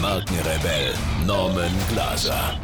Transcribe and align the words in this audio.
Markenrebell 0.00 0.94
Norman 1.26 1.70
Glaser. 1.90 2.58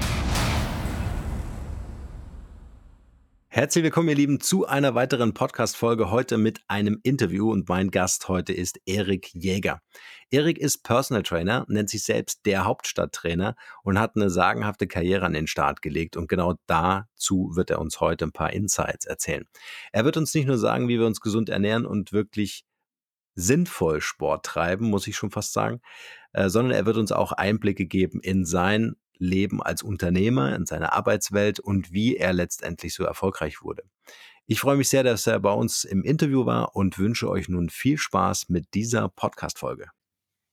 Herzlich 3.48 3.84
willkommen, 3.84 4.08
ihr 4.08 4.14
Lieben, 4.14 4.40
zu 4.40 4.66
einer 4.66 4.94
weiteren 4.94 5.34
Podcast-Folge 5.34 6.10
heute 6.10 6.38
mit 6.38 6.60
einem 6.66 6.98
Interview 7.02 7.52
und 7.52 7.68
mein 7.68 7.90
Gast 7.90 8.28
heute 8.28 8.54
ist 8.54 8.80
Erik 8.86 9.34
Jäger. 9.34 9.82
Erik 10.30 10.56
ist 10.56 10.82
Personal 10.82 11.24
Trainer, 11.24 11.66
nennt 11.68 11.90
sich 11.90 12.04
selbst 12.04 12.46
der 12.46 12.64
Hauptstadttrainer 12.64 13.54
und 13.82 13.98
hat 13.98 14.16
eine 14.16 14.30
sagenhafte 14.30 14.86
Karriere 14.86 15.26
an 15.26 15.34
den 15.34 15.46
Start 15.46 15.82
gelegt 15.82 16.16
und 16.16 16.28
genau 16.28 16.54
dazu 16.66 17.50
wird 17.54 17.68
er 17.68 17.80
uns 17.80 18.00
heute 18.00 18.24
ein 18.24 18.32
paar 18.32 18.54
Insights 18.54 19.04
erzählen. 19.04 19.44
Er 19.92 20.06
wird 20.06 20.16
uns 20.16 20.32
nicht 20.32 20.46
nur 20.46 20.56
sagen, 20.56 20.88
wie 20.88 20.98
wir 20.98 21.06
uns 21.06 21.20
gesund 21.20 21.50
ernähren 21.50 21.84
und 21.84 22.14
wirklich 22.14 22.64
sinnvoll 23.36 24.00
Sport 24.00 24.46
treiben, 24.46 24.88
muss 24.88 25.06
ich 25.06 25.14
schon 25.14 25.30
fast 25.30 25.52
sagen, 25.52 25.80
äh, 26.36 26.50
sondern 26.50 26.76
er 26.76 26.84
wird 26.84 26.98
uns 26.98 27.12
auch 27.12 27.32
Einblicke 27.32 27.86
geben 27.86 28.20
in 28.20 28.44
sein 28.44 28.96
Leben 29.16 29.62
als 29.62 29.82
Unternehmer, 29.82 30.54
in 30.54 30.66
seiner 30.66 30.92
Arbeitswelt 30.92 31.58
und 31.58 31.92
wie 31.92 32.16
er 32.16 32.34
letztendlich 32.34 32.92
so 32.92 33.04
erfolgreich 33.04 33.62
wurde. 33.62 33.84
Ich 34.44 34.60
freue 34.60 34.76
mich 34.76 34.90
sehr, 34.90 35.02
dass 35.02 35.26
er 35.26 35.40
bei 35.40 35.52
uns 35.52 35.84
im 35.84 36.04
Interview 36.04 36.44
war 36.44 36.76
und 36.76 36.98
wünsche 36.98 37.30
euch 37.30 37.48
nun 37.48 37.70
viel 37.70 37.96
Spaß 37.96 38.50
mit 38.50 38.74
dieser 38.74 39.08
Podcast-Folge. 39.08 39.88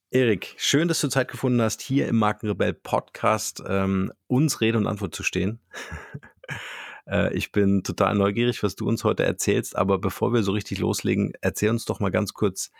Erik, 0.09 0.55
schön, 0.57 0.87
dass 0.87 1.01
du 1.01 1.09
Zeit 1.09 1.29
gefunden 1.29 1.61
hast, 1.61 1.81
hier 1.81 2.07
im 2.07 2.17
Markenrebell 2.17 2.73
Podcast 2.73 3.61
ähm, 3.67 4.13
uns 4.27 4.61
Rede 4.61 4.77
und 4.77 4.87
Antwort 4.87 5.13
zu 5.13 5.23
stehen. 5.23 5.59
äh, 7.07 7.33
ich 7.33 7.51
bin 7.51 7.83
total 7.83 8.15
neugierig, 8.15 8.63
was 8.63 8.75
du 8.75 8.87
uns 8.87 9.03
heute 9.03 9.23
erzählst, 9.23 9.75
aber 9.75 9.99
bevor 9.99 10.33
wir 10.33 10.43
so 10.43 10.51
richtig 10.51 10.79
loslegen, 10.79 11.33
erzähl 11.41 11.69
uns 11.69 11.85
doch 11.85 11.99
mal 11.99 12.11
ganz 12.11 12.33
kurz, 12.33 12.71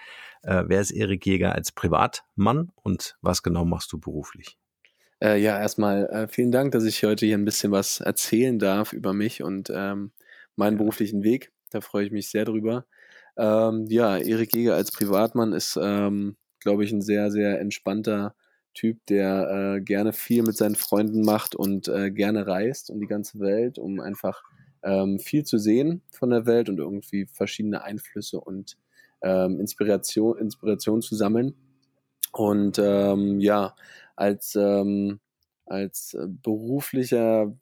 äh, 0.44 0.64
wer 0.68 0.82
ist 0.82 0.92
Erik 0.92 1.26
Jäger 1.26 1.54
als 1.54 1.72
Privatmann 1.72 2.72
und 2.76 3.18
was 3.22 3.44
genau 3.44 3.66
machst 3.66 3.92
du 3.92 4.00
beruflich? 4.00 4.58
Äh, 5.22 5.42
ja, 5.42 5.58
erstmal 5.60 6.06
äh, 6.08 6.28
vielen 6.28 6.52
Dank, 6.52 6.72
dass 6.74 6.84
ich 6.84 7.04
heute 7.04 7.26
hier 7.26 7.38
ein 7.38 7.46
bisschen 7.46 7.72
was 7.72 8.02
erzählen 8.02 8.60
darf 8.60 8.94
über 8.94 9.14
mich 9.14 9.42
und 9.42 9.72
ähm, 9.74 10.12
meinen 10.56 10.78
beruflichen 10.78 11.24
Weg. 11.24 11.52
Da 11.72 11.82
freue 11.82 12.06
ich 12.06 12.12
mich 12.12 12.30
sehr 12.30 12.46
drüber. 12.46 12.86
Ähm, 13.38 13.86
ja, 13.88 14.18
Erik 14.18 14.56
Jäger 14.56 14.76
als 14.76 14.92
Privatmann 14.92 15.54
ist, 15.54 15.80
ähm, 15.82 16.36
glaube 16.60 16.84
ich, 16.84 16.92
ein 16.92 17.02
sehr, 17.02 17.32
sehr 17.32 17.60
entspannter 17.60 18.36
Typ, 18.74 19.06
der 19.08 19.76
äh, 19.78 19.82
gerne 19.82 20.14
viel 20.14 20.44
mit 20.44 20.58
seinen 20.58 20.76
Freunden 20.76 21.22
macht 21.22 21.56
und 21.56 21.88
äh, 21.88 22.12
gerne 22.12 22.48
reist 22.48 22.90
um 22.90 23.00
die 23.00 23.08
ganze 23.08 23.40
Welt, 23.40 23.78
um 23.78 24.00
einfach 24.00 24.44
ähm, 24.84 25.20
viel 25.20 25.44
zu 25.44 25.58
sehen 25.58 26.02
von 26.12 26.30
der 26.30 26.46
Welt 26.46 26.70
und 26.70 26.80
irgendwie 26.80 27.26
verschiedene 27.26 27.84
Einflüsse 27.84 28.40
und 28.40 28.78
ähm, 29.22 29.60
Inspiration, 29.60 30.38
Inspiration 30.38 31.02
zu 31.02 31.16
sammeln. 31.16 31.56
Und 32.32 32.80
ähm, 32.80 33.40
ja, 33.40 33.76
als, 34.16 34.56
ähm, 34.56 35.20
als 35.66 36.18
beruflicher 36.28 37.56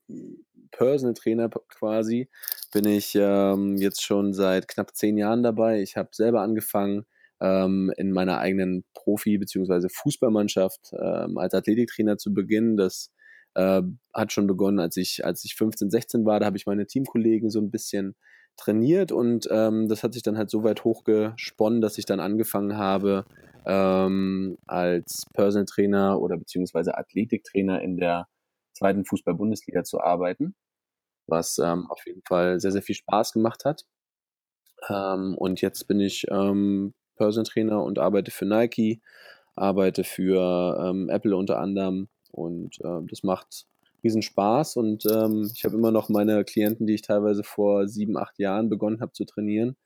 Personal 0.72 1.14
Trainer 1.14 1.50
quasi 1.50 2.30
bin 2.74 2.85
ich 2.85 3.14
ähm, 3.16 3.78
jetzt 3.78 4.02
schon 4.03 4.34
seit 4.34 4.68
knapp 4.68 4.96
zehn 4.96 5.18
Jahren 5.18 5.44
dabei. 5.44 5.81
Ich 5.81 5.97
habe 5.97 6.09
selber 6.14 6.41
angefangen 6.41 7.06
ähm, 7.41 7.91
in 7.97 8.12
meiner 8.12 8.40
eigenen 8.40 8.85
Profi- 8.94 9.40
bzw. 9.40 9.90
Fußballmannschaft 9.90 10.94
ähm, 10.94 11.38
als 11.38 11.53
Athletiktrainer 11.53 12.18
zu 12.18 12.34
beginnen. 12.34 12.78
Das 12.78 13.12
äh, 13.56 13.81
hat 14.13 14.31
schon 14.31 14.47
begonnen, 14.47 14.79
als 14.79 14.96
ich, 14.97 15.25
als 15.25 15.44
ich 15.44 15.56
15, 15.56 15.90
16 15.90 16.25
war. 16.25 16.40
Da 16.40 16.46
habe 16.46 16.57
ich 16.57 16.66
meine 16.66 16.88
Teamkollegen 16.88 17.50
so 17.50 17.59
ein 17.59 17.72
bisschen 17.72 18.16
trainiert 18.57 19.12
und 19.12 19.47
ähm, 19.50 19.88
das 19.88 20.03
hat 20.03 20.13
sich 20.13 20.24
dann 20.24 20.38
halt 20.38 20.50
so 20.50 20.63
weit 20.63 20.84
hochgesponnen, 20.84 21.81
dass 21.81 21.97
ich 21.97 22.06
dann 22.06 22.19
angefangen 22.19 22.78
habe, 22.78 23.25
ähm, 23.66 24.58
als 24.68 25.23
Personal 25.34 25.66
Trainer 25.66 26.22
oder 26.22 26.38
beziehungsweise 26.38 26.97
Athletiktrainer 26.97 27.81
in 27.81 27.97
der 27.97 28.28
zweiten 28.73 29.06
Fußball-Bundesliga 29.06 29.84
zu 29.84 30.02
arbeiten, 30.02 30.56
was 31.28 31.58
ähm, 31.59 31.88
auf 31.90 32.06
jeden 32.06 32.22
Fall 32.28 32.59
sehr, 32.59 32.72
sehr 32.72 32.81
viel 32.81 32.96
Spaß 32.96 33.34
gemacht 33.34 33.66
hat. 33.66 33.84
Ähm, 34.90 35.35
und 35.38 35.62
jetzt 35.62 35.88
bin 35.88 36.00
ich 36.00 36.25
Personal 37.16 37.45
Trainer 37.45 37.83
und 37.83 37.99
arbeite 37.99 38.31
für 38.31 38.45
Nike, 38.45 39.01
arbeite 39.55 40.03
für 40.03 40.79
ähm, 40.83 41.09
Apple 41.09 41.35
unter 41.35 41.59
anderem 41.59 42.09
und 42.31 42.79
äh, 42.81 43.01
das 43.09 43.23
macht 43.23 43.67
riesen 44.03 44.22
Spaß 44.22 44.77
und 44.77 45.05
ähm, 45.05 45.49
ich 45.53 45.63
habe 45.63 45.75
immer 45.75 45.91
noch 45.91 46.09
meine 46.09 46.44
Klienten, 46.44 46.88
die 46.88 46.95
ich 46.95 47.01
teilweise 47.03 47.44
vor 47.44 47.88
sieben, 47.88 48.17
acht 48.17 48.39
Jahren 48.39 48.69
begonnen 48.69 49.01
habe 49.01 49.11
zu 49.13 49.25
trainieren, 49.25 49.77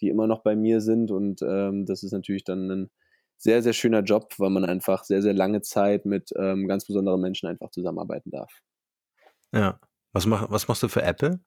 die 0.00 0.08
immer 0.08 0.26
noch 0.26 0.42
bei 0.42 0.54
mir 0.56 0.80
sind 0.80 1.10
und 1.10 1.42
ähm, 1.42 1.86
das 1.86 2.02
ist 2.02 2.12
natürlich 2.12 2.44
dann 2.44 2.70
ein 2.70 2.90
sehr, 3.36 3.62
sehr 3.62 3.72
schöner 3.72 4.02
Job, 4.02 4.34
weil 4.38 4.50
man 4.50 4.64
einfach 4.64 5.04
sehr, 5.04 5.22
sehr 5.22 5.34
lange 5.34 5.60
Zeit 5.62 6.06
mit 6.06 6.30
ähm, 6.36 6.68
ganz 6.68 6.86
besonderen 6.86 7.20
Menschen 7.20 7.48
einfach 7.48 7.70
zusammenarbeiten 7.70 8.30
darf. 8.30 8.50
Ja. 9.52 9.80
Was, 10.12 10.26
mach, 10.26 10.48
was 10.50 10.68
machst 10.68 10.82
du 10.82 10.88
für 10.88 11.02
Apple? 11.02 11.40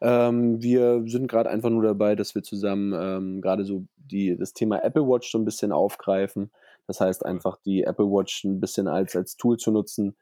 Ähm, 0.00 0.62
wir 0.62 1.02
sind 1.06 1.28
gerade 1.28 1.50
einfach 1.50 1.70
nur 1.70 1.82
dabei, 1.82 2.14
dass 2.14 2.34
wir 2.34 2.42
zusammen 2.42 2.92
ähm, 2.96 3.40
gerade 3.40 3.64
so 3.64 3.86
die, 3.96 4.36
das 4.36 4.52
Thema 4.52 4.82
Apple 4.82 5.06
Watch 5.06 5.30
so 5.30 5.38
ein 5.38 5.44
bisschen 5.44 5.72
aufgreifen. 5.72 6.50
Das 6.86 7.00
heißt 7.00 7.24
einfach 7.24 7.58
die 7.64 7.82
Apple 7.82 8.06
Watch 8.06 8.44
ein 8.44 8.60
bisschen 8.60 8.88
als, 8.88 9.16
als 9.16 9.36
Tool 9.36 9.56
zu 9.56 9.70
nutzen, 9.70 10.16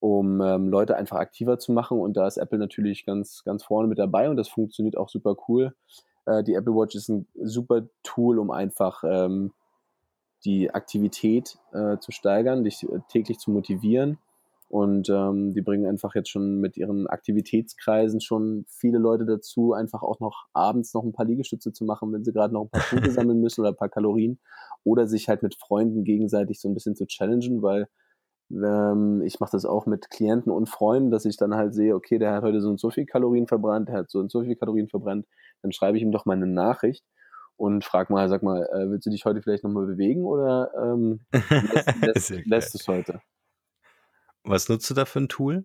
um 0.00 0.40
ähm, 0.40 0.68
Leute 0.68 0.96
einfach 0.96 1.18
aktiver 1.18 1.58
zu 1.58 1.72
machen. 1.72 2.00
Und 2.00 2.16
da 2.16 2.26
ist 2.26 2.36
Apple 2.36 2.58
natürlich 2.58 3.06
ganz, 3.06 3.42
ganz 3.44 3.64
vorne 3.64 3.88
mit 3.88 3.98
dabei 3.98 4.28
und 4.28 4.36
das 4.36 4.48
funktioniert 4.48 4.96
auch 4.96 5.08
super 5.08 5.36
cool. 5.48 5.74
Äh, 6.26 6.42
die 6.42 6.54
Apple 6.54 6.74
Watch 6.74 6.94
ist 6.94 7.08
ein 7.08 7.26
super 7.42 7.82
Tool, 8.02 8.38
um 8.38 8.50
einfach 8.50 9.02
ähm, 9.04 9.52
die 10.44 10.70
Aktivität 10.70 11.58
äh, 11.72 11.98
zu 11.98 12.12
steigern, 12.12 12.64
dich 12.64 12.82
äh, 12.84 13.00
täglich 13.08 13.38
zu 13.38 13.50
motivieren. 13.50 14.18
Und 14.68 15.08
ähm, 15.08 15.54
die 15.54 15.62
bringen 15.62 15.86
einfach 15.86 16.14
jetzt 16.14 16.28
schon 16.28 16.60
mit 16.60 16.76
ihren 16.76 17.06
Aktivitätskreisen 17.06 18.20
schon 18.20 18.66
viele 18.68 18.98
Leute 18.98 19.24
dazu, 19.24 19.72
einfach 19.72 20.02
auch 20.02 20.20
noch 20.20 20.44
abends 20.52 20.92
noch 20.92 21.04
ein 21.04 21.12
paar 21.12 21.24
Liegestütze 21.24 21.72
zu 21.72 21.84
machen, 21.84 22.12
wenn 22.12 22.22
sie 22.22 22.32
gerade 22.32 22.52
noch 22.52 22.64
ein 22.64 22.70
paar 22.70 22.82
Punkte 22.82 23.10
sammeln 23.10 23.40
müssen 23.40 23.62
oder 23.62 23.70
ein 23.70 23.76
paar 23.76 23.88
Kalorien. 23.88 24.38
Oder 24.84 25.06
sich 25.06 25.28
halt 25.28 25.42
mit 25.42 25.54
Freunden 25.54 26.04
gegenseitig 26.04 26.60
so 26.60 26.68
ein 26.68 26.74
bisschen 26.74 26.96
zu 26.96 27.06
challengen, 27.06 27.62
weil 27.62 27.88
ähm, 28.50 29.22
ich 29.22 29.40
mache 29.40 29.52
das 29.52 29.64
auch 29.64 29.86
mit 29.86 30.10
Klienten 30.10 30.52
und 30.52 30.68
Freunden, 30.68 31.10
dass 31.10 31.24
ich 31.24 31.36
dann 31.36 31.54
halt 31.54 31.74
sehe, 31.74 31.94
okay, 31.94 32.18
der 32.18 32.34
hat 32.34 32.42
heute 32.42 32.60
so 32.60 32.68
und 32.68 32.80
so 32.80 32.90
viel 32.90 33.06
Kalorien 33.06 33.46
verbrannt, 33.46 33.88
der 33.88 33.96
hat 33.96 34.10
so 34.10 34.18
und 34.18 34.30
so 34.30 34.42
viel 34.42 34.56
Kalorien 34.56 34.88
verbrannt, 34.88 35.26
dann 35.62 35.72
schreibe 35.72 35.96
ich 35.96 36.02
ihm 36.02 36.12
doch 36.12 36.24
mal 36.26 36.34
eine 36.34 36.46
Nachricht 36.46 37.04
und 37.56 37.84
frag 37.84 38.10
mal, 38.10 38.28
sag 38.28 38.42
mal, 38.42 38.62
äh, 38.72 38.90
willst 38.90 39.06
du 39.06 39.10
dich 39.10 39.24
heute 39.24 39.42
vielleicht 39.42 39.64
nochmal 39.64 39.86
bewegen 39.86 40.24
oder 40.24 40.70
ähm, 40.82 41.20
lässt, 41.72 42.30
lässt, 42.30 42.46
lässt 42.46 42.74
es 42.74 42.88
heute? 42.88 43.20
Was 44.48 44.68
nutzt 44.68 44.88
du 44.90 44.94
da 44.94 45.04
für 45.04 45.20
ein 45.20 45.28
Tool? 45.28 45.64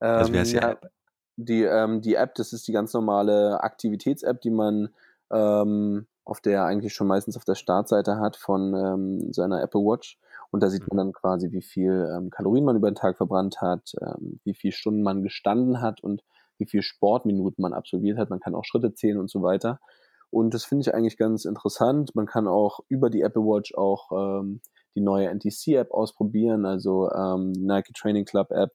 Also 0.00 0.32
wie 0.32 0.38
heißt 0.38 0.52
die 0.52 0.56
ähm, 0.56 0.62
ja, 0.62 0.70
App? 0.70 0.90
Die, 1.36 1.62
ähm, 1.62 2.00
die 2.00 2.14
App, 2.14 2.34
das 2.34 2.52
ist 2.52 2.68
die 2.68 2.72
ganz 2.72 2.92
normale 2.92 3.60
Aktivitäts-App, 3.62 4.40
die 4.40 4.50
man 4.50 4.90
ähm, 5.32 6.06
auf 6.24 6.40
der 6.40 6.64
eigentlich 6.64 6.94
schon 6.94 7.06
meistens 7.06 7.36
auf 7.36 7.44
der 7.44 7.54
Startseite 7.54 8.18
hat 8.18 8.36
von 8.36 8.74
ähm, 8.74 9.32
seiner 9.32 9.62
Apple 9.62 9.80
Watch. 9.80 10.18
Und 10.50 10.62
da 10.62 10.70
sieht 10.70 10.86
man 10.88 10.96
dann 10.96 11.12
quasi, 11.12 11.52
wie 11.52 11.62
viel 11.62 12.08
ähm, 12.16 12.30
Kalorien 12.30 12.64
man 12.64 12.76
über 12.76 12.90
den 12.90 12.94
Tag 12.94 13.16
verbrannt 13.16 13.60
hat, 13.60 13.92
ähm, 14.00 14.40
wie 14.44 14.54
viele 14.54 14.72
Stunden 14.72 15.02
man 15.02 15.22
gestanden 15.22 15.80
hat 15.80 16.02
und 16.02 16.22
wie 16.58 16.66
viele 16.66 16.82
Sportminuten 16.82 17.60
man 17.60 17.74
absolviert 17.74 18.18
hat. 18.18 18.30
Man 18.30 18.40
kann 18.40 18.54
auch 18.54 18.64
Schritte 18.64 18.94
zählen 18.94 19.18
und 19.18 19.30
so 19.30 19.42
weiter. 19.42 19.80
Und 20.30 20.54
das 20.54 20.64
finde 20.64 20.82
ich 20.82 20.94
eigentlich 20.94 21.16
ganz 21.16 21.44
interessant. 21.44 22.14
Man 22.14 22.26
kann 22.26 22.48
auch 22.48 22.80
über 22.88 23.10
die 23.10 23.22
Apple 23.22 23.42
Watch 23.42 23.74
auch 23.74 24.10
ähm, 24.40 24.60
die 24.94 25.00
neue 25.00 25.28
NTC-App 25.28 25.90
ausprobieren, 25.90 26.64
also 26.66 27.10
ähm, 27.10 27.52
Nike 27.52 27.92
Training 27.94 28.24
Club 28.24 28.50
App. 28.50 28.70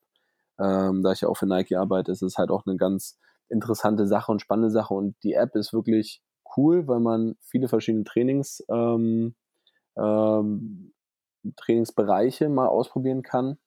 Ähm, 0.59 1.03
da 1.03 1.13
ich 1.13 1.21
ja 1.21 1.29
auch 1.29 1.37
für 1.37 1.47
Nike 1.47 1.75
arbeite, 1.75 2.11
ist 2.11 2.21
es 2.21 2.37
halt 2.37 2.51
auch 2.51 2.65
eine 2.65 2.75
ganz 2.75 3.17
interessante 3.47 4.07
Sache 4.07 4.31
und 4.31 4.41
spannende 4.41 4.69
Sache. 4.69 4.93
Und 4.93 5.15
die 5.23 5.33
App 5.33 5.55
ist 5.55 5.73
wirklich 5.73 6.21
cool, 6.57 6.87
weil 6.87 6.99
man 6.99 7.35
viele 7.41 7.67
verschiedene 7.67 8.03
Trainings, 8.03 8.63
ähm, 8.69 9.35
ähm, 9.97 10.93
Trainingsbereiche 11.55 12.49
mal 12.49 12.67
ausprobieren 12.67 13.21
kann. 13.21 13.57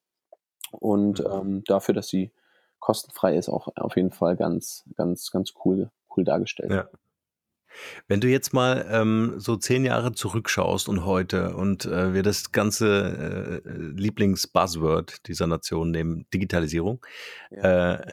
Und 0.70 1.20
mhm. 1.20 1.32
ähm, 1.32 1.64
dafür, 1.66 1.94
dass 1.94 2.08
sie 2.08 2.32
kostenfrei 2.78 3.36
ist, 3.36 3.48
auch 3.48 3.68
auf 3.76 3.96
jeden 3.96 4.10
Fall 4.10 4.36
ganz, 4.36 4.84
ganz, 4.96 5.30
ganz 5.30 5.52
cool, 5.64 5.90
cool 6.16 6.24
dargestellt. 6.24 6.72
Ja. 6.72 6.88
Wenn 8.08 8.20
du 8.20 8.28
jetzt 8.28 8.52
mal 8.52 8.86
ähm, 8.90 9.34
so 9.38 9.56
zehn 9.56 9.84
Jahre 9.84 10.12
zurückschaust 10.12 10.88
und 10.88 11.04
heute 11.04 11.54
und 11.54 11.86
äh, 11.86 12.14
wir 12.14 12.22
das 12.22 12.52
ganze 12.52 13.62
äh, 13.64 13.70
Lieblingsbuzzword 13.70 15.26
dieser 15.28 15.46
Nation 15.46 15.90
nehmen, 15.90 16.26
Digitalisierung, 16.32 17.04
ja. 17.50 17.94
äh, 17.94 18.12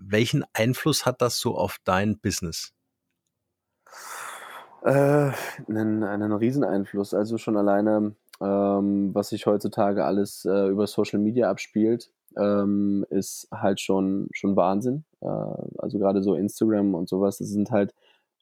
welchen 0.00 0.44
Einfluss 0.52 1.06
hat 1.06 1.22
das 1.22 1.38
so 1.38 1.56
auf 1.56 1.78
dein 1.84 2.18
Business? 2.18 2.72
Äh, 4.82 5.32
einen, 5.68 6.04
einen 6.04 6.32
Rieseneinfluss. 6.32 7.14
Also 7.14 7.38
schon 7.38 7.56
alleine, 7.56 8.14
ähm, 8.40 9.14
was 9.14 9.30
sich 9.30 9.46
heutzutage 9.46 10.04
alles 10.04 10.44
äh, 10.44 10.68
über 10.68 10.86
Social 10.86 11.18
Media 11.18 11.50
abspielt, 11.50 12.10
ähm, 12.36 13.04
ist 13.10 13.48
halt 13.52 13.80
schon, 13.80 14.28
schon 14.32 14.56
Wahnsinn. 14.56 15.04
Äh, 15.20 15.26
also 15.78 15.98
gerade 15.98 16.22
so 16.22 16.34
Instagram 16.34 16.94
und 16.94 17.08
sowas, 17.08 17.38
das 17.38 17.48
sind 17.48 17.70
halt 17.70 17.94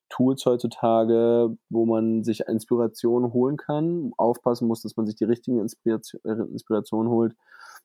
Tools 0.08 0.44
heutzutage, 0.46 1.56
wo 1.68 1.84
man 1.86 2.22
sich 2.22 2.40
Inspiration 2.40 3.32
holen 3.32 3.56
kann, 3.56 4.12
aufpassen 4.16 4.68
muss, 4.68 4.82
dass 4.82 4.96
man 4.96 5.06
sich 5.06 5.16
die 5.16 5.24
richtigen 5.24 5.58
Inspiration, 5.58 6.20
äh, 6.24 6.42
Inspiration 6.52 7.08
holt 7.08 7.34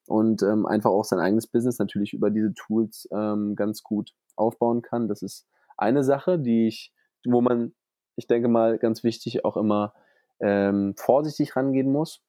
und 0.08 0.44
ähm, 0.44 0.66
einfach 0.66 0.92
auch 0.92 1.04
sein 1.04 1.20
eigenes 1.20 1.48
Business 1.48 1.80
natürlich 1.80 2.14
über 2.14 2.30
diese 2.30 2.54
Tools 2.54 3.08
ähm, 3.12 3.56
ganz 3.56 3.84
gut 3.84 4.14
aufbauen 4.36 4.82
kann. 4.82 5.08
Das 5.08 5.22
ist 5.22 5.48
eine 5.78 6.04
Sache, 6.04 6.38
die 6.40 6.68
ich, 6.68 6.94
wo 7.26 7.42
man, 7.42 7.74
ich 8.16 8.28
denke 8.28 8.48
mal, 8.48 8.78
ganz 8.78 9.04
wichtig 9.04 9.46
auch 9.46 9.58
immer 9.58 9.94
ähm, 10.40 10.96
vorsichtig 10.98 11.56
rangehen 11.56 11.92
muss, 11.92 12.22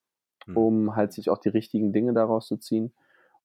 hm. 0.47 0.56
um 0.56 0.97
halt 0.97 1.12
sich 1.12 1.31
auch 1.31 1.39
die 1.39 1.50
richtigen 1.50 1.93
Dinge 1.93 2.15
daraus 2.15 2.47
zu 2.47 2.56
ziehen. 2.56 2.93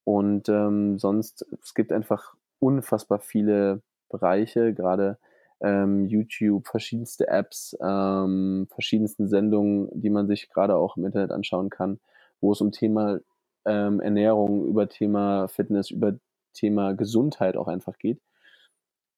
Und 0.03 0.47
ähm, 0.47 0.97
sonst, 0.97 1.45
es 1.61 1.73
gibt 1.73 1.91
einfach 1.91 2.35
unfassbar 2.59 3.19
viele 3.19 3.81
Bereiche, 4.09 4.73
gerade 4.73 5.17
ähm, 5.61 6.05
YouTube, 6.05 6.67
verschiedenste 6.67 7.27
Apps, 7.27 7.75
ähm, 7.81 8.67
verschiedensten 8.69 9.27
Sendungen, 9.27 9.89
die 9.93 10.09
man 10.09 10.27
sich 10.27 10.49
gerade 10.49 10.75
auch 10.75 10.97
im 10.97 11.05
Internet 11.05 11.31
anschauen 11.31 11.69
kann, 11.69 11.99
wo 12.41 12.51
es 12.51 12.61
um 12.61 12.71
Thema 12.71 13.19
ähm, 13.65 13.99
Ernährung, 13.99 14.65
über 14.67 14.87
Thema 14.87 15.47
Fitness, 15.47 15.91
über 15.91 16.13
Thema 16.53 16.93
Gesundheit 16.93 17.57
auch 17.57 17.67
einfach 17.67 17.97
geht. 17.97 18.21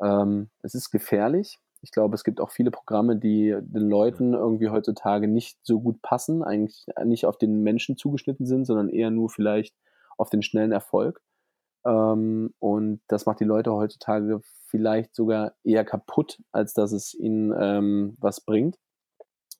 Ähm, 0.01 0.49
es 0.61 0.75
ist 0.75 0.91
gefährlich. 0.91 1.59
Ich 1.81 1.91
glaube, 1.91 2.15
es 2.15 2.23
gibt 2.23 2.41
auch 2.41 2.51
viele 2.51 2.71
Programme, 2.71 3.15
die 3.15 3.55
den 3.61 3.89
Leuten 3.89 4.33
irgendwie 4.33 4.69
heutzutage 4.69 5.27
nicht 5.27 5.59
so 5.63 5.79
gut 5.79 6.01
passen, 6.01 6.43
eigentlich 6.43 6.85
nicht 7.05 7.25
auf 7.25 7.37
den 7.37 7.63
Menschen 7.63 7.95
zugeschnitten 7.95 8.45
sind, 8.45 8.65
sondern 8.65 8.89
eher 8.89 9.11
nur 9.11 9.29
vielleicht 9.29 9.75
auf 10.17 10.29
den 10.29 10.41
schnellen 10.41 10.73
Erfolg. 10.73 11.21
Ähm, 11.85 12.53
und 12.59 13.01
das 13.07 13.25
macht 13.25 13.39
die 13.39 13.45
Leute 13.45 13.73
heutzutage 13.73 14.41
vielleicht 14.67 15.15
sogar 15.15 15.53
eher 15.63 15.85
kaputt, 15.85 16.41
als 16.51 16.73
dass 16.73 16.91
es 16.91 17.13
ihnen 17.13 17.53
ähm, 17.59 18.17
was 18.19 18.41
bringt. 18.41 18.77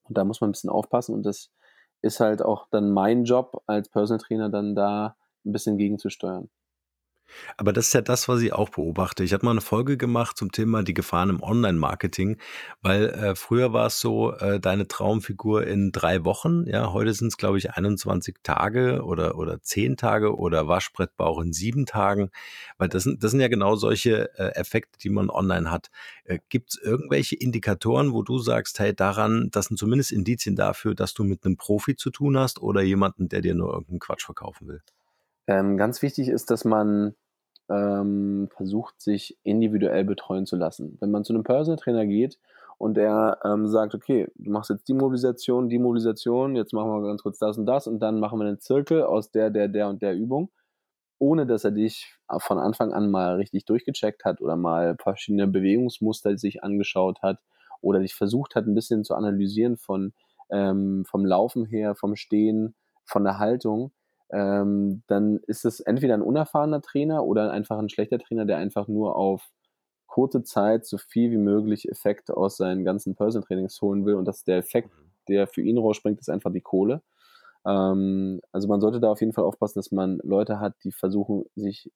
Und 0.04 0.18
da 0.18 0.24
muss 0.24 0.42
man 0.42 0.50
ein 0.50 0.54
bisschen 0.54 0.70
aufpassen. 0.70 1.14
Und 1.14 1.24
das 1.24 1.52
ist 2.02 2.20
halt 2.20 2.42
auch 2.42 2.68
dann 2.72 2.92
mein 2.92 3.24
Job 3.26 3.62
als 3.68 3.90
Personal 3.90 4.20
Trainer, 4.24 4.50
dann 4.50 4.76
da 4.76 5.16
ein 5.46 5.52
bisschen 5.52 5.78
gegenzusteuern. 5.78 6.50
Aber 7.58 7.74
das 7.74 7.88
ist 7.88 7.94
ja 7.94 8.02
das, 8.02 8.28
was 8.28 8.42
ich 8.42 8.54
auch 8.54 8.70
beobachte. 8.70 9.24
Ich 9.24 9.34
habe 9.34 9.46
mal 9.46 9.52
eine 9.52 9.62
Folge 9.62 9.98
gemacht 9.98 10.38
zum 10.38 10.52
Thema 10.52 10.84
die 10.84 10.94
Gefahren 10.94 11.30
im 11.30 11.42
Online-Marketing, 11.42 12.38
weil 12.82 13.10
äh, 13.10 13.36
früher 13.36 13.74
war 13.74 13.88
es 13.88 14.00
so, 14.00 14.34
äh, 14.34 14.60
deine 14.60 14.88
Traumfigur 14.88 15.66
in 15.66 15.92
drei 15.92 16.26
Wochen, 16.26 16.66
ja, 16.68 16.94
heute 16.94 17.14
sind 17.14 17.28
es, 17.28 17.38
glaube 17.38 17.58
ich, 17.58 17.72
21 17.72 18.38
Tage 18.44 19.04
oder, 19.04 19.38
oder 19.38 19.62
10 19.62 19.98
Tage 19.98 20.36
oder 20.36 20.68
Waschbrettbauch 20.68 21.42
in 21.42 21.54
sieben 21.54 21.86
Tagen, 21.86 22.30
weil 22.78 22.90
das 22.90 23.04
sind, 23.04 23.24
das 23.24 23.32
sind 23.32 23.42
ja 23.42 23.48
genau 23.48 23.76
solche 23.76 24.30
äh, 24.38 24.56
Effekte, 24.56 25.00
die 25.00 25.10
man 25.10 25.30
online 25.30 25.72
hat. 25.72 25.90
Äh, 26.26 26.40
Gibt 26.50 26.72
es 26.72 26.82
irgendwelche 26.82 27.36
Indikatoren, 27.36 28.14
wo 28.14 28.24
du 28.24 28.40
sagst, 28.40 28.80
hey, 28.80 28.96
daran, 28.96 29.50
das 29.52 29.66
sind 29.66 29.78
zumindest 29.78 30.12
Indizien 30.12 30.56
dafür, 30.56 30.96
dass 30.96 31.14
du 31.14 31.24
mit 31.24 31.46
einem 31.46 31.58
Profi 31.58 31.96
zu 31.96 32.10
tun 32.10 32.38
hast 32.38 32.62
oder 32.62 32.82
jemanden, 32.82 33.30
der 33.30 33.42
dir 33.42 33.56
nur 33.56 33.74
irgendeinen 33.74 34.00
Quatsch 34.00 34.26
verkaufen 34.26 34.68
will? 34.68 34.82
Ähm, 35.50 35.78
ganz 35.78 36.04
wichtig 36.04 36.30
ist, 36.30 36.52
dass 36.52 36.64
man 36.64 37.16
ähm, 37.70 38.50
versucht, 38.56 39.02
sich 39.02 39.36
individuell 39.42 40.06
betreuen 40.06 40.46
zu 40.46 40.56
lassen. 40.56 40.96
Wenn 41.02 41.10
man 41.10 41.24
zu 41.24 41.34
einem 41.34 41.44
Personal 41.44 41.80
Trainer 41.80 42.06
geht 42.06 42.38
und 42.78 43.00
er 43.00 43.40
ähm, 43.44 43.66
sagt, 43.66 43.96
okay, 43.96 44.28
du 44.36 44.52
machst 44.52 44.70
jetzt 44.70 44.88
die 44.88 44.94
Mobilisation, 44.94 45.68
die 45.68 45.80
Mobilisation, 45.80 46.56
jetzt 46.56 46.72
machen 46.72 46.92
wir 46.92 47.08
ganz 47.08 47.24
kurz 47.24 47.40
das 47.40 47.58
und 47.58 47.66
das 47.66 47.88
und 47.88 48.00
dann 48.00 48.20
machen 48.20 48.38
wir 48.38 48.46
einen 48.46 48.60
Zirkel 48.60 49.02
aus 49.02 49.32
der, 49.32 49.50
der, 49.50 49.68
der 49.70 49.90
und 49.90 50.04
der 50.04 50.16
Übung, 50.16 50.52
ohne 51.18 51.48
dass 51.48 51.64
er 51.64 51.72
dich 51.72 52.14
von 52.38 52.60
Anfang 52.60 52.94
an 52.94 53.10
mal 53.10 53.38
richtig 53.38 53.66
durchgecheckt 53.66 54.26
hat 54.26 54.42
oder 54.42 54.56
mal 54.56 54.98
verschiedene 55.02 55.48
Bewegungsmuster 55.48 56.38
sich 56.38 56.64
angeschaut 56.64 57.24
hat 57.24 57.40
oder 57.82 58.02
dich 58.02 58.14
versucht 58.14 58.54
hat, 58.54 58.68
ein 58.68 58.76
bisschen 58.76 59.04
zu 59.04 59.16
analysieren 59.16 59.78
von 59.78 60.14
ähm, 60.52 61.06
vom 61.10 61.26
Laufen 61.26 61.66
her, 61.66 61.96
vom 61.96 62.16
Stehen, 62.16 62.76
von 63.04 63.24
der 63.24 63.40
Haltung, 63.40 63.92
ähm, 64.32 65.04
dann 65.08 65.38
ist 65.48 65.66
es 65.66 65.80
entweder 65.80 66.14
ein 66.14 66.22
unerfahrener 66.22 66.82
Trainer 66.82 67.24
oder 67.26 67.52
einfach 67.52 67.80
ein 67.80 67.90
schlechter 67.90 68.20
Trainer, 68.20 68.46
der 68.46 68.58
einfach 68.58 68.88
nur 68.88 69.16
auf 69.16 69.50
kurze 70.08 70.44
Zeit 70.44 70.86
so 70.86 70.98
viel 70.98 71.32
wie 71.32 71.38
möglich 71.38 71.90
Effekte 71.90 72.36
aus 72.36 72.58
seinen 72.58 72.84
ganzen 72.84 73.16
Personal 73.16 73.46
Trainings 73.46 73.82
holen 73.82 74.06
will 74.06 74.16
und 74.16 74.26
dass 74.26 74.44
der 74.44 74.58
Effekt, 74.58 74.90
mhm. 74.90 75.12
der 75.28 75.48
für 75.48 75.62
ihn 75.62 75.78
rausspringt, 75.78 76.20
ist 76.20 76.30
einfach 76.30 76.52
die 76.52 76.62
Kohle. 76.62 77.02
Ähm, 77.66 78.42
also 78.52 78.68
man 78.68 78.82
sollte 78.82 79.00
da 79.00 79.12
auf 79.12 79.22
jeden 79.22 79.34
Fall 79.34 79.46
aufpassen, 79.46 79.80
dass 79.80 79.92
man 79.92 80.20
Leute 80.24 80.60
hat, 80.60 80.76
die 80.84 80.92
versuchen, 80.92 81.46
sich 81.56 81.92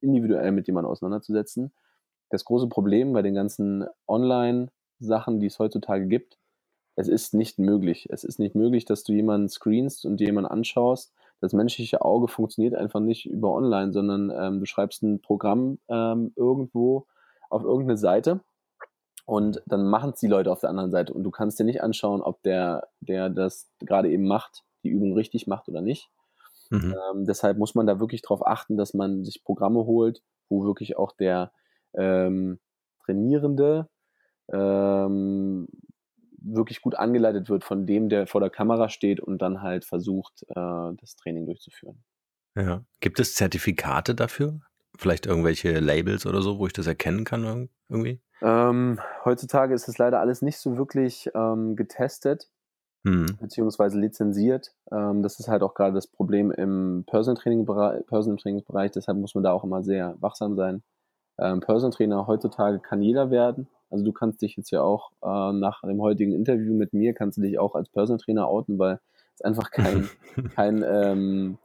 individuell 0.00 0.52
mit 0.52 0.66
jemandem 0.66 0.90
auseinanderzusetzen. 0.90 1.72
Das 2.30 2.44
große 2.44 2.68
Problem 2.68 3.12
bei 3.12 3.22
den 3.22 3.34
ganzen 3.34 3.86
Online-Sachen, 4.08 5.40
die 5.40 5.46
es 5.46 5.58
heutzutage 5.58 6.06
gibt, 6.06 6.38
es 6.96 7.08
ist 7.08 7.34
nicht 7.34 7.58
möglich. 7.58 8.06
Es 8.10 8.24
ist 8.24 8.38
nicht 8.38 8.54
möglich, 8.54 8.84
dass 8.84 9.04
du 9.04 9.12
jemanden 9.12 9.48
screenst 9.48 10.06
und 10.06 10.18
dir 10.18 10.26
jemanden 10.26 10.50
anschaust 10.50 11.12
das 11.44 11.52
menschliche 11.52 12.02
Auge 12.02 12.28
funktioniert 12.28 12.74
einfach 12.74 13.00
nicht 13.00 13.26
über 13.26 13.52
online, 13.52 13.92
sondern 13.92 14.30
ähm, 14.30 14.60
du 14.60 14.66
schreibst 14.66 15.02
ein 15.02 15.20
Programm 15.20 15.78
ähm, 15.88 16.32
irgendwo 16.36 17.06
auf 17.50 17.62
irgendeine 17.62 17.98
Seite 17.98 18.40
und 19.26 19.62
dann 19.66 19.86
machen 19.86 20.10
es 20.10 20.20
die 20.20 20.26
Leute 20.26 20.50
auf 20.50 20.60
der 20.60 20.70
anderen 20.70 20.90
Seite 20.90 21.12
und 21.12 21.22
du 21.22 21.30
kannst 21.30 21.58
dir 21.58 21.64
nicht 21.64 21.82
anschauen, 21.82 22.22
ob 22.22 22.42
der, 22.42 22.88
der 23.00 23.28
das 23.28 23.70
gerade 23.80 24.10
eben 24.10 24.26
macht, 24.26 24.64
die 24.84 24.88
Übung 24.88 25.12
richtig 25.12 25.46
macht 25.46 25.68
oder 25.68 25.82
nicht. 25.82 26.10
Mhm. 26.70 26.94
Ähm, 27.12 27.26
deshalb 27.26 27.58
muss 27.58 27.74
man 27.74 27.86
da 27.86 28.00
wirklich 28.00 28.22
darauf 28.22 28.46
achten, 28.46 28.76
dass 28.76 28.94
man 28.94 29.22
sich 29.24 29.44
Programme 29.44 29.84
holt, 29.84 30.22
wo 30.48 30.64
wirklich 30.64 30.96
auch 30.96 31.12
der 31.12 31.52
ähm, 31.92 32.58
Trainierende 33.04 33.88
ähm, 34.50 35.68
wirklich 36.44 36.82
gut 36.82 36.94
angeleitet 36.94 37.48
wird 37.48 37.64
von 37.64 37.86
dem, 37.86 38.08
der 38.08 38.26
vor 38.26 38.40
der 38.40 38.50
Kamera 38.50 38.88
steht 38.88 39.20
und 39.20 39.40
dann 39.40 39.62
halt 39.62 39.84
versucht, 39.84 40.44
äh, 40.48 40.54
das 40.54 41.16
Training 41.16 41.46
durchzuführen. 41.46 42.04
Ja. 42.56 42.84
Gibt 43.00 43.18
es 43.20 43.34
Zertifikate 43.34 44.14
dafür? 44.14 44.60
Vielleicht 44.96 45.26
irgendwelche 45.26 45.80
Labels 45.80 46.24
oder 46.26 46.42
so, 46.42 46.58
wo 46.58 46.66
ich 46.66 46.72
das 46.72 46.86
erkennen 46.86 47.24
kann 47.24 47.68
irgendwie? 47.88 48.20
Ähm, 48.42 49.00
heutzutage 49.24 49.74
ist 49.74 49.88
es 49.88 49.98
leider 49.98 50.20
alles 50.20 50.42
nicht 50.42 50.58
so 50.58 50.76
wirklich 50.76 51.30
ähm, 51.34 51.76
getestet 51.76 52.48
hm. 53.04 53.36
beziehungsweise 53.40 53.98
lizenziert. 53.98 54.74
Ähm, 54.90 55.22
das 55.22 55.38
ist 55.40 55.48
halt 55.48 55.62
auch 55.62 55.74
gerade 55.74 55.94
das 55.94 56.06
Problem 56.06 56.50
im 56.50 57.04
Personal 57.06 57.40
Training 57.40 57.66
Personal 57.66 58.38
Trainingsbereich. 58.38 58.92
Deshalb 58.92 59.18
muss 59.18 59.34
man 59.34 59.44
da 59.44 59.52
auch 59.52 59.64
immer 59.64 59.82
sehr 59.82 60.16
wachsam 60.20 60.56
sein. 60.56 60.82
Ähm, 61.38 61.60
Personal 61.60 61.92
Trainer 61.92 62.26
heutzutage 62.26 62.78
kann 62.78 63.02
jeder 63.02 63.30
werden. 63.30 63.68
Also 63.90 64.04
du 64.04 64.12
kannst 64.12 64.42
dich 64.42 64.56
jetzt 64.56 64.70
ja 64.70 64.82
auch 64.82 65.12
äh, 65.22 65.52
nach 65.52 65.82
dem 65.82 66.00
heutigen 66.00 66.32
Interview 66.32 66.74
mit 66.74 66.92
mir, 66.92 67.14
kannst 67.14 67.38
du 67.38 67.42
dich 67.42 67.58
auch 67.58 67.74
als 67.74 67.88
Personal 67.88 68.18
Trainer 68.18 68.48
outen, 68.48 68.78
weil 68.78 69.00
es 69.34 69.42
einfach 69.42 69.70
kein, 69.70 70.08
kein, 70.54 70.84
ähm, 70.86 71.58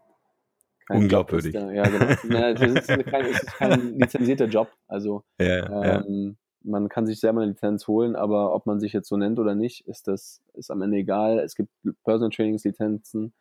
kein 0.88 1.04
Unglaubwürdig. 1.04 1.54
Ist, 1.54 1.62
ja, 1.62 1.84
genau. 1.84 2.06
naja, 2.28 2.50
es, 2.50 2.90
ist 2.90 3.06
kein, 3.06 3.26
es 3.26 3.44
ist 3.44 3.54
kein 3.54 4.00
lizenzierter 4.00 4.48
Job. 4.48 4.70
Also 4.88 5.24
ja, 5.40 6.00
ähm, 6.02 6.38
ja. 6.64 6.72
man 6.72 6.90
kann 6.90 7.06
sich 7.06 7.20
selber 7.20 7.42
eine 7.42 7.52
Lizenz 7.52 7.88
holen, 7.88 8.16
aber 8.16 8.54
ob 8.56 8.66
man 8.66 8.80
sich 8.80 8.94
jetzt 8.94 9.08
so 9.08 9.16
nennt 9.16 9.40
oder 9.40 9.56
nicht, 9.56 9.88
ist 9.88 10.08
das 10.08 10.42
ist 10.54 10.72
am 10.72 10.82
Ende 10.82 10.98
egal. 10.98 11.40
Es 11.40 11.56
gibt 11.56 11.72
Personal 12.04 12.32
Trainings 12.32 12.64
Lizenzen, 12.64 13.34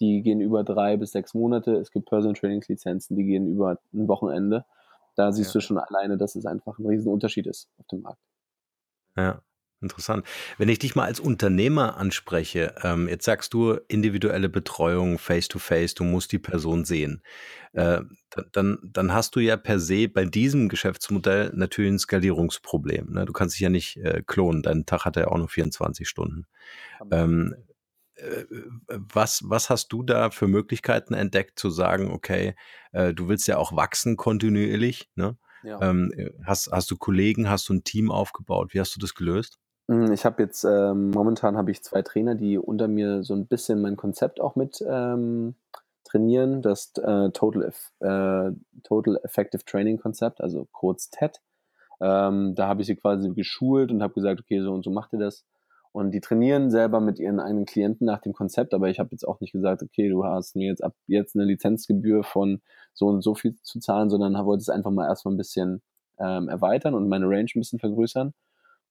die 0.00 0.22
gehen 0.22 0.40
über 0.40 0.62
drei 0.62 0.96
bis 0.96 1.12
sechs 1.12 1.34
Monate. 1.34 1.76
Es 1.76 1.90
gibt 1.90 2.08
Personal 2.08 2.34
Trainings 2.34 2.68
Lizenzen, 2.68 3.16
die 3.16 3.24
gehen 3.24 3.48
über 3.48 3.78
ein 3.92 4.08
Wochenende. 4.08 4.64
Da 5.14 5.32
siehst 5.32 5.54
ja. 5.54 5.60
du 5.60 5.66
schon 5.66 5.78
alleine, 5.78 6.16
dass 6.16 6.36
es 6.36 6.46
einfach 6.46 6.78
ein 6.78 6.86
Riesenunterschied 6.86 7.46
ist 7.46 7.68
auf 7.78 7.86
dem 7.88 8.02
Markt. 8.02 8.20
Ja, 9.16 9.42
interessant. 9.80 10.26
Wenn 10.58 10.68
ich 10.68 10.80
dich 10.80 10.96
mal 10.96 11.04
als 11.04 11.20
Unternehmer 11.20 11.96
anspreche, 11.96 12.74
ähm, 12.82 13.08
jetzt 13.08 13.24
sagst 13.24 13.54
du 13.54 13.74
individuelle 13.88 14.48
Betreuung, 14.48 15.18
face-to-face, 15.18 15.92
-face, 15.92 15.96
du 15.96 16.04
musst 16.04 16.32
die 16.32 16.38
Person 16.38 16.84
sehen. 16.84 17.22
Äh, 17.72 18.00
dann, 18.52 18.78
dann 18.82 19.12
hast 19.12 19.36
du 19.36 19.40
ja 19.40 19.56
per 19.56 19.78
se 19.78 20.08
bei 20.08 20.24
diesem 20.24 20.68
Geschäftsmodell 20.68 21.52
natürlich 21.54 21.92
ein 21.92 21.98
Skalierungsproblem. 21.98 23.12
Ne? 23.12 23.24
Du 23.24 23.32
kannst 23.32 23.54
dich 23.54 23.60
ja 23.60 23.70
nicht 23.70 23.96
äh, 23.98 24.22
klonen, 24.26 24.62
dein 24.62 24.86
Tag 24.86 25.04
hat 25.04 25.16
ja 25.16 25.28
auch 25.28 25.38
nur 25.38 25.48
24 25.48 26.08
Stunden. 26.08 26.46
Ähm, 27.10 27.54
äh, 27.56 27.73
was, 28.88 29.42
was 29.44 29.70
hast 29.70 29.88
du 29.88 30.02
da 30.02 30.30
für 30.30 30.46
Möglichkeiten 30.46 31.14
entdeckt, 31.14 31.58
zu 31.58 31.70
sagen, 31.70 32.12
okay, 32.12 32.54
äh, 32.92 33.12
du 33.12 33.28
willst 33.28 33.48
ja 33.48 33.58
auch 33.58 33.74
wachsen 33.74 34.16
kontinuierlich, 34.16 35.10
ne? 35.14 35.36
Ja. 35.64 35.80
Ähm, 35.80 36.12
hast, 36.44 36.70
hast 36.70 36.90
du 36.90 36.96
Kollegen, 36.96 37.48
hast 37.48 37.68
du 37.68 37.74
ein 37.74 37.84
Team 37.84 38.10
aufgebaut? 38.10 38.74
Wie 38.74 38.80
hast 38.80 38.94
du 38.94 39.00
das 39.00 39.14
gelöst? 39.14 39.58
Hm, 39.88 40.12
ich 40.12 40.24
habe 40.24 40.42
jetzt, 40.42 40.64
ähm, 40.64 41.10
momentan 41.10 41.56
habe 41.56 41.70
ich 41.70 41.82
zwei 41.82 42.02
Trainer, 42.02 42.34
die 42.34 42.58
unter 42.58 42.86
mir 42.86 43.22
so 43.22 43.34
ein 43.34 43.46
bisschen 43.46 43.80
mein 43.80 43.96
Konzept 43.96 44.40
auch 44.40 44.56
mit 44.56 44.84
ähm, 44.86 45.54
trainieren, 46.04 46.62
das 46.62 46.92
äh, 46.96 47.30
Total, 47.30 47.72
äh, 48.00 48.52
Total 48.82 49.20
Effective 49.24 49.64
Training 49.64 49.98
Konzept, 49.98 50.40
also 50.40 50.68
kurz 50.70 51.10
TED. 51.10 51.40
Ähm, 52.00 52.54
da 52.54 52.68
habe 52.68 52.82
ich 52.82 52.86
sie 52.86 52.96
quasi 52.96 53.30
geschult 53.30 53.90
und 53.90 54.02
habe 54.02 54.14
gesagt, 54.14 54.40
okay, 54.40 54.60
so 54.60 54.72
und 54.72 54.84
so 54.84 54.90
macht 54.90 55.12
ihr 55.12 55.18
das. 55.18 55.44
Und 55.94 56.10
die 56.10 56.20
trainieren 56.20 56.72
selber 56.72 57.00
mit 57.00 57.20
ihren 57.20 57.38
eigenen 57.38 57.66
Klienten 57.66 58.04
nach 58.04 58.20
dem 58.20 58.32
Konzept, 58.32 58.74
aber 58.74 58.88
ich 58.88 58.98
habe 58.98 59.10
jetzt 59.12 59.22
auch 59.22 59.38
nicht 59.38 59.52
gesagt, 59.52 59.80
okay, 59.80 60.08
du 60.08 60.24
hast 60.24 60.56
mir 60.56 60.66
jetzt 60.66 60.82
ab 60.82 60.92
jetzt 61.06 61.36
eine 61.36 61.44
Lizenzgebühr 61.44 62.24
von 62.24 62.62
so 62.92 63.06
und 63.06 63.22
so 63.22 63.36
viel 63.36 63.54
zu 63.62 63.78
zahlen, 63.78 64.10
sondern 64.10 64.34
wollte 64.44 64.62
es 64.62 64.68
einfach 64.68 64.90
mal 64.90 65.06
erstmal 65.06 65.34
ein 65.34 65.36
bisschen 65.36 65.82
ähm, 66.18 66.48
erweitern 66.48 66.94
und 66.94 67.08
meine 67.08 67.26
Range 67.26 67.46
ein 67.54 67.60
bisschen 67.60 67.78
vergrößern. 67.78 68.34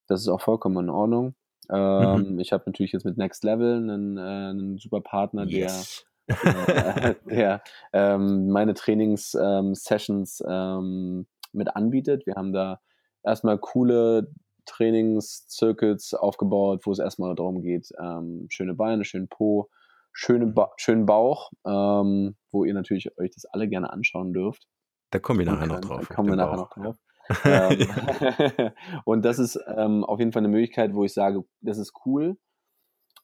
Das 0.07 0.21
ist 0.21 0.29
auch 0.29 0.39
vollkommen 0.39 0.85
in 0.85 0.89
Ordnung. 0.89 1.35
Ähm, 1.69 2.35
mhm. 2.35 2.39
Ich 2.39 2.53
habe 2.53 2.63
natürlich 2.67 2.93
jetzt 2.93 3.03
mit 3.03 3.17
Next 3.17 3.43
Level 3.43 3.75
einen, 3.75 4.17
äh, 4.17 4.21
einen 4.21 4.77
super 4.77 5.01
Partner, 5.01 5.43
yes. 5.43 6.05
der, 6.29 7.05
äh, 7.05 7.15
der 7.29 7.63
ähm, 7.91 8.47
meine 8.47 8.75
Trainings-Sessions 8.75 10.41
ähm, 10.47 10.47
ähm, 10.49 11.27
mit 11.51 11.75
anbietet. 11.75 12.25
Wir 12.25 12.35
haben 12.35 12.53
da 12.53 12.79
erstmal 13.23 13.57
coole 13.57 14.31
Trainingscircuits 14.65 16.13
aufgebaut, 16.13 16.81
wo 16.85 16.91
es 16.91 16.99
erstmal 16.99 17.35
darum 17.35 17.61
geht, 17.61 17.89
ähm, 17.99 18.47
schöne 18.49 18.73
Beine, 18.73 19.05
schönen 19.05 19.27
Po, 19.27 19.69
schöne 20.11 20.47
ba 20.47 20.71
schönen 20.77 21.05
Bauch, 21.05 21.51
ähm, 21.65 22.35
wo 22.51 22.63
ihr 22.63 22.73
natürlich 22.73 23.17
euch 23.17 23.31
das 23.31 23.45
alle 23.45 23.67
gerne 23.67 23.91
anschauen 23.91 24.33
dürft. 24.33 24.67
Da 25.11 25.19
kommen 25.19 25.39
wir 25.39 25.45
nachher 25.45 25.67
noch 25.67 25.81
drauf. 25.81 26.07
Da 26.07 26.15
kommen 26.15 26.29
wir 26.29 26.35
nachher 26.35 26.57
noch 26.57 26.69
drauf. 26.69 26.97
ähm, 27.45 28.71
und 29.05 29.23
das 29.23 29.39
ist 29.39 29.59
ähm, 29.67 30.03
auf 30.03 30.19
jeden 30.19 30.31
Fall 30.31 30.41
eine 30.41 30.49
Möglichkeit, 30.49 30.93
wo 30.93 31.03
ich 31.03 31.13
sage, 31.13 31.43
das 31.61 31.77
ist 31.77 31.93
cool. 32.05 32.37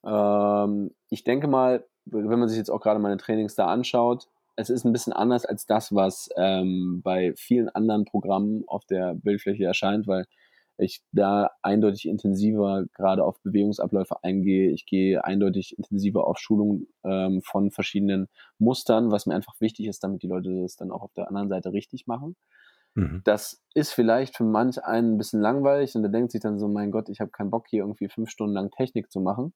Ähm, 0.05 0.91
ich 1.10 1.24
denke 1.24 1.48
mal, 1.48 1.86
wenn 2.05 2.39
man 2.39 2.48
sich 2.48 2.58
jetzt 2.58 2.69
auch 2.69 2.79
gerade 2.79 3.00
meine 3.00 3.17
Trainings 3.17 3.55
da 3.55 3.67
anschaut, 3.67 4.27
es 4.55 4.69
ist 4.69 4.84
ein 4.84 4.91
bisschen 4.91 5.13
anders 5.13 5.46
als 5.46 5.65
das, 5.65 5.96
was 5.96 6.29
ähm, 6.36 7.01
bei 7.03 7.34
vielen 7.36 7.69
anderen 7.69 8.05
Programmen 8.05 8.63
auf 8.67 8.86
der 8.86 9.13
Bildfläche 9.15 9.63
erscheint, 9.63 10.05
weil 10.05 10.25
ich 10.80 11.02
da 11.12 11.52
eindeutig 11.62 12.08
intensiver 12.08 12.86
gerade 12.94 13.24
auf 13.24 13.40
Bewegungsabläufe 13.42 14.24
eingehe. 14.24 14.72
Ich 14.72 14.86
gehe 14.86 15.24
eindeutig 15.24 15.78
intensiver 15.78 16.28
auf 16.28 16.38
Schulung 16.40 16.88
ähm, 17.04 17.42
von 17.42 17.72
verschiedenen 17.72 18.28
Mustern, 18.58 19.12
was 19.12 19.26
mir 19.26 19.36
einfach 19.36 19.60
wichtig 19.60 19.88
ist, 19.88 20.04
damit 20.04 20.24
die 20.24 20.28
Leute 20.28 20.62
das 20.62 20.76
dann 20.76 20.92
auch 20.92 21.02
auf 21.02 21.14
der 21.14 21.28
anderen 21.28 21.50
Seite 21.50 21.74
richtig 21.74 22.08
machen. 22.08 22.36
Mhm. 22.96 23.22
Das 23.26 23.62
ist 23.74 23.94
vielleicht 23.94 24.38
für 24.38 24.44
manch 24.44 24.84
einen 24.84 25.14
ein 25.14 25.18
bisschen 25.18 25.42
langweilig 25.42 25.96
und 25.96 26.02
der 26.02 26.12
denkt 26.12 26.32
sich 26.32 26.42
dann 26.42 26.60
so, 26.60 26.68
mein 26.68 26.92
Gott, 26.92 27.10
ich 27.10 27.20
habe 27.20 27.32
keinen 27.32 27.52
Bock 27.52 27.68
hier 27.68 27.84
irgendwie 27.84 28.10
fünf 28.10 28.30
Stunden 28.30 28.54
lang 28.54 28.72
Technik 28.72 29.12
zu 29.12 29.20
machen. 29.20 29.54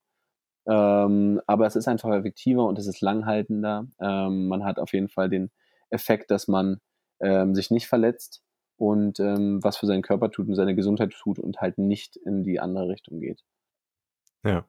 Ähm, 0.66 1.40
aber 1.46 1.66
es 1.66 1.76
ist 1.76 1.88
einfach 1.88 2.10
effektiver 2.10 2.64
und 2.66 2.78
es 2.78 2.86
ist 2.86 3.00
langhaltender. 3.00 3.86
Ähm, 4.00 4.48
man 4.48 4.64
hat 4.64 4.78
auf 4.78 4.92
jeden 4.92 5.08
Fall 5.08 5.28
den 5.28 5.50
Effekt, 5.90 6.30
dass 6.30 6.48
man 6.48 6.80
ähm, 7.20 7.54
sich 7.54 7.70
nicht 7.70 7.86
verletzt 7.86 8.42
und 8.76 9.20
ähm, 9.20 9.62
was 9.62 9.76
für 9.76 9.86
seinen 9.86 10.02
Körper 10.02 10.30
tut 10.30 10.48
und 10.48 10.54
seine 10.54 10.74
Gesundheit 10.74 11.12
tut 11.12 11.38
und 11.38 11.60
halt 11.60 11.78
nicht 11.78 12.16
in 12.16 12.42
die 12.42 12.60
andere 12.60 12.88
Richtung 12.88 13.20
geht. 13.20 13.44
Ja. 14.44 14.66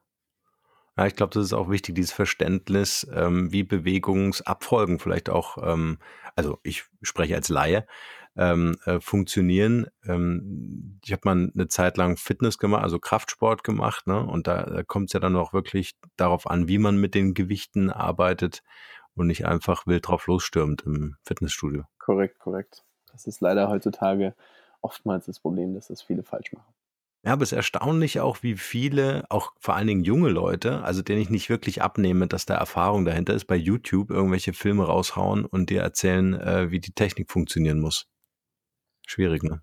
Ja, 0.97 1.07
ich 1.07 1.15
glaube, 1.15 1.33
das 1.33 1.43
ist 1.43 1.53
auch 1.53 1.69
wichtig, 1.69 1.95
dieses 1.95 2.13
Verständnis, 2.13 3.05
ähm, 3.13 3.51
wie 3.51 3.63
Bewegungsabfolgen 3.63 4.99
vielleicht 4.99 5.29
auch, 5.29 5.57
ähm, 5.61 5.97
also 6.37 6.57
ich 6.63 6.85
spreche 7.01 7.35
als 7.35 7.49
Laie, 7.49 7.85
ähm, 8.37 8.77
äh, 8.85 8.99
funktionieren. 8.99 9.87
Ähm, 10.05 10.99
ich 11.03 11.11
habe 11.11 11.21
mal 11.25 11.51
eine 11.53 11.67
Zeit 11.67 11.97
lang 11.97 12.17
Fitness 12.17 12.57
gemacht, 12.57 12.83
also 12.83 12.99
Kraftsport 12.99 13.63
gemacht, 13.63 14.07
ne? 14.07 14.25
Und 14.25 14.47
da, 14.47 14.63
da 14.63 14.83
kommt 14.83 15.09
es 15.09 15.13
ja 15.13 15.19
dann 15.19 15.35
auch 15.35 15.53
wirklich 15.53 15.95
darauf 16.17 16.49
an, 16.49 16.67
wie 16.67 16.77
man 16.77 16.97
mit 16.97 17.15
den 17.15 17.33
Gewichten 17.33 17.89
arbeitet 17.89 18.61
und 19.15 19.27
nicht 19.27 19.45
einfach 19.45 19.87
wild 19.87 20.07
drauf 20.07 20.27
losstürmt 20.27 20.83
im 20.85 21.15
Fitnessstudio. 21.23 21.83
Korrekt, 21.97 22.39
korrekt. 22.39 22.83
Das 23.15 23.27
ist 23.27 23.39
leider 23.39 23.69
heutzutage 23.69 24.33
oftmals 24.81 25.25
das 25.25 25.39
Problem, 25.39 25.73
dass 25.73 25.87
das 25.87 26.01
viele 26.01 26.21
falsch 26.21 26.51
machen. 26.51 26.73
Ja, 27.23 27.33
aber 27.33 27.41
es 27.41 27.51
ist 27.51 27.55
erstaunlich 27.55 28.19
auch, 28.19 28.43
wie 28.43 28.55
viele, 28.55 29.25
auch 29.29 29.53
vor 29.59 29.75
allen 29.75 29.87
Dingen 29.87 30.03
junge 30.03 30.29
Leute, 30.29 30.83
also 30.83 31.01
denen 31.01 31.21
ich 31.21 31.31
nicht 31.31 31.49
wirklich 31.49 31.81
abnehme, 31.81 32.27
dass 32.27 32.45
da 32.45 32.55
Erfahrung 32.55 33.03
dahinter 33.03 33.33
ist, 33.33 33.45
bei 33.45 33.55
YouTube 33.55 34.11
irgendwelche 34.11 34.53
Filme 34.53 34.85
raushauen 34.85 35.45
und 35.45 35.71
dir 35.71 35.81
erzählen, 35.81 36.35
äh, 36.35 36.69
wie 36.69 36.79
die 36.79 36.91
Technik 36.91 37.31
funktionieren 37.31 37.79
muss. 37.79 38.07
Schwierig, 39.07 39.41
ne? 39.41 39.61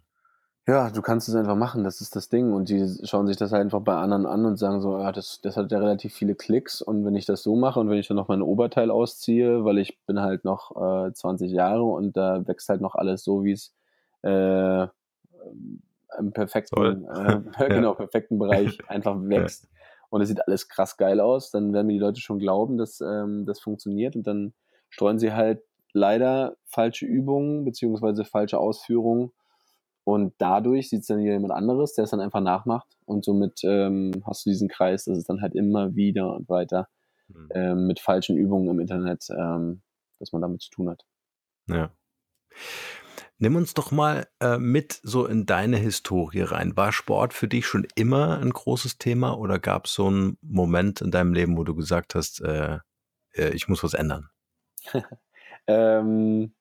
Ja, 0.69 0.91
du 0.91 1.03
kannst 1.03 1.29
es 1.29 1.35
einfach 1.35 1.57
machen, 1.57 1.83
das 1.83 2.01
ist 2.01 2.15
das 2.15 2.29
Ding. 2.29 2.53
Und 2.53 2.69
die 2.69 2.87
schauen 3.05 3.27
sich 3.27 3.37
das 3.37 3.51
halt 3.51 3.63
einfach 3.63 3.81
bei 3.81 3.97
anderen 3.97 4.27
an 4.27 4.47
und 4.47 4.57
sagen 4.57 4.81
so, 4.81 4.97
ja, 4.97 5.11
das, 5.11 5.41
das 5.41 5.57
hat 5.57 5.73
ja 5.73 5.79
relativ 5.79 6.15
viele 6.15 6.37
Klicks. 6.37 6.81
Und 6.81 7.05
wenn 7.05 7.17
ich 7.17 7.27
das 7.27 7.43
so 7.43 7.57
mache 7.57 7.81
und 7.81 7.89
wenn 7.91 7.99
ich 7.99 8.07
dann 8.07 8.17
noch 8.17 8.29
mein 8.29 8.43
Oberteil 8.43 8.91
ausziehe, 8.93 9.65
weil 9.65 9.79
ich 9.79 9.99
bin 10.07 10.21
halt 10.21 10.45
noch 10.45 11.07
äh, 11.07 11.13
20 11.13 11.51
Jahre 11.51 11.83
und 11.83 12.17
da 12.17 12.47
wächst 12.47 12.69
halt 12.69 12.81
noch 12.81 12.95
alles 12.95 13.25
so, 13.25 13.43
wie 13.43 13.53
es 13.53 13.75
äh, 14.23 14.87
im 16.19 16.33
perfekten, 16.33 17.07
äh, 17.07 17.41
genau, 17.69 17.91
ja. 17.91 17.95
perfekten 17.95 18.39
Bereich 18.39 18.79
einfach 18.89 19.17
wächst. 19.21 19.65
Ja. 19.65 19.71
Und 20.11 20.21
es 20.21 20.29
sieht 20.29 20.47
alles 20.47 20.69
krass 20.69 20.97
geil 20.97 21.19
aus, 21.19 21.51
dann 21.51 21.73
werden 21.73 21.89
mir 21.89 21.95
die 21.95 21.99
Leute 21.99 22.21
schon 22.21 22.39
glauben, 22.39 22.77
dass 22.77 23.01
ähm, 23.01 23.47
das 23.47 23.59
funktioniert 23.59 24.15
und 24.15 24.27
dann 24.27 24.53
streuen 24.91 25.19
sie 25.19 25.33
halt 25.33 25.63
leider 25.93 26.57
falsche 26.67 27.07
Übungen 27.07 27.65
beziehungsweise 27.65 28.25
falsche 28.25 28.59
Ausführungen 28.59 29.33
und 30.05 30.35
dadurch 30.39 30.89
sieht 30.89 31.01
es 31.01 31.07
dann 31.07 31.19
wieder 31.19 31.33
jemand 31.33 31.53
anderes, 31.53 31.95
der 31.95 32.05
es 32.05 32.11
dann 32.11 32.21
einfach 32.21 32.41
nachmacht 32.41 32.97
und 33.05 33.25
somit 33.25 33.61
ähm, 33.65 34.23
hast 34.27 34.45
du 34.45 34.51
diesen 34.51 34.69
Kreis, 34.69 35.05
dass 35.05 35.19
es 35.19 35.25
dann 35.25 35.41
halt 35.41 35.55
immer 35.55 35.95
wieder 35.95 36.35
und 36.35 36.49
weiter 36.49 36.89
mhm. 37.29 37.49
ähm, 37.55 37.87
mit 37.87 38.01
falschen 38.01 38.37
Übungen 38.37 38.69
im 38.69 38.81
Internet, 38.81 39.27
ähm, 39.31 39.83
dass 40.19 40.33
man 40.33 40.43
damit 40.43 40.63
zu 40.63 40.71
tun 40.71 40.91
hat. 40.91 41.05
Ja. 41.69 41.93
Nimm 43.39 43.57
uns 43.57 43.75
doch 43.75 43.91
mal 43.91 44.29
äh, 44.41 44.59
mit 44.59 45.01
so 45.03 45.27
in 45.27 45.47
deine 45.47 45.77
Historie 45.77 46.43
rein. 46.43 46.77
War 46.77 46.93
Sport 46.93 47.35
für 47.35 47.49
dich 47.49 47.67
schon 47.67 47.87
immer 47.97 48.39
ein 48.39 48.51
großes 48.51 48.99
Thema 48.99 49.37
oder 49.37 49.59
gab 49.59 49.87
es 49.87 49.95
so 49.95 50.07
einen 50.07 50.39
Moment 50.43 51.01
in 51.01 51.11
deinem 51.11 51.33
Leben, 51.33 51.57
wo 51.57 51.65
du 51.65 51.75
gesagt 51.75 52.15
hast, 52.15 52.41
äh, 52.41 52.79
äh, 53.33 53.49
ich 53.51 53.67
muss 53.67 53.83
was 53.83 53.95
ändern? 53.95 54.29
ähm, 55.67 56.55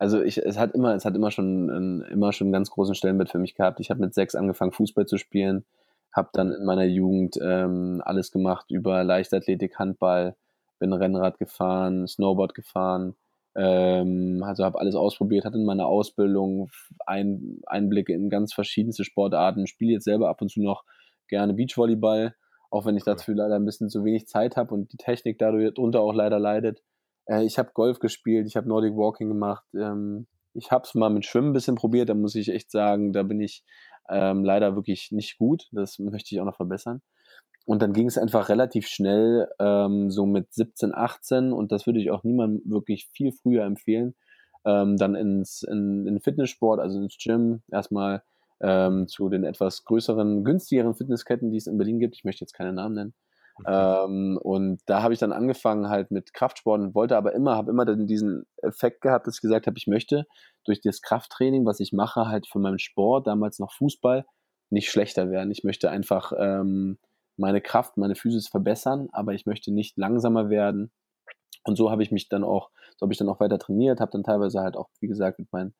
also 0.00 0.22
ich, 0.22 0.38
es 0.38 0.58
hat 0.58 0.74
immer, 0.74 0.94
es 0.94 1.04
hat 1.04 1.14
immer 1.14 1.30
schon, 1.30 2.02
immer 2.10 2.32
schon 2.32 2.46
einen 2.46 2.52
ganz 2.52 2.70
großen 2.70 2.94
Stellenwert 2.94 3.28
für 3.28 3.38
mich 3.38 3.54
gehabt. 3.54 3.80
Ich 3.80 3.90
habe 3.90 4.00
mit 4.00 4.14
sechs 4.14 4.34
angefangen, 4.34 4.72
Fußball 4.72 5.04
zu 5.04 5.18
spielen, 5.18 5.66
habe 6.10 6.30
dann 6.32 6.52
in 6.52 6.64
meiner 6.64 6.84
Jugend 6.84 7.38
ähm, 7.42 8.00
alles 8.02 8.32
gemacht 8.32 8.70
über 8.70 9.04
Leichtathletik, 9.04 9.78
Handball, 9.78 10.36
bin 10.78 10.94
Rennrad 10.94 11.38
gefahren, 11.38 12.08
Snowboard 12.08 12.54
gefahren, 12.54 13.14
ähm, 13.54 14.42
also 14.42 14.64
habe 14.64 14.80
alles 14.80 14.94
ausprobiert, 14.94 15.44
hatte 15.44 15.58
in 15.58 15.66
meiner 15.66 15.84
Ausbildung 15.84 16.70
ein, 17.04 17.60
Einblicke 17.66 18.14
in 18.14 18.30
ganz 18.30 18.54
verschiedenste 18.54 19.04
Sportarten, 19.04 19.66
spiele 19.66 19.92
jetzt 19.92 20.04
selber 20.04 20.30
ab 20.30 20.40
und 20.40 20.48
zu 20.48 20.62
noch 20.62 20.84
gerne 21.28 21.52
Beachvolleyball, 21.52 22.34
auch 22.70 22.86
wenn 22.86 22.96
ich 22.96 23.04
dafür 23.04 23.34
leider 23.34 23.56
ein 23.56 23.66
bisschen 23.66 23.90
zu 23.90 24.02
wenig 24.02 24.26
Zeit 24.26 24.56
habe 24.56 24.72
und 24.72 24.94
die 24.94 24.96
Technik 24.96 25.38
dadurch 25.38 25.74
drunter 25.74 26.00
auch 26.00 26.14
leider 26.14 26.38
leidet. 26.38 26.82
Äh, 27.26 27.44
ich 27.44 27.58
habe 27.58 27.70
Golf 27.74 27.98
gespielt, 27.98 28.46
ich 28.46 28.56
habe 28.56 28.68
Nordic 28.68 28.94
Walking 28.94 29.28
gemacht. 29.28 29.64
Ähm, 29.74 30.26
ich 30.54 30.70
habe 30.70 30.84
es 30.84 30.94
mal 30.94 31.10
mit 31.10 31.24
Schwimmen 31.26 31.50
ein 31.50 31.52
bisschen 31.52 31.76
probiert, 31.76 32.08
da 32.08 32.14
muss 32.14 32.34
ich 32.34 32.48
echt 32.48 32.70
sagen, 32.70 33.12
da 33.12 33.22
bin 33.22 33.40
ich 33.40 33.64
ähm, 34.08 34.44
leider 34.44 34.74
wirklich 34.74 35.12
nicht 35.12 35.38
gut. 35.38 35.68
Das 35.72 35.98
möchte 35.98 36.34
ich 36.34 36.40
auch 36.40 36.44
noch 36.44 36.56
verbessern. 36.56 37.02
Und 37.66 37.82
dann 37.82 37.92
ging 37.92 38.08
es 38.08 38.18
einfach 38.18 38.48
relativ 38.48 38.88
schnell, 38.88 39.48
ähm, 39.60 40.10
so 40.10 40.26
mit 40.26 40.52
17, 40.52 40.94
18, 40.94 41.52
und 41.52 41.70
das 41.72 41.86
würde 41.86 42.00
ich 42.00 42.10
auch 42.10 42.24
niemandem 42.24 42.62
wirklich 42.64 43.08
viel 43.12 43.32
früher 43.32 43.64
empfehlen, 43.64 44.14
ähm, 44.64 44.96
dann 44.96 45.14
ins 45.14 45.62
in, 45.62 46.06
in 46.06 46.20
Fitnesssport, 46.20 46.80
also 46.80 47.00
ins 47.00 47.16
Gym, 47.18 47.62
erstmal 47.70 48.22
ähm, 48.60 49.08
zu 49.08 49.28
den 49.28 49.44
etwas 49.44 49.84
größeren, 49.84 50.42
günstigeren 50.44 50.94
Fitnessketten, 50.94 51.50
die 51.50 51.58
es 51.58 51.66
in 51.66 51.78
Berlin 51.78 52.00
gibt. 52.00 52.16
Ich 52.16 52.24
möchte 52.24 52.44
jetzt 52.44 52.54
keine 52.54 52.72
Namen 52.72 52.94
nennen. 52.94 53.14
Ähm, 53.66 54.38
und 54.42 54.80
da 54.86 55.02
habe 55.02 55.12
ich 55.14 55.20
dann 55.20 55.32
angefangen 55.32 55.88
halt 55.88 56.10
mit 56.10 56.32
Kraftsport 56.34 56.80
und 56.80 56.94
wollte 56.94 57.16
aber 57.16 57.32
immer, 57.34 57.56
habe 57.56 57.70
immer 57.70 57.84
diesen 57.84 58.46
Effekt 58.62 59.00
gehabt, 59.00 59.26
dass 59.26 59.36
ich 59.36 59.40
gesagt 59.40 59.66
habe, 59.66 59.78
ich 59.78 59.86
möchte 59.86 60.26
durch 60.64 60.80
das 60.80 61.02
Krafttraining, 61.02 61.64
was 61.66 61.80
ich 61.80 61.92
mache, 61.92 62.28
halt 62.28 62.46
für 62.46 62.58
meinen 62.58 62.78
Sport, 62.78 63.26
damals 63.26 63.58
noch 63.58 63.72
Fußball, 63.72 64.24
nicht 64.70 64.90
schlechter 64.90 65.30
werden. 65.30 65.50
Ich 65.50 65.64
möchte 65.64 65.90
einfach 65.90 66.32
ähm, 66.38 66.98
meine 67.36 67.60
Kraft, 67.60 67.96
meine 67.96 68.14
Physis 68.14 68.48
verbessern, 68.48 69.08
aber 69.12 69.34
ich 69.34 69.46
möchte 69.46 69.72
nicht 69.72 69.96
langsamer 69.96 70.50
werden. 70.50 70.92
Und 71.64 71.76
so 71.76 71.90
habe 71.90 72.02
ich 72.02 72.10
mich 72.10 72.28
dann 72.28 72.44
auch, 72.44 72.70
so 72.96 73.04
habe 73.04 73.12
ich 73.12 73.18
dann 73.18 73.28
auch 73.28 73.40
weiter 73.40 73.58
trainiert, 73.58 74.00
habe 74.00 74.12
dann 74.12 74.22
teilweise 74.22 74.60
halt 74.60 74.76
auch, 74.76 74.88
wie 75.00 75.08
gesagt, 75.08 75.38
mit 75.38 75.52
meinen 75.52 75.74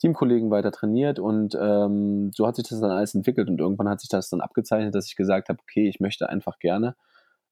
Teamkollegen 0.00 0.50
weiter 0.50 0.72
trainiert 0.72 1.18
und 1.18 1.54
ähm, 1.60 2.30
so 2.34 2.46
hat 2.46 2.56
sich 2.56 2.66
das 2.66 2.80
dann 2.80 2.90
alles 2.90 3.14
entwickelt 3.14 3.50
und 3.50 3.60
irgendwann 3.60 3.88
hat 3.88 4.00
sich 4.00 4.08
das 4.08 4.30
dann 4.30 4.40
abgezeichnet, 4.40 4.94
dass 4.94 5.06
ich 5.06 5.14
gesagt 5.14 5.50
habe, 5.50 5.58
okay, 5.60 5.88
ich 5.88 6.00
möchte 6.00 6.28
einfach 6.30 6.58
gerne 6.58 6.96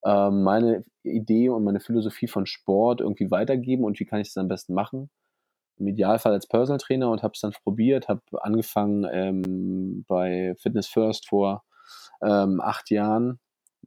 meine 0.05 0.85
Idee 1.03 1.49
und 1.49 1.65
meine 1.65 1.81
Philosophie 1.81 2.29
von 2.29 2.47
Sport 2.47 3.01
irgendwie 3.01 3.31
weitergeben 3.31 3.85
und 3.85 3.99
wie 4.01 4.05
kann 4.05 4.21
ich 4.21 4.29
das 4.29 4.37
am 4.37 4.49
besten 4.49 4.75
machen. 4.75 5.11
im 5.79 5.89
Idealfall 5.89 6.33
als 6.33 6.47
Personal 6.47 6.79
Trainer 6.79 7.11
und 7.11 7.23
habe 7.23 7.33
es 7.35 7.41
dann 7.41 7.53
probiert, 7.53 8.09
habe 8.09 8.23
angefangen 8.43 9.07
ähm, 9.11 10.05
bei 10.09 10.55
Fitness 10.59 10.89
First 10.89 11.29
vor 11.29 11.65
ähm, 12.23 12.61
acht 12.61 12.91
Jahren, 12.91 13.41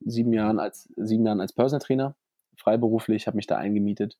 sieben 0.06 0.34
Jahren 0.34 0.60
als 0.60 0.89
sieben 0.96 1.25
Jahren 1.25 1.41
als 1.41 1.53
Personal 1.53 1.82
Trainer, 1.82 2.15
freiberuflich, 2.58 3.27
habe 3.27 3.38
mich 3.38 3.48
da 3.48 3.58
eingemietet 3.58 4.18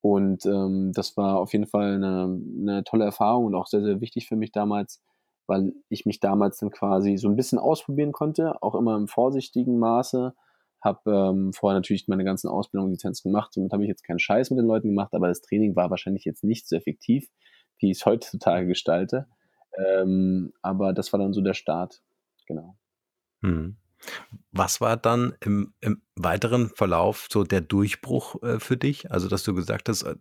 und 0.00 0.44
ähm, 0.46 0.92
das 0.94 1.16
war 1.16 1.38
auf 1.38 1.52
jeden 1.52 1.66
Fall 1.66 1.94
eine, 1.94 2.40
eine 2.60 2.84
tolle 2.84 3.06
Erfahrung 3.06 3.46
und 3.46 3.54
auch 3.54 3.66
sehr 3.66 3.82
sehr 3.82 4.00
wichtig 4.00 4.28
für 4.28 4.36
mich 4.36 4.52
damals, 4.52 5.02
weil 5.46 5.72
ich 5.88 6.06
mich 6.06 6.20
damals 6.20 6.58
dann 6.58 6.70
quasi 6.70 7.16
so 7.16 7.28
ein 7.28 7.36
bisschen 7.36 7.58
ausprobieren 7.58 8.12
konnte, 8.12 8.62
auch 8.62 8.74
immer 8.74 8.96
im 8.96 9.08
vorsichtigen 9.08 9.78
Maße 9.78 10.34
habe 10.84 11.10
ähm, 11.10 11.52
vorher 11.52 11.78
natürlich 11.78 12.08
meine 12.08 12.24
ganzen 12.24 12.48
Ausbildungen 12.48 12.90
und 12.90 12.92
Lizenzen 12.92 13.30
gemacht. 13.30 13.54
Somit 13.54 13.72
habe 13.72 13.82
ich 13.82 13.88
jetzt 13.88 14.04
keinen 14.04 14.18
Scheiß 14.18 14.50
mit 14.50 14.58
den 14.58 14.66
Leuten 14.66 14.88
gemacht, 14.88 15.14
aber 15.14 15.28
das 15.28 15.40
Training 15.40 15.74
war 15.74 15.90
wahrscheinlich 15.90 16.24
jetzt 16.24 16.44
nicht 16.44 16.68
so 16.68 16.76
effektiv, 16.76 17.28
wie 17.78 17.90
ich 17.90 17.98
es 17.98 18.06
heutzutage 18.06 18.66
gestalte. 18.66 19.26
Ähm, 19.76 20.52
aber 20.62 20.92
das 20.92 21.12
war 21.12 21.18
dann 21.18 21.32
so 21.32 21.40
der 21.40 21.54
Start. 21.54 22.02
Genau. 22.46 22.76
Hm. 23.42 23.76
Was 24.52 24.80
war 24.80 24.96
dann 24.98 25.34
im, 25.40 25.72
im, 25.80 26.02
weiteren 26.14 26.68
Verlauf 26.68 27.26
so 27.30 27.42
der 27.42 27.62
Durchbruch 27.62 28.42
äh, 28.42 28.60
für 28.60 28.76
dich? 28.76 29.10
Also, 29.10 29.28
dass 29.28 29.42
du 29.44 29.54
gesagt 29.54 29.88
hast, 29.88 30.02
äh, 30.02 30.16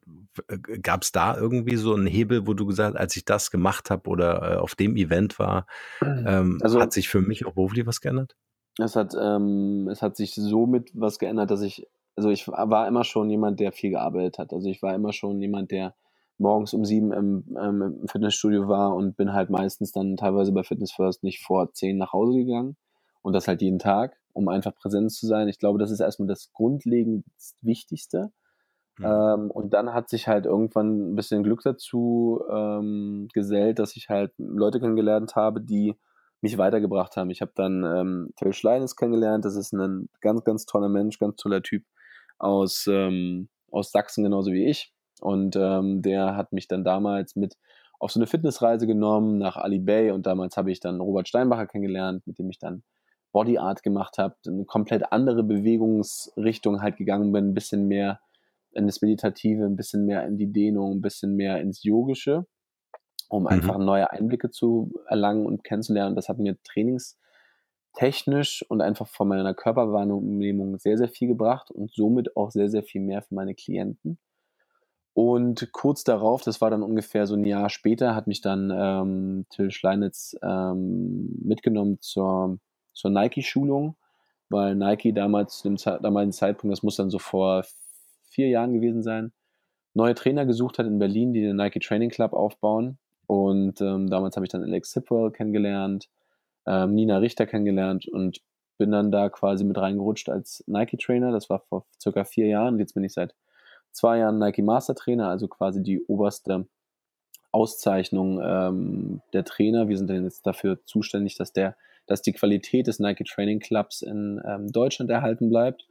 gab 0.82 1.04
es 1.04 1.12
da 1.12 1.36
irgendwie 1.36 1.76
so 1.76 1.94
einen 1.94 2.08
Hebel, 2.08 2.48
wo 2.48 2.54
du 2.54 2.66
gesagt 2.66 2.96
hast, 2.96 3.00
als 3.00 3.16
ich 3.18 3.26
das 3.26 3.52
gemacht 3.52 3.90
habe 3.90 4.10
oder 4.10 4.54
äh, 4.54 4.56
auf 4.56 4.76
dem 4.76 4.96
Event 4.96 5.38
war, 5.38 5.68
ähm, 6.02 6.60
also, 6.62 6.80
hat 6.80 6.94
sich 6.94 7.10
für 7.10 7.22
mich 7.22 7.46
auch 7.46 7.54
beruflich 7.54 7.86
was 7.86 8.00
geändert? 8.02 8.36
Es 8.80 8.96
hat, 8.96 9.16
ähm, 9.20 9.88
es 9.92 10.02
hat 10.02 10.16
sich 10.16 10.34
so 10.34 10.66
mit 10.66 10.92
was 10.94 11.20
geändert, 11.20 11.52
dass 11.52 11.62
ich, 11.62 11.88
also 12.16 12.30
ich 12.30 12.48
war 12.48 12.88
immer 12.88 13.04
schon 13.04 13.30
jemand, 13.30 13.60
der 13.60 13.72
viel 13.72 13.92
gearbeitet 13.92 14.40
hat. 14.40 14.54
Also 14.54 14.70
ich 14.70 14.82
war 14.82 14.96
immer 14.96 15.14
schon 15.14 15.40
jemand, 15.42 15.72
der 15.72 15.96
morgens 16.38 16.74
um 16.74 16.84
sieben 16.84 17.12
im, 17.12 17.58
ähm, 17.60 18.00
im 18.02 18.08
Fitnessstudio 18.08 18.68
war 18.68 18.96
und 18.96 19.16
bin 19.16 19.34
halt 19.34 19.50
meistens 19.50 19.92
dann 19.92 20.18
teilweise 20.18 20.52
bei 20.52 20.64
Fitness 20.64 20.92
First 20.92 21.24
nicht 21.24 21.44
vor 21.44 21.72
zehn 21.74 21.98
nach 21.98 22.14
Hause 22.14 22.34
gegangen. 22.34 22.76
Und 23.22 23.34
das 23.34 23.48
halt 23.48 23.62
jeden 23.62 23.80
Tag, 23.80 24.18
um 24.34 24.50
einfach 24.50 24.76
präsent 24.76 25.12
zu 25.12 25.28
sein. 25.28 25.48
Ich 25.48 25.60
glaube, 25.60 25.80
das 25.80 25.92
ist 25.92 26.02
erstmal 26.02 26.28
das 26.28 26.52
grundlegend 26.52 27.26
Wichtigste. 27.62 28.32
Mhm. 28.98 29.06
Ähm, 29.06 29.52
und 29.52 29.74
dann 29.74 29.94
hat 29.94 30.10
sich 30.10 30.28
halt 30.28 30.46
irgendwann 30.46 31.14
ein 31.14 31.16
bisschen 31.16 31.44
Glück 31.44 31.62
dazu 31.64 32.42
ähm, 32.52 33.28
gesellt, 33.34 33.80
dass 33.80 33.96
ich 33.96 34.10
halt 34.10 34.34
Leute 34.38 34.80
kennengelernt 34.80 35.36
habe, 35.36 35.62
die 35.62 35.96
mich 36.44 36.58
weitergebracht 36.58 37.16
haben. 37.16 37.30
Ich 37.30 37.42
habe 37.42 37.54
dann 37.56 37.84
ähm, 37.84 38.30
Till 38.38 38.54
Schleines 38.54 38.96
kennengelernt. 38.96 39.46
Das 39.46 39.56
ist 39.56 39.74
ein 39.74 40.10
ganz, 40.22 40.44
ganz 40.44 40.66
toller 40.66 40.90
Mensch, 40.90 41.18
ganz 41.18 41.38
toller 41.38 41.64
Typ 41.64 41.84
aus, 42.38 42.86
ähm, 42.88 43.50
aus 43.72 43.92
Sachsen, 43.92 44.24
genauso 44.24 44.52
wie 44.52 44.66
ich. 44.66 44.94
Und 45.22 45.56
ähm, 45.56 46.02
der 46.02 46.36
hat 46.36 46.52
mich 46.52 46.68
dann 46.68 46.84
damals 46.84 47.36
mit 47.36 47.56
auf 48.00 48.12
so 48.12 48.20
eine 48.20 48.28
Fitnessreise 48.28 48.86
genommen 48.86 49.38
nach 49.38 49.56
Ali 49.56 49.80
Bay 49.80 50.12
und 50.12 50.26
damals 50.26 50.58
habe 50.58 50.72
ich 50.72 50.82
dann 50.82 51.00
Robert 51.00 51.30
Steinbacher 51.30 51.68
kennengelernt, 51.68 52.28
mit 52.28 52.38
dem 52.38 52.50
ich 52.50 52.60
dann 52.60 52.84
Body 53.32 53.58
Art 53.58 53.82
gemacht 53.82 54.18
habe, 54.18 54.36
eine 54.46 54.66
komplett 54.66 55.12
andere 55.12 55.44
Bewegungsrichtung 55.44 56.82
halt 56.82 56.98
gegangen 56.98 57.32
bin, 57.32 57.50
ein 57.50 57.54
bisschen 57.54 57.88
mehr 57.88 58.20
in 58.74 58.86
das 58.86 59.02
Meditative, 59.02 59.64
ein 59.64 59.78
bisschen 59.78 60.06
mehr 60.06 60.28
in 60.28 60.38
die 60.38 60.52
Dehnung, 60.52 60.98
ein 60.98 61.02
bisschen 61.02 61.36
mehr 61.36 61.62
ins 61.62 61.84
Yogische 61.84 62.46
um 63.34 63.44
mhm. 63.44 63.48
einfach 63.48 63.78
neue 63.80 64.12
Einblicke 64.12 64.52
zu 64.52 64.92
erlangen 65.08 65.48
und 65.48 65.64
kennenzulernen. 65.64 66.16
Das 66.16 66.30
hat 66.30 66.38
mir 66.38 66.56
trainingstechnisch 66.64 68.64
und 68.70 68.82
einfach 68.82 69.08
von 69.08 69.28
meiner 69.28 69.56
Körperwahrnehmung 69.56 70.78
sehr, 70.78 70.98
sehr 70.98 71.10
viel 71.10 71.30
gebracht 71.30 71.72
und 71.72 71.92
somit 71.92 72.38
auch 72.38 72.52
sehr, 72.52 72.70
sehr 72.70 72.84
viel 72.84 73.02
mehr 73.02 73.24
für 73.24 73.34
meine 73.34 73.56
Klienten. 73.56 74.20
Und 75.16 75.72
kurz 75.72 76.04
darauf, 76.04 76.44
das 76.44 76.62
war 76.62 76.70
dann 76.70 76.84
ungefähr 76.84 77.26
so 77.28 77.36
ein 77.36 77.46
Jahr 77.46 77.70
später, 77.70 78.16
hat 78.16 78.28
mich 78.28 78.42
dann 78.42 78.72
ähm, 78.76 79.46
Till 79.50 79.72
Schleinitz 79.72 80.36
ähm, 80.42 81.40
mitgenommen 81.44 82.00
zur, 82.02 82.58
zur 82.94 83.12
Nike-Schulung, 83.12 83.96
weil 84.50 84.76
Nike 84.76 85.12
damals 85.12 85.60
zu 85.60 85.70
dem 85.70 85.78
damaligen 85.78 86.34
Zeitpunkt, 86.34 86.72
das 86.72 86.84
muss 86.84 86.96
dann 86.96 87.12
so 87.12 87.20
vor 87.20 87.64
vier 88.30 88.50
Jahren 88.50 88.74
gewesen 88.74 89.04
sein, 89.04 89.32
neue 89.94 90.16
Trainer 90.16 90.46
gesucht 90.46 90.80
hat 90.80 90.88
in 90.88 90.98
Berlin, 90.98 91.34
die 91.34 91.42
den 91.42 91.58
Nike 91.58 91.80
Training 91.80 92.10
Club 92.10 92.34
aufbauen. 92.34 92.98
Und 93.28 93.82
ähm, 93.82 94.10
damals 94.10 94.36
habe 94.36 94.46
ich 94.46 94.52
dann 94.52 94.64
Alex 94.64 94.92
Sipwell 94.92 95.32
kennengelernt, 95.32 96.10
ähm, 96.66 96.94
Nina 96.94 97.18
Richter 97.18 97.46
kennengelernt 97.46 98.08
und 98.08 98.42
bin 98.78 98.92
dann 98.92 99.12
da 99.12 99.30
quasi 99.30 99.64
mit 99.64 99.78
reingerutscht 99.78 100.30
als 100.30 100.64
Nike-Trainer. 100.68 101.32
Das 101.32 101.50
war 101.50 101.60
vor 101.60 101.86
circa 102.02 102.24
vier 102.24 102.48
Jahren. 102.48 102.80
Jetzt 102.80 102.94
bin 102.94 103.04
ich 103.04 103.14
seit 103.14 103.36
zwei 103.92 104.18
Jahren 104.18 104.40
Nike 104.40 104.62
Master 104.62 104.96
Trainer, 104.96 105.30
also 105.30 105.48
quasi 105.48 105.82
die 105.82 106.04
oberste 106.06 106.68
Auszeichnung 107.52 108.42
ähm, 108.44 109.22
der 109.32 109.46
Trainer. 109.46 109.88
Wir 109.88 109.98
sind 109.98 110.10
dann 110.10 110.24
jetzt 110.24 110.46
dafür 110.46 110.84
zuständig, 110.86 111.36
dass 111.38 111.54
der, 111.54 111.76
dass 112.08 112.22
die 112.22 112.34
Qualität 112.34 112.88
des 112.88 113.00
Nike 113.00 113.24
Training 113.24 113.60
Clubs 113.60 114.02
in 114.02 114.42
ähm, 114.46 114.72
Deutschland 114.72 115.12
erhalten 115.12 115.50
bleibt 115.50 115.88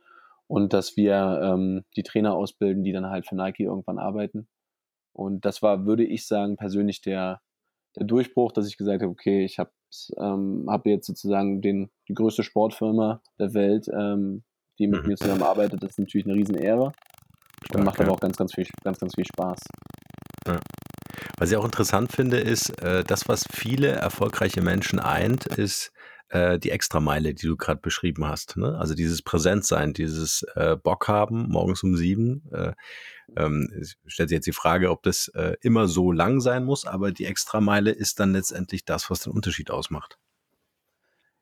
und 0.49 0.73
dass 0.73 0.97
wir 0.97 1.41
ähm, 1.43 1.85
die 1.97 2.03
Trainer 2.03 2.35
ausbilden, 2.35 2.83
die 2.83 2.93
dann 2.93 3.09
halt 3.09 3.27
für 3.27 3.37
Nike 3.37 3.61
irgendwann 3.61 3.99
arbeiten. 3.99 4.49
Und 5.13 5.45
das 5.45 5.63
war, 5.63 5.87
würde 5.87 6.05
ich 6.05 6.27
sagen, 6.27 6.57
persönlich 6.57 7.01
der, 7.03 7.41
der 7.97 8.07
Durchbruch, 8.07 8.53
dass 8.53 8.67
ich 8.67 8.77
gesagt 8.77 9.03
habe, 9.03 9.13
okay, 9.13 9.45
ich 9.45 9.59
habe 9.59 9.71
ähm, 10.19 10.67
hab 10.69 10.87
jetzt 10.87 11.07
sozusagen 11.07 11.61
den, 11.61 11.91
die 12.09 12.15
größte 12.15 12.43
Sportfirma 12.43 13.23
der 13.39 13.55
Welt, 13.55 13.89
ähm, 13.93 14.43
die 14.79 14.87
mit 14.87 15.03
mhm. 15.03 15.09
mir 15.09 15.17
zusammenarbeitet. 15.17 15.83
Das 15.83 15.91
ist 15.91 15.99
natürlich 15.99 16.27
eine 16.27 16.35
Riesenehre. 16.35 16.93
Stark, 17.65 17.79
und 17.79 17.85
macht 17.85 18.01
aber 18.01 18.13
auch 18.13 18.21
ganz, 18.21 18.37
ganz 18.37 18.55
viel, 18.55 18.67
ganz, 18.83 18.99
ganz 18.99 19.15
viel 19.15 19.27
Spaß. 19.27 19.61
Ja. 20.47 20.61
Was 21.39 21.51
ich 21.51 21.57
auch 21.57 21.65
interessant 21.65 22.13
finde, 22.13 22.39
ist, 22.39 22.71
äh, 22.83 23.05
das, 23.05 23.29
was 23.29 23.45
viele 23.53 23.89
erfolgreiche 23.89 24.63
Menschen 24.63 24.99
eint, 24.99 25.47
ist 25.47 25.93
äh, 26.33 26.59
die 26.59 26.71
Extrameile, 26.71 27.35
die 27.35 27.47
du 27.47 27.57
gerade 27.57 27.81
beschrieben 27.81 28.27
hast. 28.27 28.57
Ne? 28.57 28.77
Also 28.79 28.95
dieses 28.95 29.21
Präsentsein, 29.23 29.93
dieses 29.93 30.43
äh, 30.55 30.77
Bock 30.77 31.07
haben, 31.07 31.49
morgens 31.49 31.83
um 31.83 31.95
sieben. 31.95 32.43
Äh, 32.53 32.73
ähm, 33.37 33.69
stellt 34.07 34.31
sich 34.31 34.37
jetzt 34.37 34.47
die 34.47 34.53
Frage, 34.53 34.91
ob 34.91 35.03
das 35.03 35.29
äh, 35.35 35.57
immer 35.61 35.89
so 35.89 36.11
lang 36.11 36.41
sein 36.41 36.65
muss, 36.65 36.87
aber 36.87 37.13
die 37.13 37.27
Extrameile 37.27 37.91
ist 37.91 38.19
dann 38.19 38.33
letztendlich 38.33 38.85
das, 38.85 39.11
was 39.11 39.21
den 39.21 39.33
Unterschied 39.33 39.71
ausmacht. 39.71 40.19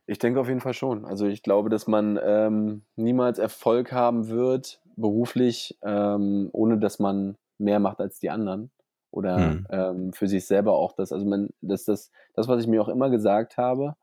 Ich 0.06 0.18
denke 0.18 0.40
auf 0.40 0.48
jeden 0.48 0.60
Fall 0.60 0.74
schon. 0.74 1.04
Also 1.04 1.26
ich 1.26 1.44
glaube, 1.44 1.70
dass 1.70 1.86
man 1.86 2.18
ähm, 2.22 2.82
niemals 2.96 3.38
Erfolg 3.38 3.92
haben 3.92 4.28
wird, 4.28 4.80
beruflich, 4.96 5.78
ähm, 5.82 6.48
ohne 6.52 6.78
dass 6.78 6.98
man 6.98 7.36
mehr 7.58 7.78
macht 7.78 8.00
als 8.00 8.18
die 8.18 8.30
anderen. 8.30 8.72
Oder 9.12 9.36
hm. 9.36 9.66
ähm, 9.70 10.12
für 10.12 10.26
sich 10.26 10.46
selber 10.46 10.72
auch 10.72 10.94
das. 10.94 11.12
Also 11.12 11.26
man, 11.26 11.50
das, 11.60 11.84
das, 11.84 12.10
das, 12.34 12.48
was 12.48 12.60
ich 12.60 12.68
mir 12.68 12.82
auch 12.82 12.88
immer 12.88 13.10
gesagt 13.10 13.56
habe, 13.56 13.94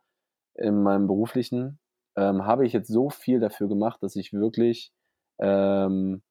in 0.58 0.82
meinem 0.84 1.08
beruflichen, 1.08 1.80
ähm, 2.16 2.46
habe 2.46 2.66
ich 2.66 2.74
jetzt 2.74 2.90
so 2.90 3.10
viel 3.10 3.40
dafür 3.40 3.68
gemacht, 3.68 4.02
dass 4.02 4.16
ich 4.16 4.34
wirklich 4.34 4.92
ähm, 5.40 6.22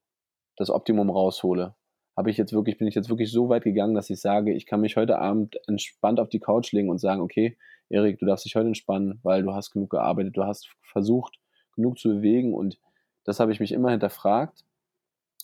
das 0.56 0.70
Optimum 0.70 1.10
raushole. 1.10 1.74
Habe 2.16 2.30
ich 2.30 2.38
jetzt 2.38 2.52
wirklich, 2.52 2.78
bin 2.78 2.88
ich 2.88 2.94
jetzt 2.94 3.10
wirklich 3.10 3.30
so 3.30 3.48
weit 3.48 3.64
gegangen, 3.64 3.94
dass 3.94 4.10
ich 4.10 4.20
sage, 4.20 4.52
ich 4.52 4.66
kann 4.66 4.80
mich 4.80 4.96
heute 4.96 5.18
Abend 5.18 5.56
entspannt 5.68 6.18
auf 6.18 6.28
die 6.28 6.40
Couch 6.40 6.72
legen 6.72 6.88
und 6.88 6.98
sagen, 6.98 7.20
okay, 7.20 7.56
Erik, 7.88 8.18
du 8.18 8.26
darfst 8.26 8.44
dich 8.44 8.56
heute 8.56 8.68
entspannen, 8.68 9.20
weil 9.22 9.42
du 9.42 9.52
hast 9.52 9.70
genug 9.70 9.90
gearbeitet, 9.90 10.36
du 10.36 10.44
hast 10.44 10.68
versucht, 10.82 11.38
genug 11.74 11.98
zu 11.98 12.08
bewegen 12.08 12.54
und 12.54 12.78
das 13.24 13.38
habe 13.38 13.52
ich 13.52 13.60
mich 13.60 13.72
immer 13.72 13.90
hinterfragt, 13.90 14.64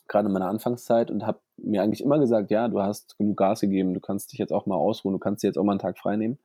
gerade 0.09 0.27
in 0.27 0.33
meiner 0.33 0.49
Anfangszeit 0.49 1.11
und 1.11 1.27
habe 1.27 1.40
mir 1.57 1.83
eigentlich 1.83 2.03
immer 2.03 2.18
gesagt, 2.18 2.51
ja, 2.51 2.68
du 2.68 2.81
hast 2.81 3.16
genug 3.18 3.37
Gas 3.37 3.61
gegeben, 3.61 3.95
du 3.95 4.01
kannst 4.01 4.33
dich 4.33 4.38
jetzt 4.38 4.53
auch 4.53 4.66
mal 4.66 4.77
ausruhen, 4.77 5.12
du 5.12 5.18
kannst 5.18 5.42
dir 5.42 5.49
jetzt 5.49 5.59
auch 5.59 5.64
mal 5.64 5.73
einen 5.73 5.79
Tag 5.79 5.99
frei 5.99 6.16
nehmen. 6.16 6.38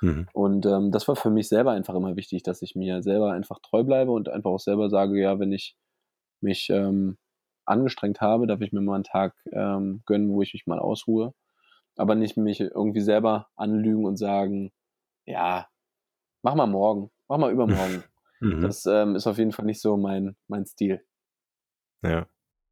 Mhm. 0.00 0.26
Und 0.32 0.66
ähm, 0.66 0.90
das 0.90 1.08
war 1.08 1.16
für 1.16 1.30
mich 1.30 1.48
selber 1.48 1.72
einfach 1.72 1.94
immer 1.94 2.16
wichtig, 2.16 2.42
dass 2.42 2.62
ich 2.62 2.74
mir 2.74 3.02
selber 3.02 3.32
einfach 3.32 3.58
treu 3.60 3.84
bleibe 3.84 4.12
und 4.12 4.28
einfach 4.28 4.50
auch 4.50 4.60
selber 4.60 4.88
sage, 4.90 5.20
ja, 5.20 5.38
wenn 5.38 5.52
ich 5.52 5.76
mich 6.40 6.70
ähm, 6.70 7.18
angestrengt 7.66 8.20
habe, 8.20 8.46
darf 8.46 8.60
ich 8.60 8.72
mir 8.72 8.80
mal 8.80 8.94
einen 8.94 9.04
Tag 9.04 9.34
ähm, 9.52 10.02
gönnen, 10.06 10.30
wo 10.30 10.42
ich 10.42 10.52
mich 10.54 10.66
mal 10.66 10.78
ausruhe. 10.78 11.34
Aber 11.96 12.14
nicht 12.14 12.36
mich 12.36 12.60
irgendwie 12.60 13.00
selber 13.00 13.48
anlügen 13.56 14.06
und 14.06 14.16
sagen, 14.16 14.72
ja, 15.26 15.68
mach 16.42 16.54
mal 16.54 16.66
morgen, 16.66 17.10
mach 17.28 17.38
mal 17.38 17.52
übermorgen. 17.52 18.04
Mhm. 18.42 18.62
Das 18.62 18.86
ähm, 18.86 19.16
ist 19.16 19.26
auf 19.26 19.36
jeden 19.36 19.52
Fall 19.52 19.66
nicht 19.66 19.82
so 19.82 19.98
mein, 19.98 20.34
mein 20.48 20.64
Stil. 20.64 21.04
Ja. 22.02 22.26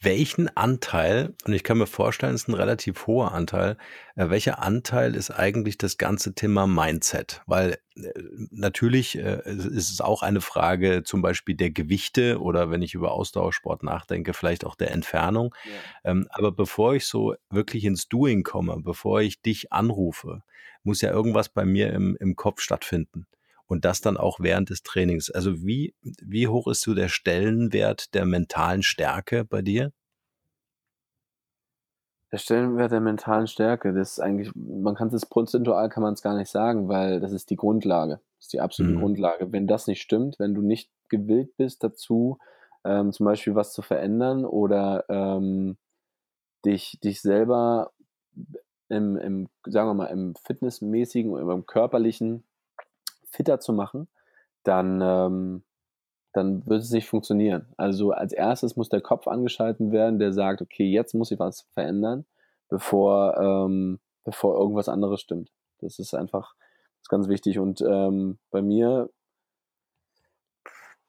Welchen 0.00 0.54
Anteil, 0.56 1.34
und 1.44 1.52
ich 1.52 1.64
kann 1.64 1.78
mir 1.78 1.86
vorstellen, 1.86 2.34
es 2.34 2.42
ist 2.42 2.48
ein 2.48 2.54
relativ 2.54 3.06
hoher 3.06 3.32
Anteil, 3.32 3.76
äh, 4.14 4.30
welcher 4.30 4.62
Anteil 4.62 5.14
ist 5.14 5.30
eigentlich 5.30 5.78
das 5.78 5.98
ganze 5.98 6.34
Thema 6.34 6.66
Mindset? 6.66 7.42
Weil 7.46 7.78
äh, 7.96 8.12
natürlich 8.50 9.18
äh, 9.18 9.42
ist 9.44 9.90
es 9.90 10.00
auch 10.00 10.22
eine 10.22 10.40
Frage 10.40 11.02
zum 11.02 11.22
Beispiel 11.22 11.56
der 11.56 11.70
Gewichte 11.70 12.40
oder 12.40 12.70
wenn 12.70 12.82
ich 12.82 12.94
über 12.94 13.12
Ausdauersport 13.12 13.82
nachdenke, 13.82 14.34
vielleicht 14.34 14.64
auch 14.64 14.76
der 14.76 14.92
Entfernung. 14.92 15.54
Ja. 15.64 16.10
Ähm, 16.12 16.26
aber 16.30 16.52
bevor 16.52 16.94
ich 16.94 17.06
so 17.06 17.34
wirklich 17.50 17.84
ins 17.84 18.08
Doing 18.08 18.42
komme, 18.42 18.80
bevor 18.80 19.20
ich 19.20 19.42
dich 19.42 19.72
anrufe, 19.72 20.42
muss 20.82 21.00
ja 21.00 21.10
irgendwas 21.10 21.48
bei 21.48 21.64
mir 21.64 21.92
im, 21.92 22.16
im 22.20 22.36
Kopf 22.36 22.60
stattfinden 22.60 23.26
und 23.66 23.84
das 23.84 24.00
dann 24.00 24.16
auch 24.16 24.40
während 24.40 24.70
des 24.70 24.82
Trainings. 24.82 25.30
Also 25.30 25.64
wie, 25.64 25.94
wie 26.02 26.48
hoch 26.48 26.68
ist 26.68 26.82
so 26.82 26.94
der 26.94 27.08
Stellenwert 27.08 28.14
der 28.14 28.26
mentalen 28.26 28.82
Stärke 28.82 29.44
bei 29.44 29.62
dir? 29.62 29.92
Der 32.32 32.38
Stellenwert 32.38 32.92
der 32.92 33.00
mentalen 33.00 33.46
Stärke, 33.46 33.92
das 33.92 34.12
ist 34.12 34.20
eigentlich, 34.20 34.50
man 34.54 34.94
kann 34.94 35.08
es 35.08 35.26
prozentual 35.26 35.88
kann 35.88 36.02
man 36.02 36.14
es 36.14 36.22
gar 36.22 36.36
nicht 36.36 36.50
sagen, 36.50 36.88
weil 36.88 37.20
das 37.20 37.32
ist 37.32 37.50
die 37.50 37.56
Grundlage. 37.56 38.20
Das 38.36 38.46
ist 38.46 38.52
die 38.52 38.60
absolute 38.60 38.96
mhm. 38.96 39.00
Grundlage. 39.00 39.52
Wenn 39.52 39.66
das 39.66 39.86
nicht 39.86 40.02
stimmt, 40.02 40.38
wenn 40.38 40.54
du 40.54 40.62
nicht 40.62 40.90
gewillt 41.08 41.56
bist 41.56 41.84
dazu, 41.84 42.38
ähm, 42.84 43.12
zum 43.12 43.26
Beispiel 43.26 43.54
was 43.54 43.72
zu 43.72 43.82
verändern 43.82 44.44
oder 44.44 45.04
ähm, 45.08 45.76
dich, 46.64 46.98
dich 47.02 47.20
selber 47.20 47.92
im, 48.88 49.16
im, 49.16 49.48
sagen 49.66 49.88
wir 49.88 49.94
mal, 49.94 50.06
im 50.06 50.34
fitnessmäßigen 50.34 51.32
oder 51.32 51.54
im 51.54 51.66
körperlichen 51.66 52.44
fitter 53.36 53.60
zu 53.60 53.72
machen, 53.72 54.08
dann, 54.64 55.00
ähm, 55.02 55.64
dann 56.32 56.66
wird 56.66 56.82
es 56.82 56.90
nicht 56.90 57.08
funktionieren. 57.08 57.72
Also 57.76 58.10
als 58.10 58.32
erstes 58.32 58.76
muss 58.76 58.88
der 58.88 59.00
Kopf 59.00 59.28
angeschalten 59.28 59.92
werden, 59.92 60.18
der 60.18 60.32
sagt, 60.32 60.62
okay, 60.62 60.90
jetzt 60.90 61.14
muss 61.14 61.30
ich 61.30 61.38
was 61.38 61.68
verändern, 61.74 62.26
bevor, 62.68 63.36
ähm, 63.38 64.00
bevor 64.24 64.58
irgendwas 64.58 64.88
anderes 64.88 65.20
stimmt. 65.20 65.50
Das 65.80 65.98
ist 65.98 66.14
einfach 66.14 66.54
das 66.96 67.02
ist 67.02 67.08
ganz 67.10 67.28
wichtig. 67.28 67.58
Und 67.58 67.80
ähm, 67.82 68.38
bei 68.50 68.62
mir, 68.62 69.10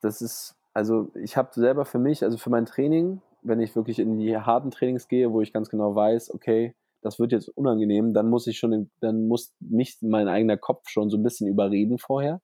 das 0.01 0.21
ist, 0.21 0.55
also 0.73 1.11
ich 1.15 1.37
habe 1.37 1.49
selber 1.53 1.85
für 1.85 1.97
mich, 1.97 2.23
also 2.23 2.37
für 2.37 2.51
mein 2.51 2.65
Training, 2.65 3.21
wenn 3.41 3.59
ich 3.59 3.75
wirklich 3.75 3.99
in 3.99 4.17
die 4.17 4.37
harten 4.37 4.69
Trainings 4.69 5.07
gehe, 5.07 5.31
wo 5.31 5.41
ich 5.41 5.53
ganz 5.53 5.69
genau 5.69 5.95
weiß, 5.95 6.33
okay, 6.33 6.75
das 7.01 7.19
wird 7.19 7.31
jetzt 7.31 7.49
unangenehm, 7.49 8.13
dann 8.13 8.29
muss 8.29 8.47
ich 8.47 8.57
schon, 8.57 8.89
dann 8.99 9.27
muss 9.27 9.53
mich 9.59 9.97
mein 10.01 10.27
eigener 10.27 10.57
Kopf 10.57 10.89
schon 10.89 11.09
so 11.09 11.17
ein 11.17 11.23
bisschen 11.23 11.47
überreden 11.47 11.97
vorher, 11.97 12.41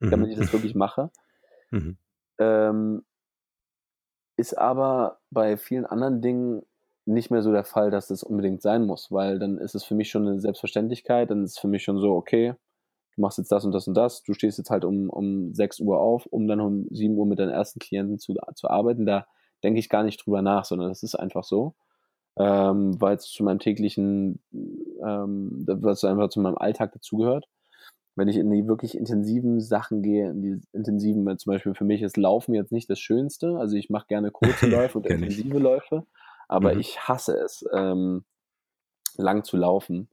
mhm. 0.00 0.10
damit 0.10 0.30
ich 0.30 0.38
das 0.38 0.52
wirklich 0.52 0.74
mache. 0.74 1.10
Mhm. 1.74 1.96
Ähm, 2.38 3.02
ist 4.36 4.58
aber 4.58 5.20
bei 5.30 5.56
vielen 5.56 5.86
anderen 5.86 6.20
Dingen 6.20 6.66
nicht 7.06 7.30
mehr 7.30 7.40
so 7.40 7.50
der 7.50 7.64
Fall, 7.64 7.90
dass 7.90 8.08
das 8.08 8.22
unbedingt 8.22 8.60
sein 8.60 8.84
muss, 8.84 9.10
weil 9.10 9.38
dann 9.38 9.56
ist 9.56 9.74
es 9.74 9.82
für 9.82 9.94
mich 9.94 10.10
schon 10.10 10.26
eine 10.26 10.38
Selbstverständlichkeit, 10.38 11.30
dann 11.30 11.42
ist 11.42 11.52
es 11.52 11.58
für 11.58 11.68
mich 11.68 11.82
schon 11.82 11.98
so, 11.98 12.12
okay, 12.14 12.54
du 13.14 13.20
machst 13.20 13.38
jetzt 13.38 13.50
das 13.50 13.64
und 13.64 13.72
das 13.72 13.88
und 13.88 13.94
das, 13.94 14.22
du 14.22 14.34
stehst 14.34 14.58
jetzt 14.58 14.70
halt 14.70 14.84
um, 14.84 15.08
um 15.10 15.54
6 15.54 15.80
Uhr 15.80 15.98
auf, 15.98 16.26
um 16.26 16.46
dann 16.46 16.60
um 16.60 16.86
7 16.90 17.16
Uhr 17.16 17.26
mit 17.26 17.38
deinen 17.38 17.50
ersten 17.50 17.80
Klienten 17.80 18.18
zu, 18.18 18.34
zu 18.54 18.68
arbeiten, 18.68 19.06
da 19.06 19.26
denke 19.64 19.80
ich 19.80 19.88
gar 19.88 20.02
nicht 20.02 20.24
drüber 20.24 20.42
nach, 20.42 20.64
sondern 20.64 20.88
das 20.88 21.02
ist 21.02 21.14
einfach 21.14 21.44
so 21.44 21.74
ähm, 22.38 23.00
weil 23.00 23.16
es 23.16 23.30
zu 23.30 23.44
meinem 23.44 23.58
täglichen, 23.58 24.40
ähm, 24.52 25.64
was 25.66 26.04
einfach 26.04 26.28
zu 26.28 26.40
meinem 26.40 26.56
Alltag 26.56 26.92
dazugehört. 26.92 27.46
Wenn 28.14 28.28
ich 28.28 28.36
in 28.36 28.50
die 28.50 28.66
wirklich 28.66 28.96
intensiven 28.96 29.60
Sachen 29.60 30.02
gehe, 30.02 30.30
in 30.30 30.42
die 30.42 30.60
intensiven, 30.72 31.38
zum 31.38 31.52
Beispiel 31.52 31.74
für 31.74 31.84
mich 31.84 32.02
ist 32.02 32.18
Laufen 32.18 32.54
jetzt 32.54 32.72
nicht 32.72 32.90
das 32.90 32.98
Schönste. 32.98 33.56
Also 33.58 33.76
ich 33.76 33.88
mache 33.88 34.06
gerne 34.06 34.30
kurze 34.30 34.66
Läufe 34.68 34.98
und 34.98 35.06
intensive 35.06 35.56
ich. 35.56 35.62
Läufe, 35.62 36.06
aber 36.48 36.74
mhm. 36.74 36.80
ich 36.80 37.00
hasse 37.00 37.34
es, 37.38 37.64
ähm, 37.72 38.24
lang 39.16 39.44
zu 39.44 39.56
laufen. 39.56 40.08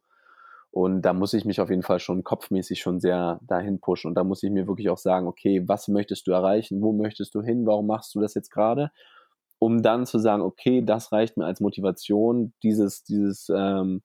Und 0.72 1.02
da 1.02 1.14
muss 1.14 1.34
ich 1.34 1.46
mich 1.46 1.62
auf 1.62 1.70
jeden 1.70 1.82
Fall 1.82 2.00
schon 2.00 2.24
kopfmäßig 2.24 2.80
schon 2.80 3.00
sehr 3.00 3.40
dahin 3.42 3.80
pushen. 3.80 4.10
Und 4.10 4.16
da 4.16 4.24
muss 4.24 4.44
ich 4.44 4.52
mir 4.52 4.68
wirklich 4.68 4.90
auch 4.90 4.98
sagen, 4.98 5.28
okay, 5.28 5.68
was 5.68 5.88
möchtest 5.88 6.28
du 6.28 6.32
erreichen? 6.32 6.82
Wo 6.82 6.94
möchtest 6.94 7.34
du 7.34 7.42
hin? 7.42 7.66
Warum 7.66 7.88
machst 7.88 8.14
du 8.14 8.22
das 8.22 8.36
jetzt 8.36 8.52
gerade? 8.52 8.92
Um 9.60 9.82
dann 9.82 10.06
zu 10.06 10.20
sagen, 10.20 10.42
okay, 10.42 10.82
das 10.82 11.12
reicht 11.12 11.38
mir 11.38 11.46
als 11.46 11.60
Motivation, 11.60 12.54
dieses, 12.64 13.04
dieses, 13.04 13.50
ähm, 13.54 14.02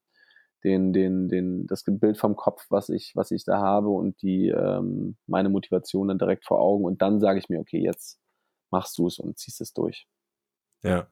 den, 0.64 0.92
den, 0.92 1.28
den, 1.28 1.66
das 1.66 1.84
Bild 1.86 2.18
vom 2.18 2.36
Kopf, 2.36 2.66
was 2.70 2.88
ich, 2.88 3.12
was 3.14 3.30
ich 3.30 3.44
da 3.44 3.58
habe 3.58 3.88
und 3.88 4.20
die, 4.22 4.48
ähm, 4.48 5.16
meine 5.26 5.50
Motivation 5.50 6.08
dann 6.08 6.18
direkt 6.18 6.44
vor 6.46 6.58
Augen 6.60 6.84
und 6.84 7.02
dann 7.02 7.20
sage 7.20 7.38
ich 7.38 7.48
mir, 7.48 7.60
okay, 7.60 7.80
jetzt 7.82 8.18
machst 8.70 8.98
du 8.98 9.06
es 9.06 9.18
und 9.18 9.38
ziehst 9.38 9.60
es 9.60 9.72
durch. 9.72 10.06
Ja. 10.82 11.06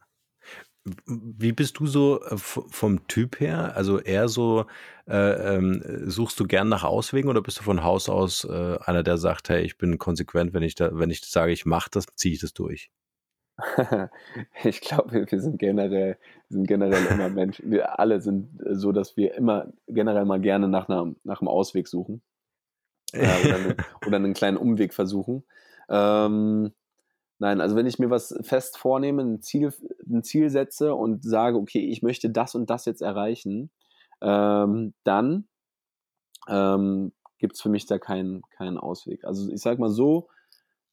Wie 1.07 1.53
bist 1.53 1.79
du 1.79 1.87
so 1.87 2.21
äh, 2.25 2.37
vom 2.37 3.07
Typ 3.07 3.39
her? 3.39 3.77
Also 3.77 4.01
eher 4.01 4.29
so, 4.29 4.67
äh, 5.07 5.57
ähm, 5.57 5.83
suchst 6.11 6.41
du 6.41 6.47
gern 6.47 6.69
nach 6.69 6.83
Auswegen 6.83 7.31
oder 7.31 7.41
bist 7.41 7.61
du 7.61 7.63
von 7.63 7.85
Haus 7.85 8.09
aus 8.09 8.45
äh, 8.45 8.79
einer, 8.81 9.05
der 9.05 9.19
sagt, 9.19 9.49
hey, 9.49 9.63
ich 9.63 9.79
bin 9.79 9.99
konsequent, 9.99 10.55
wenn 10.55 10.65
ich 10.65 10.75
da, 10.75 10.91
wenn 10.93 11.11
ich 11.11 11.21
sage, 11.21 11.53
ich 11.53 11.67
mache 11.67 11.91
das, 11.93 12.07
ziehe 12.17 12.35
ich 12.35 12.41
das 12.41 12.53
durch? 12.53 12.91
Ich 14.65 14.81
glaube, 14.81 15.27
wir 15.31 15.41
sind 15.41 15.59
generell, 15.59 16.19
sind 16.49 16.67
generell 16.67 17.07
immer 17.07 17.29
Menschen. 17.29 17.71
Wir 17.71 17.99
alle 17.99 18.21
sind 18.21 18.61
so, 18.71 18.93
dass 18.93 19.17
wir 19.17 19.35
immer 19.35 19.73
generell 19.87 20.25
mal 20.25 20.41
gerne 20.41 20.69
nach, 20.69 20.89
einer, 20.89 21.15
nach 21.25 21.41
einem 21.41 21.49
Ausweg 21.49 21.89
suchen. 21.89 22.23
Äh, 23.15 23.47
oder, 23.47 23.57
einen, 23.57 23.77
oder, 24.07 24.17
einen 24.17 24.33
kleinen 24.33 24.57
Umweg 24.57 24.95
versuchen. 24.95 25.45
Ähm, 25.91 26.73
nein, 27.39 27.61
also 27.61 27.77
wenn 27.77 27.85
ich 27.85 27.99
mir 27.99 28.09
was 28.09 28.35
fest 28.41 28.79
vornehme, 28.79 29.21
ein 29.21 29.43
Ziel, 29.43 29.71
ein 30.09 30.23
Ziel 30.23 30.49
setze 30.49 30.95
und 30.95 31.23
sage, 31.23 31.59
okay, 31.59 31.87
ich 31.91 32.01
möchte 32.01 32.31
das 32.31 32.55
und 32.55 32.71
das 32.71 32.87
jetzt 32.87 33.03
erreichen, 33.03 33.71
ähm, 34.23 34.95
dann 35.05 35.47
ähm, 36.49 37.13
gibt 37.37 37.57
es 37.57 37.61
für 37.61 37.69
mich 37.69 37.85
da 37.85 37.99
keinen, 37.99 38.41
keinen 38.49 38.79
Ausweg. 38.79 39.25
Also 39.25 39.51
ich 39.51 39.61
sage 39.61 39.79
mal 39.79 39.91
so, 39.91 40.31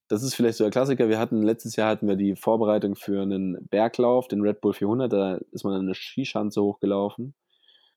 das 0.09 0.23
ist 0.23 0.33
vielleicht 0.33 0.57
so 0.57 0.63
der 0.63 0.71
Klassiker. 0.71 1.07
Wir 1.07 1.19
hatten 1.19 1.43
letztes 1.43 1.75
Jahr 1.75 1.91
hatten 1.91 2.07
wir 2.07 2.15
die 2.15 2.35
Vorbereitung 2.35 2.95
für 2.95 3.21
einen 3.21 3.67
Berglauf, 3.69 4.27
den 4.27 4.41
Red 4.41 4.59
Bull 4.59 4.73
400. 4.73 5.13
Da 5.13 5.35
ist 5.51 5.63
man 5.63 5.79
eine 5.79 5.93
Skischanze 5.93 6.61
hochgelaufen. 6.61 7.35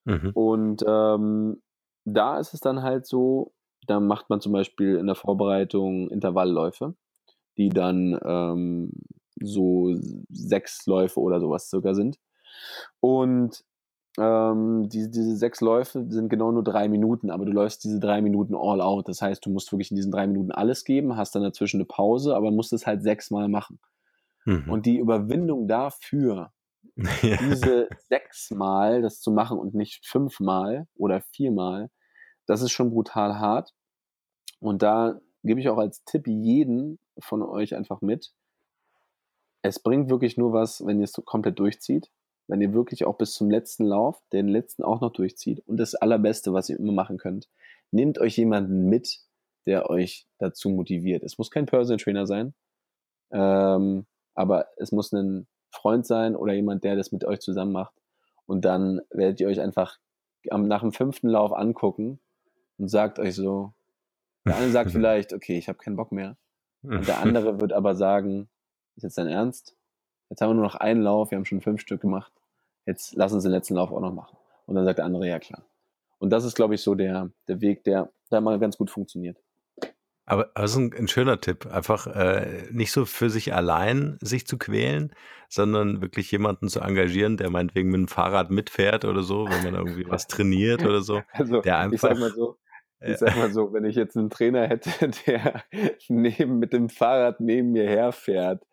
Mhm. 0.05 0.31
Und 0.35 0.85
ähm, 0.87 1.62
da 2.05 2.38
ist 2.38 2.53
es 2.53 2.61
dann 2.61 2.83
halt 2.83 3.07
so, 3.07 3.55
da 3.87 3.98
macht 3.98 4.29
man 4.29 4.42
zum 4.42 4.53
Beispiel 4.53 4.96
in 4.96 5.07
der 5.07 5.16
Vorbereitung 5.16 6.11
Intervallläufe, 6.11 6.94
die 7.57 7.70
dann 7.70 8.18
ähm, 8.25 8.92
so 9.40 9.94
sechs 10.29 10.87
Läufe 10.87 11.18
oder 11.18 11.40
sowas 11.40 11.70
sogar 11.70 11.94
sind. 11.94 12.18
Und 13.01 13.64
ähm, 14.18 14.88
die, 14.90 15.11
diese 15.11 15.37
sechs 15.37 15.61
Läufe 15.61 16.05
sind 16.11 16.29
genau 16.29 16.53
nur 16.53 16.62
drei 16.62 16.88
Minuten, 16.88 17.31
aber 17.31 17.46
du 17.46 17.53
läufst 17.53 17.85
diese 17.85 17.98
drei 17.98 18.20
Minuten 18.20 18.55
all 18.55 18.81
out. 18.81 19.09
Das 19.09 19.22
heißt, 19.22 19.44
du 19.44 19.51
musst 19.51 19.72
wirklich 19.72 19.90
in 19.90 19.96
diesen 19.96 20.12
drei 20.12 20.27
Minuten 20.27 20.53
alles 20.53 20.85
geben, 20.85 21.16
hast 21.16 21.35
dann 21.35 21.42
dazwischen 21.42 21.79
eine 21.79 21.87
Pause, 21.87 22.37
aber 22.37 22.51
musst 22.51 22.72
es 22.72 22.87
halt 22.87 23.03
sechsmal 23.03 23.48
machen. 23.48 23.81
Mhm. 24.44 24.68
Und 24.68 24.87
die 24.87 24.98
Überwindung 24.98 25.66
dafür, 25.66 26.53
ja. 27.22 27.37
diese 27.38 27.88
sechsmal 28.09 29.01
das 29.01 29.20
zu 29.20 29.31
machen 29.31 29.59
und 29.59 29.75
nicht 29.75 30.07
fünfmal 30.07 30.87
oder 30.94 31.22
viermal, 31.22 31.90
das 32.46 32.61
ist 32.61 32.72
schon 32.72 32.90
brutal 32.90 33.38
hart. 33.38 33.72
Und 34.61 34.83
da 34.83 35.20
gebe 35.42 35.59
ich 35.59 35.68
auch 35.70 35.79
als 35.79 36.05
Tipp 36.05 36.27
jeden 36.27 36.98
von 37.18 37.42
euch 37.42 37.75
einfach 37.75 38.03
mit. 38.03 38.33
Es 39.62 39.79
bringt 39.79 40.11
wirklich 40.11 40.37
nur 40.37 40.53
was, 40.53 40.85
wenn 40.85 40.98
ihr 40.98 41.05
es 41.05 41.12
so 41.12 41.22
komplett 41.22 41.59
durchzieht 41.59 42.11
wenn 42.48 42.61
ihr 42.61 42.72
wirklich 42.72 43.05
auch 43.05 43.16
bis 43.16 43.33
zum 43.33 43.50
letzten 43.50 43.85
Lauf, 43.85 44.22
den 44.33 44.48
letzten 44.48 44.83
auch 44.83 45.00
noch 45.00 45.12
durchzieht. 45.12 45.61
Und 45.66 45.78
das 45.78 45.94
Allerbeste, 45.94 46.52
was 46.52 46.68
ihr 46.68 46.78
immer 46.78 46.92
machen 46.92 47.18
könnt, 47.18 47.48
nehmt 47.90 48.18
euch 48.18 48.37
jemanden 48.37 48.88
mit, 48.88 49.20
der 49.66 49.90
euch 49.90 50.26
dazu 50.38 50.70
motiviert. 50.70 51.22
Es 51.22 51.38
muss 51.38 51.50
kein 51.50 51.66
Personal 51.66 51.98
Trainer 51.98 52.26
sein, 52.26 52.55
ähm, 53.31 54.07
aber 54.35 54.66
es 54.76 54.92
muss 54.92 55.12
ein 55.12 55.46
Freund 55.70 56.07
sein 56.07 56.37
oder 56.37 56.52
jemand, 56.52 56.85
der 56.85 56.96
das 56.96 57.12
mit 57.12 57.24
euch 57.24 57.40
zusammen 57.40 57.72
macht. 57.72 57.94
Und 58.46 58.64
dann 58.64 59.00
werdet 59.11 59.40
ihr 59.40 59.48
euch 59.48 59.61
einfach 59.61 59.98
nach 60.44 60.81
dem 60.81 60.92
fünften 60.92 61.28
Lauf 61.28 61.52
angucken 61.52 62.20
und 62.78 62.88
sagt 62.88 63.18
euch 63.18 63.35
so, 63.35 63.72
der 64.44 64.57
eine 64.57 64.70
sagt 64.70 64.90
vielleicht, 64.92 65.33
okay, 65.33 65.57
ich 65.57 65.68
habe 65.68 65.78
keinen 65.78 65.96
Bock 65.96 66.12
mehr. 66.12 66.37
Und 66.83 67.07
der 67.07 67.20
andere 67.20 67.61
wird 67.61 67.72
aber 67.72 67.94
sagen, 67.94 68.48
ist 68.96 69.05
jetzt 69.05 69.18
dein 69.18 69.28
Ernst? 69.28 69.76
Jetzt 70.33 70.40
haben 70.40 70.49
wir 70.49 70.55
nur 70.55 70.64
noch 70.64 70.77
einen 70.77 71.03
Lauf, 71.03 71.31
wir 71.31 71.37
haben 71.37 71.45
schon 71.45 71.61
fünf 71.61 71.83
Stück 71.83 72.01
gemacht. 72.01 72.33
Jetzt 72.87 73.14
lass 73.14 73.35
uns 73.35 73.42
den 73.42 73.53
letzten 73.53 73.75
Lauf 73.75 73.92
auch 73.92 74.01
noch 74.01 74.14
machen. 74.14 74.35
Und 74.64 74.77
dann 74.77 74.87
sagt 74.87 74.97
der 74.97 75.05
andere, 75.05 75.29
ja 75.29 75.38
klar. 75.38 75.62
Und 76.21 76.31
das 76.31 76.45
ist, 76.45 76.55
glaube 76.55 76.75
ich, 76.75 76.81
so 76.81 76.95
der, 76.95 77.29
der 77.49 77.61
Weg, 77.61 77.85
der 77.85 78.11
da 78.31 78.40
mal 78.40 78.59
ganz 78.59 78.79
gut 78.79 78.88
funktioniert. 78.88 79.37
Aber 80.25 80.51
das 80.55 80.71
ist 80.71 80.79
ein, 80.79 80.95
ein 80.95 81.09
schöner 81.09 81.38
Tipp. 81.38 81.66
Einfach 81.66 82.07
äh, 82.07 82.64
nicht 82.71 82.92
so 82.92 83.05
für 83.05 83.29
sich 83.29 83.53
allein 83.53 84.16
sich 84.23 84.47
zu 84.47 84.57
quälen, 84.57 85.12
sondern 85.51 86.01
wirklich 86.01 86.33
jemanden 86.33 86.68
zu 86.68 86.81
engagieren, 86.81 87.37
der 87.37 87.51
meinetwegen 87.51 87.90
mit 87.90 87.99
dem 87.99 88.09
Fahrrad 88.09 88.51
mitfährt 88.51 89.05
oder 89.05 89.23
so, 89.23 89.45
wenn 89.51 89.64
man 89.64 89.75
irgendwie 89.75 90.09
was 90.09 90.29
trainiert 90.29 90.83
oder 90.83 91.03
so. 91.03 91.21
Also, 91.33 91.61
der 91.61 91.77
einfach, 91.77 91.92
ich 91.92 92.01
sag 92.01 92.18
mal 92.18 92.31
so, 92.31 92.57
ich 93.01 93.18
sag 93.18 93.37
mal 93.37 93.53
so, 93.53 93.75
wenn 93.75 93.85
ich 93.85 93.97
jetzt 93.97 94.16
einen 94.16 94.31
Trainer 94.31 94.66
hätte, 94.66 95.11
der 95.27 95.62
neben, 96.09 96.59
mit 96.59 96.73
dem 96.73 96.88
Fahrrad 96.88 97.40
neben 97.40 97.73
mir 97.73 97.87
herfährt, 97.87 98.64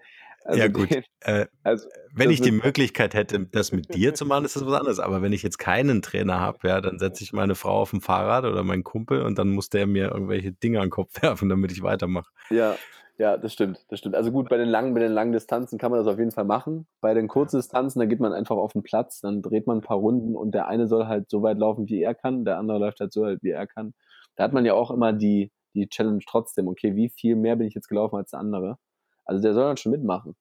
also 0.46 0.60
ja 0.60 0.68
gut, 0.68 0.90
den, 0.90 1.04
äh, 1.22 1.46
also, 1.64 1.88
wenn 2.14 2.30
ich 2.30 2.42
die 2.42 2.52
Möglichkeit 2.52 3.14
hätte, 3.14 3.46
das 3.46 3.72
mit 3.72 3.94
dir 3.94 4.14
zu 4.14 4.26
machen, 4.26 4.46
ist 4.46 4.56
das 4.56 4.66
was 4.66 4.74
anderes. 4.74 5.00
Aber 5.00 5.22
wenn 5.22 5.34
ich 5.34 5.44
jetzt 5.44 5.60
keinen 5.60 6.02
Trainer 6.02 6.40
habe, 6.40 6.68
ja, 6.68 6.82
dann 6.82 7.00
setze 7.00 7.24
ich 7.24 7.34
meine 7.34 7.56
Frau 7.56 7.82
auf 7.82 7.92
dem 7.92 8.02
Fahrrad 8.02 8.46
oder 8.46 8.64
meinen 8.64 8.84
Kumpel 8.84 9.22
und 9.22 9.38
dann 9.38 9.50
muss 9.50 9.70
der 9.70 9.88
mir 9.88 10.12
irgendwelche 10.12 10.52
Dinge 10.52 10.80
an 10.80 10.86
den 10.86 10.92
Kopf 10.92 11.12
werfen, 11.22 11.50
damit 11.50 11.72
ich 11.72 11.84
weitermache. 11.84 12.30
Ja, 12.50 12.76
ja, 13.20 13.36
das 13.36 13.52
stimmt, 13.52 13.86
das 13.90 14.00
stimmt. 14.00 14.16
Also 14.16 14.32
gut, 14.32 14.48
bei 14.48 14.56
den 14.56 14.70
langen, 14.70 14.94
bei 14.94 15.02
den 15.02 15.12
langen 15.12 15.34
Distanzen 15.34 15.78
kann 15.78 15.92
man 15.92 16.00
das 16.00 16.08
auf 16.08 16.18
jeden 16.18 16.32
Fall 16.32 16.46
machen. 16.46 16.88
Bei 17.02 17.14
den 17.14 17.28
kurzen 17.28 17.58
Distanzen, 17.58 18.00
da 18.00 18.06
geht 18.06 18.22
man 18.22 18.32
einfach 18.32 18.56
auf 18.56 18.72
den 18.72 18.82
Platz, 18.82 19.20
dann 19.20 19.42
dreht 19.42 19.68
man 19.68 19.80
ein 19.80 19.82
paar 19.82 19.98
Runden 19.98 20.38
und 20.38 20.52
der 20.56 20.68
eine 20.68 20.88
soll 20.88 21.06
halt 21.06 21.30
so 21.30 21.42
weit 21.44 21.58
laufen, 21.58 21.90
wie 21.90 22.02
er 22.02 22.16
kann, 22.16 22.46
der 22.46 22.58
andere 22.58 22.80
läuft 22.80 23.02
halt 23.02 23.12
so 23.12 23.24
weit, 23.24 23.40
wie 23.42 23.50
er 23.50 23.68
kann. 23.68 23.94
Da 24.38 24.46
hat 24.46 24.54
man 24.54 24.64
ja 24.64 24.74
auch 24.74 24.90
immer 24.90 25.12
die, 25.12 25.52
die 25.74 25.90
Challenge 25.90 26.22
trotzdem, 26.26 26.70
okay, 26.70 26.96
wie 26.96 27.10
viel 27.10 27.36
mehr 27.36 27.58
bin 27.58 27.68
ich 27.68 27.74
jetzt 27.74 27.90
gelaufen 27.90 28.16
als 28.16 28.32
der 28.32 28.40
andere? 28.40 28.78
Also 29.30 29.44
der 29.44 29.54
soll 29.54 29.66
dann 29.66 29.78
schon 29.78 29.92
mitmachen. 29.92 30.36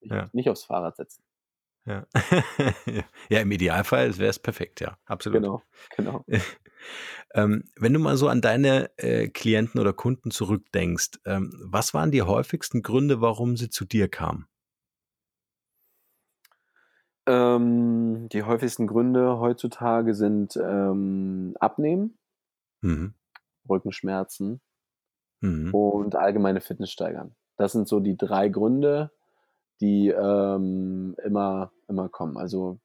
Ja. 0.00 0.30
Nicht 0.32 0.48
aufs 0.48 0.64
Fahrrad 0.64 0.96
setzen. 0.96 1.22
Ja, 1.84 2.06
ja 3.28 3.40
im 3.40 3.50
Idealfall 3.50 4.16
wäre 4.16 4.30
es 4.30 4.38
perfekt, 4.38 4.80
ja, 4.80 4.96
absolut. 5.04 5.42
Genau, 5.42 5.62
genau. 5.94 6.24
ähm, 7.34 7.64
wenn 7.76 7.92
du 7.92 7.98
mal 8.00 8.16
so 8.16 8.28
an 8.28 8.40
deine 8.40 8.90
äh, 8.96 9.28
Klienten 9.28 9.78
oder 9.78 9.92
Kunden 9.92 10.30
zurückdenkst, 10.30 11.20
ähm, 11.26 11.52
was 11.62 11.92
waren 11.92 12.10
die 12.10 12.22
häufigsten 12.22 12.82
Gründe, 12.82 13.20
warum 13.20 13.58
sie 13.58 13.68
zu 13.68 13.84
dir 13.84 14.08
kamen? 14.08 14.46
Ähm, 17.26 18.28
die 18.30 18.42
häufigsten 18.44 18.86
Gründe 18.86 19.38
heutzutage 19.38 20.14
sind 20.14 20.56
ähm, 20.56 21.56
Abnehmen, 21.60 22.18
mhm. 22.80 23.12
Rückenschmerzen 23.68 24.62
mhm. 25.42 25.74
und 25.74 26.16
allgemeine 26.16 26.62
Fitness 26.62 26.90
steigern. 26.90 27.36
Das 27.60 27.72
sind 27.72 27.86
so 27.86 28.00
die 28.00 28.16
drei 28.16 28.48
Gründe, 28.48 29.10
die 29.82 30.08
ähm, 30.08 31.14
immer, 31.22 31.72
immer 31.88 32.08
kommen. 32.08 32.38
Also 32.38 32.78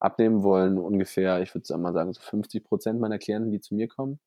abnehmen 0.00 0.42
wollen 0.42 0.76
ungefähr, 0.76 1.40
ich 1.40 1.54
würde 1.54 1.78
mal 1.78 1.92
sagen, 1.92 2.12
so 2.12 2.20
50 2.20 2.64
Prozent 2.64 2.98
meiner 2.98 3.20
Klienten, 3.20 3.52
die 3.52 3.60
zu 3.60 3.76
mir 3.76 3.86
kommen. 3.86 4.18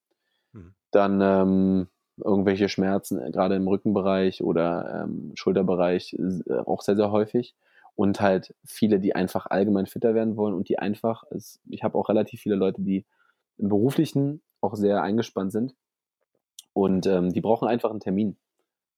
Mhm. 0.53 0.75
Dann 0.91 1.19
ähm, 1.21 1.88
irgendwelche 2.23 2.69
Schmerzen, 2.69 3.19
äh, 3.19 3.31
gerade 3.31 3.55
im 3.55 3.67
Rückenbereich 3.67 4.41
oder 4.41 5.03
ähm, 5.03 5.33
Schulterbereich, 5.35 6.13
äh, 6.13 6.53
auch 6.53 6.81
sehr, 6.81 6.95
sehr 6.95 7.11
häufig. 7.11 7.53
Und 7.95 8.21
halt 8.21 8.55
viele, 8.63 9.01
die 9.01 9.13
einfach 9.13 9.45
allgemein 9.47 9.88
fitter 9.88 10.15
werden 10.15 10.38
wollen 10.38 10.53
und 10.53 10.69
die 10.69 10.79
einfach, 10.79 11.25
es, 11.31 11.59
ich 11.69 11.83
habe 11.83 11.97
auch 11.97 12.07
relativ 12.07 12.39
viele 12.39 12.55
Leute, 12.55 12.81
die 12.81 13.05
im 13.57 13.67
beruflichen 13.67 14.41
auch 14.61 14.75
sehr 14.75 15.01
eingespannt 15.01 15.51
sind 15.51 15.75
und 16.71 17.07
ähm, 17.07 17.33
die 17.33 17.41
brauchen 17.41 17.67
einfach 17.67 17.89
einen 17.89 17.99
Termin. 17.99 18.38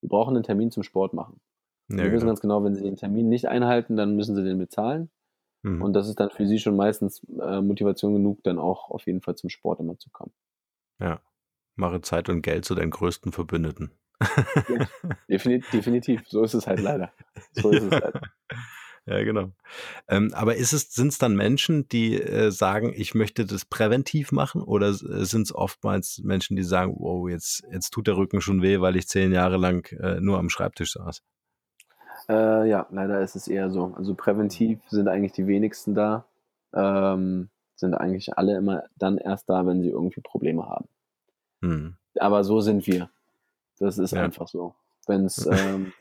Die 0.02 0.08
brauchen 0.08 0.36
einen 0.36 0.44
Termin 0.44 0.72
zum 0.72 0.84
Sport 0.84 1.14
machen. 1.14 1.40
Ja, 1.90 1.98
die 1.98 2.04
wissen 2.04 2.20
genau. 2.20 2.26
ganz 2.28 2.42
genau, 2.42 2.64
wenn 2.64 2.76
sie 2.76 2.84
den 2.84 2.98
Termin 2.98 3.30
nicht 3.30 3.48
einhalten, 3.48 3.96
dann 3.96 4.16
müssen 4.16 4.36
sie 4.36 4.44
den 4.44 4.58
bezahlen. 4.58 5.10
Mhm. 5.64 5.82
Und 5.82 5.94
das 5.94 6.08
ist 6.08 6.20
dann 6.20 6.30
für 6.30 6.46
sie 6.46 6.60
schon 6.60 6.76
meistens 6.76 7.24
äh, 7.42 7.62
Motivation 7.62 8.14
genug, 8.14 8.44
dann 8.44 8.60
auch 8.60 8.90
auf 8.90 9.06
jeden 9.08 9.22
Fall 9.22 9.36
zum 9.36 9.50
Sport 9.50 9.80
immer 9.80 9.98
zu 9.98 10.10
kommen. 10.10 10.34
Ja, 11.00 11.22
mache 11.76 12.02
Zeit 12.02 12.30
und 12.30 12.42
Geld 12.42 12.66
zu 12.66 12.76
deinen 12.76 12.92
größten 12.92 13.32
Verbündeten. 13.32 13.92
Ja, 14.20 14.88
definitiv, 15.30 15.70
definitiv, 15.72 16.28
so 16.28 16.44
ist 16.44 16.54
es 16.54 16.68
halt 16.68 16.80
leider. 16.80 17.12
So 17.54 17.70
ist 17.70 17.84
es 17.84 17.92
leider. 17.92 18.22
Ja, 19.08 19.24
genau. 19.24 19.52
Ähm, 20.10 20.34
aber 20.34 20.58
ist 20.58 20.74
es, 20.74 20.94
sind 20.94 21.08
es 21.08 21.18
dann 21.18 21.34
Menschen, 21.34 21.88
die 21.88 22.22
äh, 22.22 22.52
sagen, 22.52 22.92
ich 22.94 23.16
möchte 23.16 23.46
das 23.46 23.64
präventiv 23.64 24.34
machen, 24.34 24.62
oder 24.62 24.90
äh, 24.90 25.24
sind 25.24 25.44
es 25.44 25.56
oftmals 25.56 26.20
Menschen, 26.24 26.58
die 26.58 26.64
sagen, 26.64 26.94
wow, 27.00 27.30
jetzt, 27.30 27.64
jetzt 27.72 27.92
tut 27.92 28.08
der 28.08 28.18
Rücken 28.18 28.42
schon 28.42 28.62
weh, 28.62 28.82
weil 28.82 28.98
ich 28.98 29.08
zehn 29.08 29.32
Jahre 29.32 29.56
lang 29.56 29.90
äh, 29.94 30.20
nur 30.20 30.40
am 30.40 30.50
Schreibtisch 30.50 30.92
saß? 30.92 31.24
Äh, 32.28 32.70
ja, 32.70 32.86
leider 32.92 33.22
ist 33.22 33.38
es 33.38 33.48
eher 33.48 33.70
so. 33.70 33.94
Also 33.96 34.14
präventiv 34.14 34.82
sind 34.90 35.08
eigentlich 35.08 35.32
die 35.32 35.48
wenigsten 35.48 35.96
da. 35.96 36.26
Ähm, 36.74 37.50
sind 37.76 37.94
eigentlich 37.94 38.38
alle 38.38 38.58
immer 38.58 38.84
dann 38.98 39.18
erst 39.18 39.50
da, 39.50 39.66
wenn 39.66 39.82
sie 39.82 39.90
irgendwie 39.90 40.20
Probleme 40.20 40.68
haben. 40.68 40.90
Hm. 41.62 41.96
Aber 42.20 42.44
so 42.44 42.60
sind 42.60 42.86
wir. 42.88 43.10
Das 43.80 43.98
ist 44.00 44.12
ja. 44.12 44.24
einfach 44.24 44.50
so. 44.50 44.76
Wenn 45.06 45.24
es, 45.24 45.46
ähm, 45.52 45.94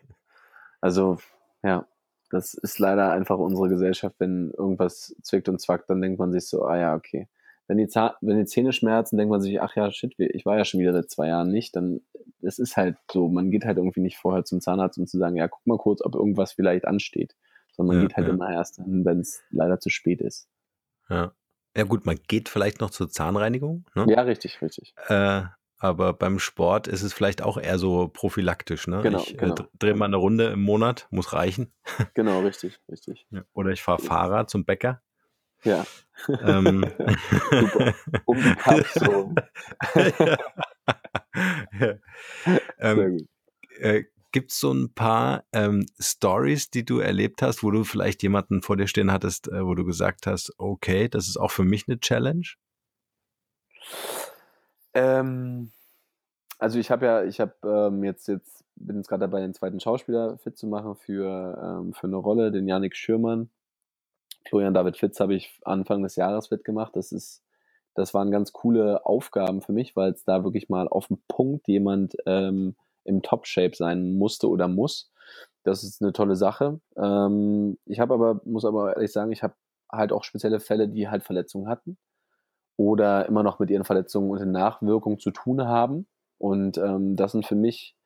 also, 0.81 1.19
ja, 1.63 1.87
das 2.31 2.55
ist 2.55 2.79
leider 2.79 3.13
einfach 3.13 3.39
unsere 3.39 3.69
Gesellschaft. 3.69 4.17
Wenn 4.19 4.51
irgendwas 4.57 5.15
zwickt 5.23 5.49
und 5.49 5.61
zwackt, 5.61 5.89
dann 5.91 6.01
denkt 6.01 6.19
man 6.19 6.33
sich 6.33 6.49
so, 6.49 6.65
ah 6.65 6.77
ja, 6.77 6.95
okay. 6.95 7.29
Wenn 7.69 7.79
die, 7.79 7.87
wenn 8.21 8.39
die 8.39 8.45
Zähne 8.45 8.73
schmerzen, 8.73 9.17
denkt 9.17 9.31
man 9.31 9.41
sich, 9.41 9.61
ach 9.61 9.75
ja, 9.75 9.91
shit, 9.91 10.15
ich 10.19 10.47
war 10.47 10.57
ja 10.57 10.65
schon 10.65 10.81
wieder 10.81 10.93
seit 10.93 11.11
zwei 11.11 11.29
Jahren 11.29 11.51
nicht, 11.51 11.75
dann 11.75 12.01
es 12.43 12.59
ist 12.59 12.77
halt 12.77 12.97
so, 13.11 13.29
man 13.29 13.51
geht 13.51 13.65
halt 13.65 13.79
irgendwie 13.79 14.01
nicht 14.01 14.19
vorher 14.19 14.45
zum 14.45 14.61
Zahnarzt, 14.61 14.99
um 14.99 15.07
zu 15.07 15.19
sagen, 15.19 15.37
ja, 15.37 15.49
guck 15.49 15.67
mal 15.67 15.79
kurz, 15.79 16.01
ob 16.05 16.15
irgendwas 16.15 16.53
vielleicht 16.53 16.87
ansteht, 16.87 17.35
sondern 17.73 17.97
man 17.97 18.03
ja, 18.03 18.09
geht 18.09 18.17
halt 18.17 18.29
ja. 18.29 18.35
immer 18.35 18.51
erst 18.51 18.77
hin, 18.77 19.05
wenn 19.05 19.21
es 19.21 19.43
leider 19.51 19.81
zu 19.81 19.91
spät 19.91 20.21
ist. 20.21 20.49
Ja. 21.09 21.33
Ja 21.77 21.85
gut, 21.85 22.07
man 22.07 22.17
geht 22.27 22.49
vielleicht 22.49 22.81
noch 22.81 22.89
zur 22.89 23.11
Zahnreinigung. 23.11 23.85
Ne? 23.95 24.07
Ja, 24.09 24.23
richtig, 24.23 24.63
richtig. 24.63 24.95
Äh, 25.09 25.43
aber 25.87 26.13
beim 26.13 26.39
Sport 26.39 26.89
ist 26.89 27.03
es 27.03 27.13
vielleicht 27.13 27.43
auch 27.43 27.59
eher 27.59 27.79
so 27.79 28.09
prophylaktisch. 28.09 28.87
Ne? 28.87 29.01
Genau, 29.03 29.21
ich 29.21 29.35
äh, 29.35 29.37
genau. 29.37 29.55
Äh, 29.55 29.65
drehe 29.79 29.95
mal 29.95 30.07
eine 30.07 30.17
Runde 30.17 30.47
im 30.47 30.61
Monat, 30.61 31.07
muss 31.11 31.33
reichen. 31.33 31.73
Genau, 32.15 32.41
richtig, 32.41 32.81
richtig. 32.91 33.27
Oder 33.53 33.71
ich 33.71 33.83
fahre 33.83 34.01
Fahrrad 34.01 34.51
zum 34.51 34.65
Bäcker. 34.65 35.03
Ja. 35.65 35.85
Ähm. 36.29 36.85
Super. 37.51 37.95
Um 38.25 38.37
die 38.37 38.55
ja. 41.81 41.95
ähm, 42.79 43.27
äh, 43.79 44.05
Gibt 44.33 44.53
es 44.53 44.61
so 44.61 44.73
ein 44.73 44.93
paar 44.93 45.45
ähm, 45.53 45.87
Stories, 45.99 46.71
die 46.71 46.85
du 46.85 46.99
erlebt 46.99 47.41
hast, 47.43 47.63
wo 47.63 47.71
du 47.71 47.85
vielleicht 47.85 48.23
jemanden 48.23 48.61
vor 48.61 48.77
dir 48.77 48.87
stehen 48.87 49.11
hattest, 49.11 49.49
äh, 49.49 49.65
wo 49.65 49.75
du 49.75 49.85
gesagt 49.85 50.27
hast, 50.27 50.53
okay, 50.59 51.09
das 51.09 51.29
ist 51.29 51.39
auch 51.39 51.51
für 51.51 51.65
mich 51.65 51.89
eine 51.89 51.99
Challenge? 51.99 52.47
Ähm, 54.93 55.73
also 56.59 56.79
ich 56.79 56.91
habe 56.91 57.07
ja, 57.07 57.25
ich 57.25 57.41
habe 57.41 57.55
ähm, 57.65 58.05
jetzt 58.05 58.29
jetzt 58.29 58.65
bin 58.77 58.97
jetzt 58.97 59.09
gerade 59.09 59.23
dabei, 59.23 59.41
den 59.41 59.55
zweiten 59.55 59.81
Schauspieler 59.81 60.39
fit 60.39 60.57
zu 60.57 60.67
machen 60.67 60.97
für 60.97 61.81
ähm, 61.83 61.93
für 61.93 62.07
eine 62.07 62.17
Rolle, 62.17 62.53
den 62.53 62.69
Janik 62.69 62.97
Schürmann. 62.97 63.51
Florian 64.49 64.75
David 64.75 64.97
Fitz 64.97 65.19
habe 65.21 65.35
ich 65.35 65.59
Anfang 65.65 66.03
des 66.03 66.17
Jahres 66.17 66.49
fit 66.49 66.65
gemacht. 66.65 66.95
Das 66.95 67.13
ist 67.13 67.43
das 67.95 68.13
waren 68.15 68.31
ganz 68.31 68.53
coole 68.53 69.05
Aufgaben 69.07 69.63
für 69.63 69.73
mich, 69.73 69.97
weil 69.97 70.13
es 70.13 70.25
da 70.25 70.45
wirklich 70.45 70.69
mal 70.69 70.87
auf 70.87 71.09
den 71.09 71.19
Punkt 71.29 71.67
jemand 71.67 72.15
ähm, 72.27 72.77
im 73.05 73.23
Top-Shape 73.23 73.75
sein 73.75 74.19
musste 74.19 74.49
oder 74.49 74.69
muss. 74.69 75.11
Das 75.63 75.83
ist 75.83 76.03
eine 76.03 76.13
tolle 76.13 76.37
Sache. 76.37 76.81
Ähm, 76.97 77.79
ich 77.87 77.99
habe 77.99 78.15
aber, 78.15 78.41
muss 78.45 78.67
aber 78.67 78.95
ehrlich 78.95 79.13
sagen, 79.13 79.33
ich 79.33 79.43
habe 79.43 79.55
halt 79.91 80.13
auch 80.13 80.25
spezielle 80.25 80.61
Fälle, 80.61 80.89
die 80.89 81.09
halt 81.09 81.25
Verletzungen 81.25 81.69
hatten 81.69 81.97
oder 82.77 83.27
immer 83.27 83.43
noch 83.43 83.59
mit 83.59 83.71
ihren 83.71 83.85
Verletzungen 83.85 84.31
und 84.31 84.41
den 84.41 84.53
Nachwirkungen 84.53 85.19
zu 85.19 85.31
tun 85.31 85.67
haben. 85.67 86.07
Und 86.39 86.79
ähm, 86.79 87.17
das 87.17 87.33
sind 87.33 87.47
für 87.47 87.55
mich 87.55 87.97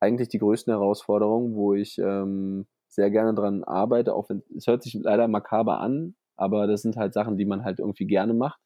eigentlich 0.00 0.28
die 0.28 0.38
größten 0.38 0.72
Herausforderungen, 0.72 1.54
wo 1.54 1.74
ich 1.74 1.98
ähm, 1.98 2.66
sehr 2.88 3.10
gerne 3.10 3.34
dran 3.34 3.64
arbeite, 3.64 4.14
auch 4.14 4.28
wenn 4.28 4.42
es 4.56 4.66
hört 4.66 4.82
sich 4.82 4.94
leider 4.94 5.28
makaber 5.28 5.80
an, 5.80 6.14
aber 6.36 6.66
das 6.66 6.82
sind 6.82 6.96
halt 6.96 7.14
Sachen, 7.14 7.36
die 7.38 7.44
man 7.44 7.64
halt 7.64 7.78
irgendwie 7.78 8.06
gerne 8.06 8.34
macht 8.34 8.60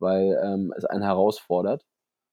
weil 0.00 0.38
ähm, 0.42 0.72
es 0.76 0.84
einen 0.84 1.02
herausfordert. 1.04 1.84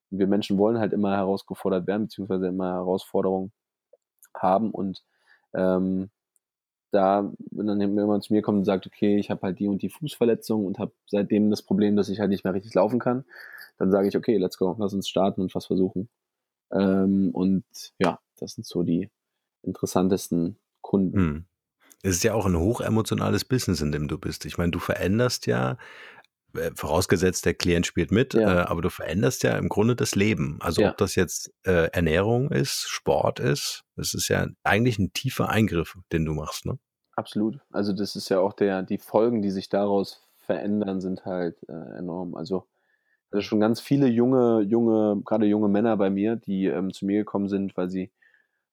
Und 0.10 0.20
wir 0.20 0.28
Menschen 0.28 0.58
wollen 0.58 0.80
halt 0.80 0.94
immer 0.94 1.16
herausgefordert 1.16 1.86
werden, 1.88 2.04
beziehungsweise 2.04 2.48
immer 2.48 2.74
Herausforderungen 2.74 3.52
haben. 4.36 4.72
Und 4.72 5.04
ähm, 5.54 6.10
da, 6.92 7.32
wenn 7.52 7.68
dann 7.68 7.82
jemand 7.82 8.24
zu 8.24 8.34
mir 8.34 8.42
kommt 8.42 8.60
und 8.60 8.66
sagt, 8.66 8.88
okay, 8.88 9.18
ich 9.18 9.30
habe 9.30 9.42
halt 9.44 9.60
die 9.60 9.68
und 9.68 9.82
die 9.82 9.90
Fußverletzung 9.90 10.66
und 10.66 10.80
habe 10.80 10.94
seitdem 11.08 11.50
das 11.50 11.62
Problem, 11.62 11.98
dass 11.98 12.10
ich 12.10 12.20
halt 12.20 12.30
nicht 12.30 12.46
mehr 12.46 12.54
richtig 12.54 12.74
laufen 12.74 13.00
kann, 13.00 13.26
dann 13.78 13.92
sage 13.92 14.08
ich, 14.08 14.18
okay, 14.18 14.38
let's 14.38 14.58
go, 14.58 14.76
lass 14.80 14.94
uns 14.94 15.10
starten 15.10 15.42
und 15.42 15.54
was 15.54 15.66
versuchen. 15.66 16.10
Ähm, 16.72 17.32
und 17.34 17.66
ja, 18.00 18.20
das 18.38 18.54
sind 18.54 18.66
so 18.66 18.84
die 18.84 19.10
interessantesten 19.64 20.60
Kunden. 20.82 21.18
Hm. 21.18 21.46
Es 22.04 22.16
ist 22.16 22.24
ja 22.24 22.34
auch 22.34 22.46
ein 22.46 22.58
hochemotionales 22.58 23.44
Business, 23.44 23.82
in 23.82 23.92
dem 23.92 24.08
du 24.08 24.18
bist. 24.18 24.46
Ich 24.46 24.58
meine, 24.58 24.72
du 24.72 24.80
veränderst 24.80 25.48
ja 25.48 25.78
äh, 26.54 26.72
vorausgesetzt, 26.76 27.46
der 27.46 27.54
Klient 27.54 27.86
spielt 27.86 28.12
mit, 28.12 28.34
ja. 28.34 28.64
äh, 28.64 28.66
aber 28.66 28.82
du 28.82 28.90
veränderst 28.90 29.44
ja 29.44 29.58
im 29.58 29.68
Grunde 29.68 29.96
das 29.96 30.16
Leben. 30.16 30.58
Also 30.62 30.82
ja. 30.82 30.92
ob 30.92 30.98
das 30.98 31.16
jetzt 31.16 31.54
äh, 31.64 31.90
Ernährung 31.92 32.52
ist, 32.52 32.88
Sport 32.88 33.40
ist, 33.40 33.84
das 33.96 34.14
ist 34.14 34.28
ja 34.28 34.48
eigentlich 34.64 35.00
ein 35.00 35.12
tiefer 35.14 35.50
Eingriff, 35.50 35.98
den 36.12 36.26
du 36.26 36.34
machst, 36.34 36.66
ne? 36.66 36.78
Absolut. 37.16 37.60
Also 37.72 37.94
das 37.94 38.16
ist 38.16 38.30
ja 38.30 38.40
auch 38.40 38.54
der, 38.54 38.84
die 38.84 39.00
Folgen, 39.00 39.42
die 39.42 39.50
sich 39.50 39.70
daraus 39.70 40.28
verändern, 40.36 41.02
sind 41.02 41.26
halt 41.26 41.58
äh, 41.68 41.98
enorm. 41.98 42.36
Also 42.36 42.68
also 43.32 43.42
schon 43.42 43.60
ganz 43.60 43.80
viele 43.82 44.08
junge, 44.08 44.62
junge, 44.62 45.22
gerade 45.26 45.46
junge 45.46 45.68
Männer 45.70 45.98
bei 45.98 46.10
mir, 46.10 46.36
die 46.36 46.66
ähm, 46.68 46.94
zu 46.94 47.06
mir 47.06 47.20
gekommen 47.20 47.50
sind, 47.50 47.76
weil 47.78 47.90
sie 47.90 48.12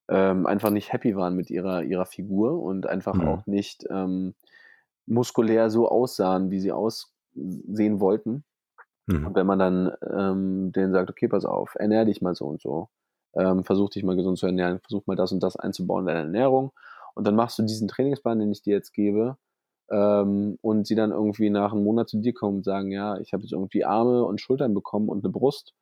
ähm, 0.08 0.46
einfach 0.46 0.70
nicht 0.70 0.92
happy 0.92 1.16
waren 1.16 1.36
mit 1.36 1.50
ihrer, 1.50 1.82
ihrer 1.84 2.06
Figur 2.06 2.62
und 2.62 2.86
einfach 2.86 3.18
Mhm. 3.18 3.20
auch 3.20 3.46
nicht 3.46 3.86
ähm, 3.90 4.34
muskulär 5.06 5.70
so 5.70 5.88
aussahen, 5.88 6.50
wie 6.50 6.60
sie 6.60 6.72
aussehen 6.72 8.00
wollten. 8.00 8.44
Mhm. 9.06 9.26
Und 9.26 9.36
wenn 9.36 9.46
man 9.46 9.58
dann 9.58 9.92
ähm, 10.02 10.72
denen 10.72 10.92
sagt, 10.92 11.10
okay, 11.10 11.28
pass 11.28 11.44
auf, 11.44 11.74
ernähr 11.76 12.04
dich 12.04 12.20
mal 12.22 12.34
so 12.34 12.46
und 12.46 12.60
so, 12.60 12.88
ähm, 13.34 13.64
versuch 13.64 13.90
dich 13.90 14.04
mal 14.04 14.16
gesund 14.16 14.38
zu 14.38 14.46
ernähren, 14.46 14.80
versuch 14.80 15.06
mal 15.06 15.16
das 15.16 15.32
und 15.32 15.42
das 15.42 15.56
einzubauen 15.56 16.02
in 16.02 16.06
deine 16.08 16.20
Ernährung 16.20 16.72
und 17.14 17.26
dann 17.26 17.34
machst 17.36 17.58
du 17.58 17.62
diesen 17.62 17.88
Trainingsplan, 17.88 18.38
den 18.40 18.52
ich 18.52 18.62
dir 18.62 18.74
jetzt 18.74 18.92
gebe, 18.92 19.38
ähm, 19.90 20.58
und 20.60 20.86
sie 20.86 20.94
dann 20.94 21.10
irgendwie 21.10 21.50
nach 21.50 21.72
einem 21.72 21.84
Monat 21.84 22.08
zu 22.08 22.20
dir 22.20 22.32
kommen 22.32 22.58
und 22.58 22.64
sagen, 22.64 22.90
ja, 22.90 23.18
ich 23.18 23.32
habe 23.32 23.42
jetzt 23.42 23.52
irgendwie 23.52 23.84
Arme 23.84 24.24
und 24.24 24.40
Schultern 24.40 24.74
bekommen 24.74 25.08
und 25.08 25.24
eine 25.24 25.32
Brust 25.32 25.74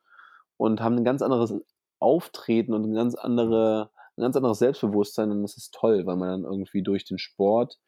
und 0.56 0.80
haben 0.80 0.96
ein 0.96 1.04
ganz 1.04 1.22
anderes 1.22 1.54
Auftreten 1.98 2.74
und 2.74 2.84
ein 2.84 2.94
ganz 2.94 3.14
andere, 3.14 3.90
ein 4.16 4.22
ganz 4.22 4.36
anderes 4.36 4.58
Selbstbewusstsein 4.58 5.30
und 5.30 5.42
das 5.42 5.56
ist 5.56 5.72
toll, 5.74 6.06
weil 6.06 6.16
man 6.16 6.28
dann 6.28 6.44
irgendwie 6.44 6.82
durch 6.82 7.04
den 7.04 7.18
Sport 7.18 7.78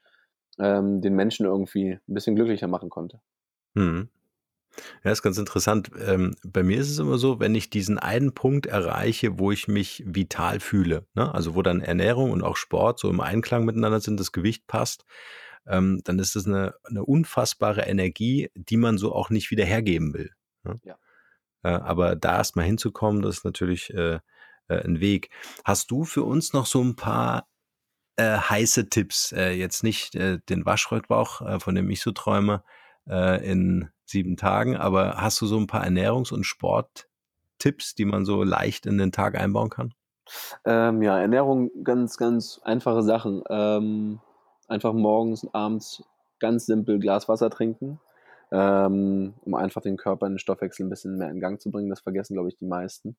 ähm, 0.59 1.01
den 1.01 1.15
Menschen 1.15 1.47
irgendwie 1.47 1.93
ein 1.93 2.15
bisschen 2.15 2.37
glücklicher 2.37 2.69
machen 2.69 2.91
konnte. 2.91 3.21
Mhm. 3.75 4.09
Ja, 5.05 5.13
ist 5.13 5.23
ganz 5.23 5.39
interessant. 5.39 5.91
Ähm, 6.05 6.35
bei 6.45 6.63
mir 6.63 6.79
ist 6.79 6.91
es 6.91 6.99
immer 6.99 7.19
so, 7.19 7.39
wenn 7.39 7.55
ich 7.55 7.71
diesen 7.71 7.99
einen 7.99 8.35
Punkt 8.35 8.67
erreiche, 8.67 9.39
wo 9.39 9.53
ich 9.53 9.69
mich 9.69 10.03
vital 10.07 10.59
fühle, 10.61 11.07
ne? 11.15 11.33
also 11.33 11.55
wo 11.55 11.63
dann 11.63 11.81
Ernährung 11.81 12.33
und 12.33 12.43
auch 12.43 12.57
Sport 12.57 12.99
so 12.99 13.09
im 13.09 13.21
Einklang 13.21 13.65
miteinander 13.65 14.01
sind, 14.01 14.19
das 14.19 14.33
Gewicht 14.33 14.67
passt, 14.67 15.05
ähm, 15.67 16.01
dann 16.05 16.19
ist 16.19 16.37
das 16.37 16.47
eine, 16.47 16.75
eine 16.85 17.05
unfassbare 17.05 17.83
Energie, 17.83 18.51
die 18.55 18.77
man 18.77 18.99
so 18.99 19.15
auch 19.15 19.31
nicht 19.31 19.51
wieder 19.51 19.65
hergeben 19.65 20.15
will. 20.15 20.31
Ne? 20.63 20.81
Ja. 20.85 20.97
Äh, 21.63 21.69
aber 21.69 22.17
da 22.17 22.37
erst 22.37 22.57
mal 22.57 22.63
hinzukommen, 22.63 23.23
das 23.23 23.39
ist 23.39 23.45
natürlich 23.45 23.93
äh, 23.95 24.21
äh, 24.69 24.85
ein 24.85 25.01
Weg. 25.01 25.31
Hast 25.65 25.91
du 25.91 26.05
für 26.05 26.23
uns 26.23 26.53
noch 26.53 26.67
so 26.67 26.83
ein 26.83 26.97
paar 26.97 27.49
äh, 28.17 28.37
heiße 28.37 28.89
Tipps? 28.89 29.33
Äh, 29.33 29.53
jetzt 29.53 29.83
nicht 29.83 30.15
äh, 30.15 30.39
den 30.49 30.65
Waschrottbauch, 30.65 31.43
äh, 31.43 31.61
von 31.61 31.75
dem 31.75 31.91
ich 31.91 32.01
so 32.01 32.13
träume, 32.13 32.63
in 33.07 33.91
sieben 34.07 34.39
Tagen, 34.39 34.79
aber 34.79 35.21
hast 35.21 35.39
du 35.43 35.47
so 35.47 35.59
ein 35.59 35.67
paar 35.67 35.85
Ernährungs- 35.85 36.33
und 36.33 36.45
Sporttipps, 36.45 37.95
die 37.95 38.07
man 38.07 38.25
so 38.25 38.43
leicht 38.45 38.87
in 38.87 38.97
den 38.97 39.13
Tag 39.13 39.39
einbauen 39.39 39.69
kann? 39.69 39.93
Ähm, 40.65 41.03
ja, 41.03 41.19
Ernährung, 41.19 41.71
ganz, 41.85 42.17
ganz 42.17 42.63
einfache 42.65 43.03
Sachen. 43.03 43.43
Ähm, 43.51 44.21
einfach 44.69 44.93
morgens 44.93 45.45
und 45.45 45.55
abends 45.55 46.03
ganz 46.41 46.67
simpel 46.67 46.99
Glas 46.99 47.29
Wasser 47.29 47.51
trinken, 47.51 48.01
ähm, 48.51 49.35
um 49.43 49.55
einfach 49.55 49.83
den 49.83 49.97
Körper, 49.97 50.29
den 50.29 50.39
Stoffwechsel 50.39 50.87
ein 50.87 50.91
bisschen 50.91 51.17
mehr 51.17 51.31
in 51.31 51.41
Gang 51.41 51.61
zu 51.61 51.71
bringen. 51.71 51.91
Das 51.91 52.01
vergessen, 52.01 52.35
glaube 52.35 52.49
ich, 52.49 52.57
die 52.57 52.67
meisten. 52.67 53.17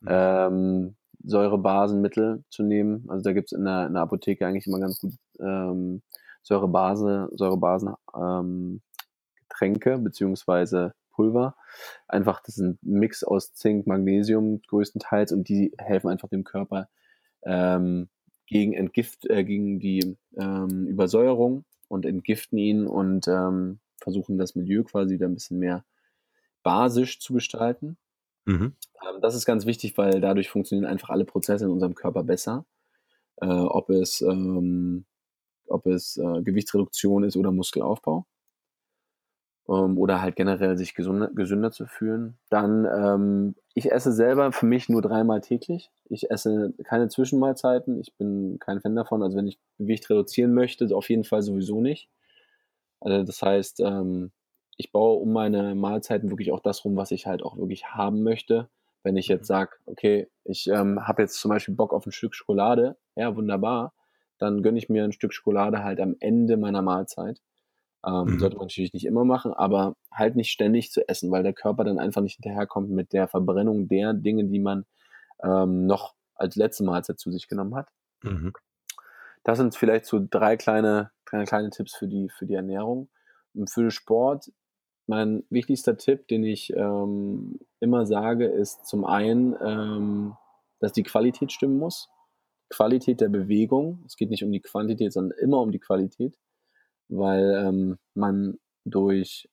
Mhm. 0.00 0.08
Ähm, 0.08 0.96
Säurebasenmittel 1.24 2.44
zu 2.48 2.62
nehmen. 2.62 3.04
Also 3.08 3.24
da 3.24 3.32
gibt 3.32 3.52
es 3.52 3.58
in 3.58 3.64
der, 3.64 3.86
in 3.86 3.94
der 3.94 4.02
Apotheke 4.02 4.46
eigentlich 4.46 4.66
immer 4.66 4.78
ganz 4.78 5.00
gut 5.00 5.14
ähm, 5.40 6.02
Säurebase, 6.42 7.28
Säurebasen 7.32 7.94
ähm, 8.14 8.80
Getränke 9.48 9.98
beziehungsweise 9.98 10.94
Pulver. 11.10 11.56
Einfach, 12.06 12.40
das 12.44 12.58
ist 12.58 12.62
ein 12.62 12.78
Mix 12.82 13.24
aus 13.24 13.52
Zink, 13.52 13.86
Magnesium 13.86 14.62
größtenteils 14.68 15.32
und 15.32 15.48
die 15.48 15.72
helfen 15.78 16.08
einfach 16.08 16.28
dem 16.28 16.44
Körper 16.44 16.88
ähm, 17.42 18.08
gegen 18.48 18.72
Entgift, 18.72 19.28
äh, 19.30 19.44
gegen 19.44 19.78
die 19.78 20.16
ähm, 20.36 20.86
Übersäuerung 20.86 21.64
und 21.88 22.04
entgiften 22.06 22.58
ihn 22.58 22.86
und 22.86 23.28
ähm, 23.28 23.80
versuchen 24.00 24.38
das 24.38 24.54
Milieu 24.54 24.84
quasi 24.84 25.14
wieder 25.14 25.26
ein 25.26 25.34
bisschen 25.34 25.58
mehr 25.58 25.84
basisch 26.62 27.20
zu 27.20 27.34
gestalten. 27.34 27.96
Mhm. 28.46 28.74
Ähm, 29.06 29.20
das 29.20 29.34
ist 29.34 29.46
ganz 29.46 29.66
wichtig, 29.66 29.96
weil 29.96 30.20
dadurch 30.20 30.48
funktionieren 30.48 30.90
einfach 30.90 31.10
alle 31.10 31.24
Prozesse 31.24 31.66
in 31.66 31.70
unserem 31.70 31.94
Körper 31.94 32.24
besser. 32.24 32.64
Äh, 33.36 33.46
ob 33.46 33.90
es, 33.90 34.20
ähm, 34.22 35.04
ob 35.66 35.86
es 35.86 36.16
äh, 36.16 36.42
Gewichtsreduktion 36.42 37.24
ist 37.24 37.36
oder 37.36 37.52
Muskelaufbau 37.52 38.26
ähm, 39.68 39.98
oder 39.98 40.22
halt 40.22 40.36
generell 40.36 40.76
sich 40.76 40.94
gesünder, 40.94 41.30
gesünder 41.34 41.70
zu 41.70 41.86
fühlen. 41.86 42.38
Dann, 42.50 42.86
ähm, 42.86 43.54
ich 43.74 43.92
esse 43.92 44.12
selber 44.12 44.52
für 44.52 44.66
mich 44.66 44.88
nur 44.88 45.02
dreimal 45.02 45.40
täglich. 45.40 45.90
Ich 46.08 46.30
esse 46.30 46.72
keine 46.84 47.08
Zwischenmahlzeiten. 47.08 48.00
Ich 48.00 48.14
bin 48.16 48.58
kein 48.58 48.80
Fan 48.80 48.96
davon. 48.96 49.22
Also 49.22 49.36
wenn 49.36 49.46
ich 49.46 49.58
Gewicht 49.78 50.08
reduzieren 50.10 50.54
möchte, 50.54 50.94
auf 50.96 51.08
jeden 51.10 51.24
Fall 51.24 51.42
sowieso 51.42 51.80
nicht. 51.80 52.08
Also 53.00 53.22
das 53.24 53.42
heißt, 53.42 53.80
ähm, 53.80 54.32
ich 54.76 54.92
baue 54.92 55.20
um 55.20 55.32
meine 55.32 55.74
Mahlzeiten 55.74 56.30
wirklich 56.30 56.52
auch 56.52 56.60
das 56.60 56.84
rum, 56.84 56.96
was 56.96 57.10
ich 57.10 57.26
halt 57.26 57.42
auch 57.42 57.56
wirklich 57.56 57.86
haben 57.86 58.22
möchte. 58.22 58.68
Wenn 59.02 59.16
ich 59.16 59.28
jetzt 59.28 59.46
sage, 59.46 59.72
okay, 59.86 60.28
ich 60.44 60.68
ähm, 60.68 61.06
habe 61.06 61.22
jetzt 61.22 61.40
zum 61.40 61.50
Beispiel 61.50 61.74
Bock 61.74 61.92
auf 61.92 62.06
ein 62.06 62.12
Stück 62.12 62.34
Schokolade, 62.34 62.96
ja, 63.16 63.34
wunderbar, 63.36 63.92
dann 64.38 64.62
gönne 64.62 64.78
ich 64.78 64.88
mir 64.88 65.04
ein 65.04 65.12
Stück 65.12 65.32
Schokolade 65.32 65.84
halt 65.84 66.00
am 66.00 66.16
Ende 66.20 66.56
meiner 66.56 66.82
Mahlzeit. 66.82 67.40
Ähm, 68.06 68.24
Mhm. 68.24 68.38
Sollte 68.38 68.56
man 68.56 68.66
natürlich 68.66 68.92
nicht 68.92 69.06
immer 69.06 69.24
machen, 69.24 69.52
aber 69.52 69.96
halt 70.12 70.36
nicht 70.36 70.50
ständig 70.50 70.90
zu 70.92 71.08
essen, 71.08 71.30
weil 71.30 71.42
der 71.42 71.52
Körper 71.52 71.84
dann 71.84 71.98
einfach 71.98 72.22
nicht 72.22 72.36
hinterherkommt 72.36 72.90
mit 72.90 73.12
der 73.12 73.28
Verbrennung 73.28 73.88
der 73.88 74.14
Dinge, 74.14 74.44
die 74.44 74.60
man 74.60 74.86
ähm, 75.42 75.86
noch 75.86 76.14
als 76.34 76.56
letzte 76.56 76.84
Mahlzeit 76.84 77.18
zu 77.18 77.30
sich 77.30 77.48
genommen 77.48 77.74
hat. 77.74 77.88
Mhm. 78.22 78.52
Das 79.44 79.58
sind 79.58 79.74
vielleicht 79.74 80.06
so 80.06 80.20
drei 80.28 80.56
kleine, 80.56 81.10
kleine, 81.24 81.44
kleine 81.46 81.70
Tipps 81.70 81.94
für 81.94 82.06
die, 82.06 82.28
für 82.28 82.46
die 82.46 82.54
Ernährung. 82.54 83.08
Und 83.54 83.70
für 83.70 83.82
den 83.82 83.90
Sport, 83.90 84.52
mein 85.06 85.44
wichtigster 85.50 85.96
Tipp, 85.96 86.28
den 86.28 86.44
ich 86.44 86.72
ähm, 86.76 87.58
immer 87.80 88.06
sage, 88.06 88.46
ist 88.46 88.86
zum 88.86 89.04
einen, 89.04 89.56
ähm, 89.64 90.36
dass 90.80 90.92
die 90.92 91.02
Qualität 91.02 91.50
stimmen 91.50 91.78
muss. 91.78 92.08
Qualität 92.70 93.20
der 93.20 93.30
Bewegung. 93.30 94.02
Es 94.06 94.16
geht 94.16 94.30
nicht 94.30 94.44
um 94.44 94.52
die 94.52 94.60
Quantität, 94.60 95.12
sondern 95.12 95.36
immer 95.38 95.60
um 95.60 95.72
die 95.72 95.78
Qualität, 95.78 96.36
weil 97.08 97.64
ähm, 97.66 97.98
man 98.14 98.58
durch 98.84 99.48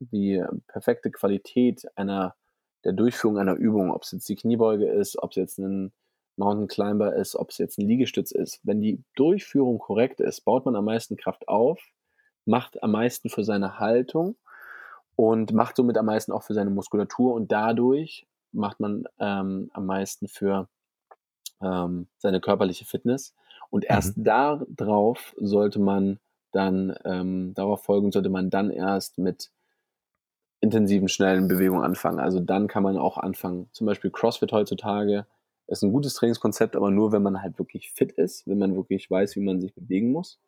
die 0.00 0.42
perfekte 0.68 1.10
Qualität 1.10 1.86
einer 1.96 2.34
der 2.84 2.92
Durchführung 2.92 3.38
einer 3.38 3.54
Übung, 3.56 3.90
ob 3.92 4.02
es 4.04 4.12
jetzt 4.12 4.28
die 4.28 4.36
Kniebeuge 4.36 4.86
ist, 4.88 5.18
ob 5.22 5.30
es 5.30 5.36
jetzt 5.36 5.58
ein 5.58 5.92
Mountain 6.36 6.68
Climber 6.68 7.14
ist, 7.16 7.34
ob 7.34 7.50
es 7.50 7.58
jetzt 7.58 7.78
ein 7.78 7.88
Liegestütz 7.88 8.30
ist, 8.30 8.60
wenn 8.62 8.80
die 8.80 9.02
Durchführung 9.16 9.78
korrekt 9.78 10.20
ist, 10.20 10.42
baut 10.42 10.64
man 10.64 10.76
am 10.76 10.84
meisten 10.84 11.16
Kraft 11.16 11.48
auf, 11.48 11.80
macht 12.44 12.82
am 12.82 12.92
meisten 12.92 13.28
für 13.28 13.44
seine 13.44 13.78
Haltung 13.80 14.36
und 15.16 15.52
macht 15.52 15.76
somit 15.76 15.98
am 15.98 16.06
meisten 16.06 16.32
auch 16.32 16.42
für 16.44 16.54
seine 16.54 16.70
Muskulatur 16.70 17.34
und 17.34 17.50
dadurch 17.52 18.26
macht 18.52 18.80
man 18.80 19.04
ähm, 19.18 19.70
am 19.74 19.86
meisten 19.86 20.28
für 20.28 20.68
ähm, 21.62 22.08
seine 22.18 22.40
körperliche 22.40 22.84
Fitness 22.84 23.34
und 23.70 23.84
erst 23.84 24.14
Mhm. 24.16 24.24
darauf 24.24 25.34
sollte 25.38 25.78
man 25.80 26.18
dann 26.52 26.94
ähm, 27.04 27.54
darauf 27.54 27.84
folgen 27.84 28.12
sollte 28.12 28.30
man 28.30 28.50
dann 28.50 28.70
erst 28.70 29.18
mit 29.18 29.50
intensiven, 30.60 31.08
schnellen 31.08 31.48
Bewegungen 31.48 31.84
anfangen. 31.84 32.18
Also 32.18 32.40
dann 32.40 32.66
kann 32.66 32.82
man 32.82 32.96
auch 32.96 33.18
anfangen. 33.18 33.68
Zum 33.72 33.86
Beispiel 33.86 34.10
CrossFit 34.10 34.52
heutzutage 34.52 35.26
ist 35.66 35.82
ein 35.82 35.92
gutes 35.92 36.14
Trainingskonzept, 36.14 36.74
aber 36.74 36.90
nur, 36.90 37.12
wenn 37.12 37.22
man 37.22 37.42
halt 37.42 37.58
wirklich 37.58 37.92
fit 37.92 38.12
ist, 38.12 38.46
wenn 38.46 38.58
man 38.58 38.74
wirklich 38.74 39.10
weiß, 39.10 39.36
wie 39.36 39.44
man 39.44 39.60
sich 39.60 39.74
bewegen 39.74 40.10
muss. 40.10 40.40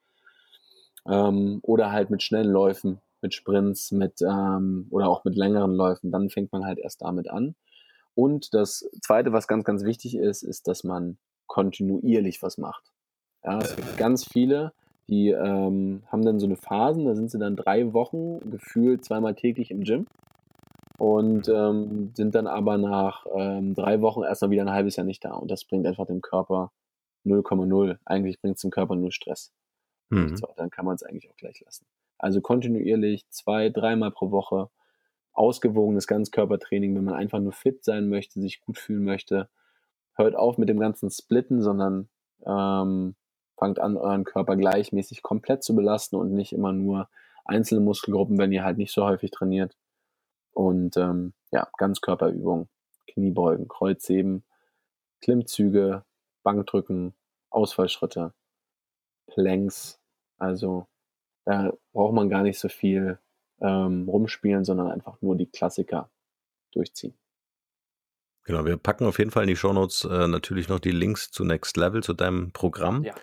Ähm, 1.07 1.61
oder 1.63 1.93
halt 1.93 2.11
mit 2.11 2.23
schnellen 2.23 2.51
Läufen, 2.51 3.01
mit 3.23 3.35
Sprints, 3.35 3.93
mit 3.93 4.23
ähm, 4.23 4.87
oder 4.91 5.09
auch 5.09 5.25
mit 5.25 5.37
längeren 5.37 5.75
Läufen. 5.75 6.11
Dann 6.11 6.31
fängt 6.31 6.53
man 6.53 6.65
halt 6.65 6.79
erst 6.79 7.03
damit 7.03 7.31
an. 7.31 7.55
Und 8.15 8.55
das 8.55 8.89
Zweite, 9.03 9.33
was 9.33 9.47
ganz, 9.47 9.65
ganz 9.65 9.85
wichtig 9.85 10.17
ist, 10.17 10.43
ist, 10.43 10.67
dass 10.67 10.85
man 10.85 11.19
kontinuierlich 11.47 12.43
was 12.43 12.59
macht. 12.59 12.93
Ja, 13.45 13.59
es 13.59 13.77
gibt 13.77 13.97
ganz 13.97 14.25
viele, 14.25 14.73
die 15.11 15.31
ähm, 15.31 16.03
haben 16.07 16.25
dann 16.25 16.39
so 16.39 16.47
eine 16.47 16.57
Phasen, 16.57 17.05
da 17.05 17.15
sind 17.17 17.31
sie 17.31 17.39
dann 17.39 17.57
drei 17.57 17.93
Wochen 17.93 18.51
gefühlt 18.51 19.05
zweimal 19.05 19.35
täglich 19.35 19.73
im 19.73 19.83
Gym 19.83 20.07
und 20.99 21.49
ähm, 21.49 22.13
sind 22.15 22.35
dann 22.35 22.47
aber 22.47 22.79
nach 22.79 23.27
ähm, 23.35 23.75
drei 23.75 24.01
Wochen 24.03 24.23
erstmal 24.23 24.53
wieder 24.53 24.63
ein 24.63 24.73
halbes 24.73 24.97
Jahr 24.97 25.07
nicht 25.07 25.25
da. 25.25 25.33
Und 25.33 25.51
das 25.51 25.65
bringt 25.65 25.87
einfach 25.87 26.07
dem 26.07 26.21
Körper 26.21 26.71
0,0. 27.27 27.99
Eigentlich 28.05 28.41
bringt 28.41 28.57
es 28.57 28.63
dem 28.63 28.71
Körper 28.71 28.95
nur 28.95 29.11
Stress. 29.11 29.53
Mhm. 30.11 30.37
So, 30.37 30.49
dann 30.57 30.71
kann 30.71 30.85
man 30.85 30.95
es 30.95 31.03
eigentlich 31.03 31.29
auch 31.31 31.37
gleich 31.37 31.61
lassen. 31.61 31.87
Also 32.19 32.41
kontinuierlich 32.41 33.29
zwei, 33.31 33.69
dreimal 33.71 34.13
pro 34.13 34.31
Woche 34.31 34.69
ausgewogenes 35.33 36.07
Ganzkörpertraining, 36.07 36.95
wenn 36.95 37.05
man 37.05 37.15
einfach 37.15 37.41
nur 37.41 37.53
fit 37.53 37.83
sein 37.85 38.09
möchte, 38.09 38.41
sich 38.41 38.61
gut 38.61 38.79
fühlen 38.79 39.05
möchte. 39.05 39.49
Hört 40.15 40.37
auf 40.37 40.59
mit 40.59 40.69
dem 40.69 40.79
ganzen 40.79 41.11
Splitten, 41.11 41.63
sondern 41.63 42.11
ähm, 42.45 43.17
fangt 43.61 43.79
an, 43.79 43.97
euren 43.97 44.25
Körper 44.25 44.57
gleichmäßig 44.57 45.23
komplett 45.23 45.63
zu 45.63 45.77
belasten 45.77 46.17
und 46.17 46.33
nicht 46.33 46.53
immer 46.53 46.73
nur 46.73 47.09
einzelne 47.45 47.83
Muskelgruppen, 47.83 48.39
wenn 48.39 48.53
ihr 48.53 48.65
halt 48.65 48.79
nicht 48.79 48.93
so 48.93 49.05
häufig 49.05 49.31
trainiert. 49.31 49.77
Und 50.53 50.97
ähm, 50.97 51.35
ja, 51.53 51.69
Ganzkörperübungen, 51.77 52.69
Kniebeugen, 53.07 53.69
Kreuzheben, 53.69 54.45
Klimmzüge, 55.21 56.05
Bankdrücken, 56.43 57.15
Ausfallschritte, 57.51 58.33
Planks. 59.27 60.01
Also 60.39 60.87
da 61.45 61.73
braucht 61.93 62.15
man 62.15 62.31
gar 62.31 62.43
nicht 62.43 62.59
so 62.59 62.69
viel 62.69 63.19
ähm, 63.61 64.09
rumspielen, 64.09 64.65
sondern 64.65 64.91
einfach 64.91 65.21
nur 65.21 65.37
die 65.37 65.47
Klassiker 65.47 66.11
durchziehen. 66.73 67.15
Genau, 68.45 68.65
wir 68.65 68.77
packen 68.77 69.05
auf 69.05 69.19
jeden 69.19 69.31
Fall 69.31 69.45
in 69.45 69.49
die 69.49 69.57
Shownotes 69.57 70.05
äh, 70.05 70.27
natürlich 70.27 70.69
noch 70.69 70.81
die 70.81 70.91
Links 70.91 71.31
zu 71.31 71.45
Next 71.45 71.77
Level, 71.77 72.03
zu 72.03 72.15
deinem 72.15 72.53
Programm. 72.53 73.05
Ja. 73.05 73.15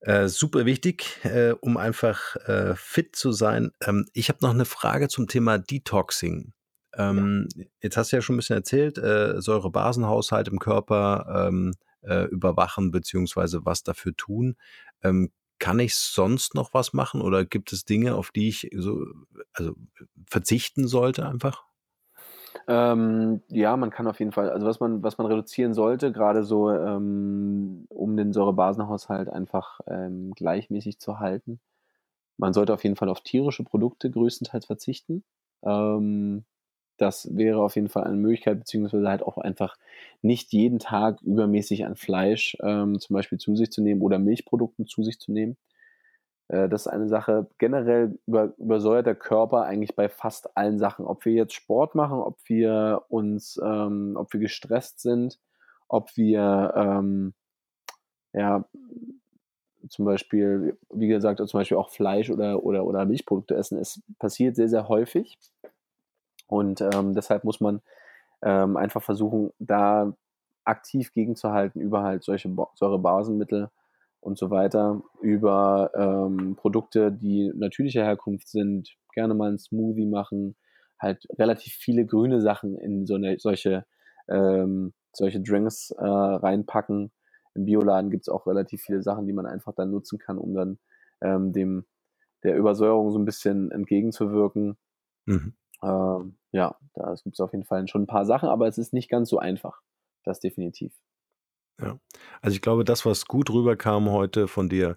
Äh, 0.00 0.28
super 0.28 0.64
wichtig, 0.64 1.18
äh, 1.24 1.52
um 1.60 1.76
einfach 1.76 2.36
äh, 2.46 2.74
fit 2.74 3.16
zu 3.16 3.32
sein. 3.32 3.72
Ähm, 3.82 4.06
ich 4.14 4.28
habe 4.28 4.38
noch 4.42 4.50
eine 4.50 4.64
Frage 4.64 5.08
zum 5.08 5.28
Thema 5.28 5.58
Detoxing. 5.58 6.52
Ähm, 6.94 7.48
ja. 7.54 7.64
Jetzt 7.82 7.96
hast 7.96 8.12
du 8.12 8.16
ja 8.16 8.22
schon 8.22 8.36
ein 8.36 8.38
bisschen 8.38 8.56
erzählt, 8.56 8.98
äh, 8.98 9.40
Säurebasenhaushalt 9.40 10.48
im 10.48 10.58
Körper 10.58 11.48
ähm, 11.48 11.74
äh, 12.02 12.24
überwachen 12.24 12.90
beziehungsweise 12.90 13.64
was 13.64 13.82
dafür 13.82 14.16
tun. 14.16 14.56
Ähm, 15.02 15.30
kann 15.58 15.78
ich 15.78 15.94
sonst 15.94 16.54
noch 16.54 16.72
was 16.72 16.94
machen 16.94 17.20
oder 17.20 17.44
gibt 17.44 17.72
es 17.72 17.84
Dinge, 17.84 18.14
auf 18.14 18.30
die 18.30 18.48
ich 18.48 18.70
so 18.74 19.04
also 19.52 19.74
verzichten 20.26 20.88
sollte 20.88 21.26
einfach? 21.26 21.64
Ähm, 22.68 23.42
ja, 23.48 23.76
man 23.76 23.90
kann 23.90 24.06
auf 24.06 24.18
jeden 24.18 24.32
Fall, 24.32 24.50
also 24.50 24.66
was 24.66 24.80
man, 24.80 25.02
was 25.02 25.18
man 25.18 25.26
reduzieren 25.26 25.74
sollte, 25.74 26.12
gerade 26.12 26.44
so, 26.44 26.70
ähm, 26.70 27.86
um 27.88 28.16
den 28.16 28.32
Säurebasenhaushalt 28.32 29.28
einfach 29.28 29.80
ähm, 29.86 30.32
gleichmäßig 30.34 30.98
zu 30.98 31.18
halten. 31.20 31.60
Man 32.38 32.52
sollte 32.54 32.74
auf 32.74 32.84
jeden 32.84 32.96
Fall 32.96 33.08
auf 33.10 33.20
tierische 33.22 33.64
Produkte 33.64 34.10
größtenteils 34.10 34.66
verzichten. 34.66 35.24
Ähm, 35.64 36.44
das 36.98 37.34
wäre 37.36 37.62
auf 37.62 37.76
jeden 37.76 37.88
Fall 37.90 38.04
eine 38.04 38.16
Möglichkeit, 38.16 38.60
beziehungsweise 38.60 39.08
halt 39.08 39.22
auch 39.22 39.38
einfach 39.38 39.76
nicht 40.22 40.52
jeden 40.52 40.78
Tag 40.78 41.20
übermäßig 41.22 41.86
an 41.86 41.96
Fleisch 41.96 42.56
ähm, 42.62 43.00
zum 43.00 43.14
Beispiel 43.14 43.38
zu 43.38 43.56
sich 43.56 43.70
zu 43.72 43.82
nehmen 43.82 44.02
oder 44.02 44.18
Milchprodukten 44.18 44.86
zu 44.86 45.02
sich 45.04 45.18
zu 45.20 45.32
nehmen. 45.32 45.56
Äh, 46.50 46.68
das 46.68 46.86
ist 46.86 46.92
eine 46.92 47.08
Sache, 47.08 47.46
generell 47.58 48.18
über, 48.26 48.52
übersäuert 48.58 49.06
der 49.06 49.14
Körper 49.14 49.62
eigentlich 49.62 49.94
bei 49.94 50.08
fast 50.08 50.56
allen 50.56 50.78
Sachen. 50.78 51.06
Ob 51.06 51.24
wir 51.24 51.32
jetzt 51.32 51.54
Sport 51.54 51.94
machen, 51.94 52.18
ob 52.18 52.38
wir 52.46 53.04
uns, 53.08 53.60
ähm, 53.62 54.16
ob 54.16 54.32
wir 54.32 54.40
gestresst 54.40 55.00
sind, 55.00 55.38
ob 55.88 56.16
wir 56.16 56.72
ähm, 56.76 57.34
ja 58.32 58.64
zum 59.88 60.04
Beispiel, 60.04 60.76
wie 60.92 61.08
gesagt, 61.08 61.38
zum 61.38 61.58
Beispiel 61.58 61.78
auch 61.78 61.90
Fleisch 61.90 62.30
oder, 62.30 62.62
oder, 62.64 62.84
oder 62.84 63.06
Milchprodukte 63.06 63.54
essen. 63.54 63.78
Es 63.78 64.02
passiert 64.18 64.56
sehr, 64.56 64.68
sehr 64.68 64.88
häufig. 64.88 65.38
Und 66.48 66.80
ähm, 66.80 67.14
deshalb 67.14 67.44
muss 67.44 67.60
man 67.60 67.80
ähm, 68.42 68.76
einfach 68.76 69.02
versuchen, 69.02 69.52
da 69.58 70.12
aktiv 70.64 71.12
gegenzuhalten 71.14 71.80
über 71.80 72.02
halt 72.02 72.24
solche 72.24 72.54
Säurebasenmittel 72.74 73.70
und 74.20 74.38
so 74.38 74.50
weiter, 74.50 75.02
über 75.20 75.90
ähm, 75.94 76.56
Produkte, 76.56 77.10
die 77.12 77.52
natürlicher 77.54 78.04
Herkunft 78.04 78.48
sind, 78.48 78.94
gerne 79.14 79.34
mal 79.34 79.48
einen 79.48 79.58
Smoothie 79.58 80.06
machen, 80.06 80.56
halt 80.98 81.26
relativ 81.38 81.72
viele 81.72 82.04
grüne 82.04 82.40
Sachen 82.40 82.76
in 82.76 83.06
so 83.06 83.14
eine, 83.14 83.38
solche, 83.38 83.86
ähm, 84.28 84.92
solche 85.12 85.40
Drinks 85.40 85.90
äh, 85.92 86.04
reinpacken. 86.04 87.10
Im 87.54 87.64
Bioladen 87.64 88.10
gibt 88.10 88.24
es 88.24 88.28
auch 88.28 88.46
relativ 88.46 88.82
viele 88.82 89.02
Sachen, 89.02 89.26
die 89.26 89.32
man 89.32 89.46
einfach 89.46 89.74
dann 89.74 89.90
nutzen 89.90 90.18
kann, 90.18 90.38
um 90.38 90.54
dann 90.54 90.78
ähm, 91.22 91.52
dem 91.52 91.86
der 92.42 92.56
Übersäuerung 92.56 93.10
so 93.10 93.18
ein 93.18 93.24
bisschen 93.24 93.70
entgegenzuwirken. 93.70 94.78
Mhm. 95.26 95.54
Ähm, 95.82 96.36
ja, 96.52 96.76
da 96.94 97.14
gibt 97.22 97.36
es 97.36 97.40
auf 97.40 97.52
jeden 97.52 97.64
Fall 97.64 97.86
schon 97.88 98.02
ein 98.02 98.06
paar 98.06 98.24
Sachen, 98.24 98.48
aber 98.48 98.66
es 98.66 98.78
ist 98.78 98.92
nicht 98.92 99.10
ganz 99.10 99.28
so 99.28 99.38
einfach. 99.38 99.80
Das 100.24 100.40
definitiv. 100.40 100.92
Ja. 101.82 101.98
Also 102.40 102.54
ich 102.54 102.62
glaube, 102.62 102.84
das, 102.84 103.06
was 103.06 103.26
gut 103.26 103.50
rüberkam 103.50 104.10
heute 104.10 104.48
von 104.48 104.68
dir, 104.68 104.96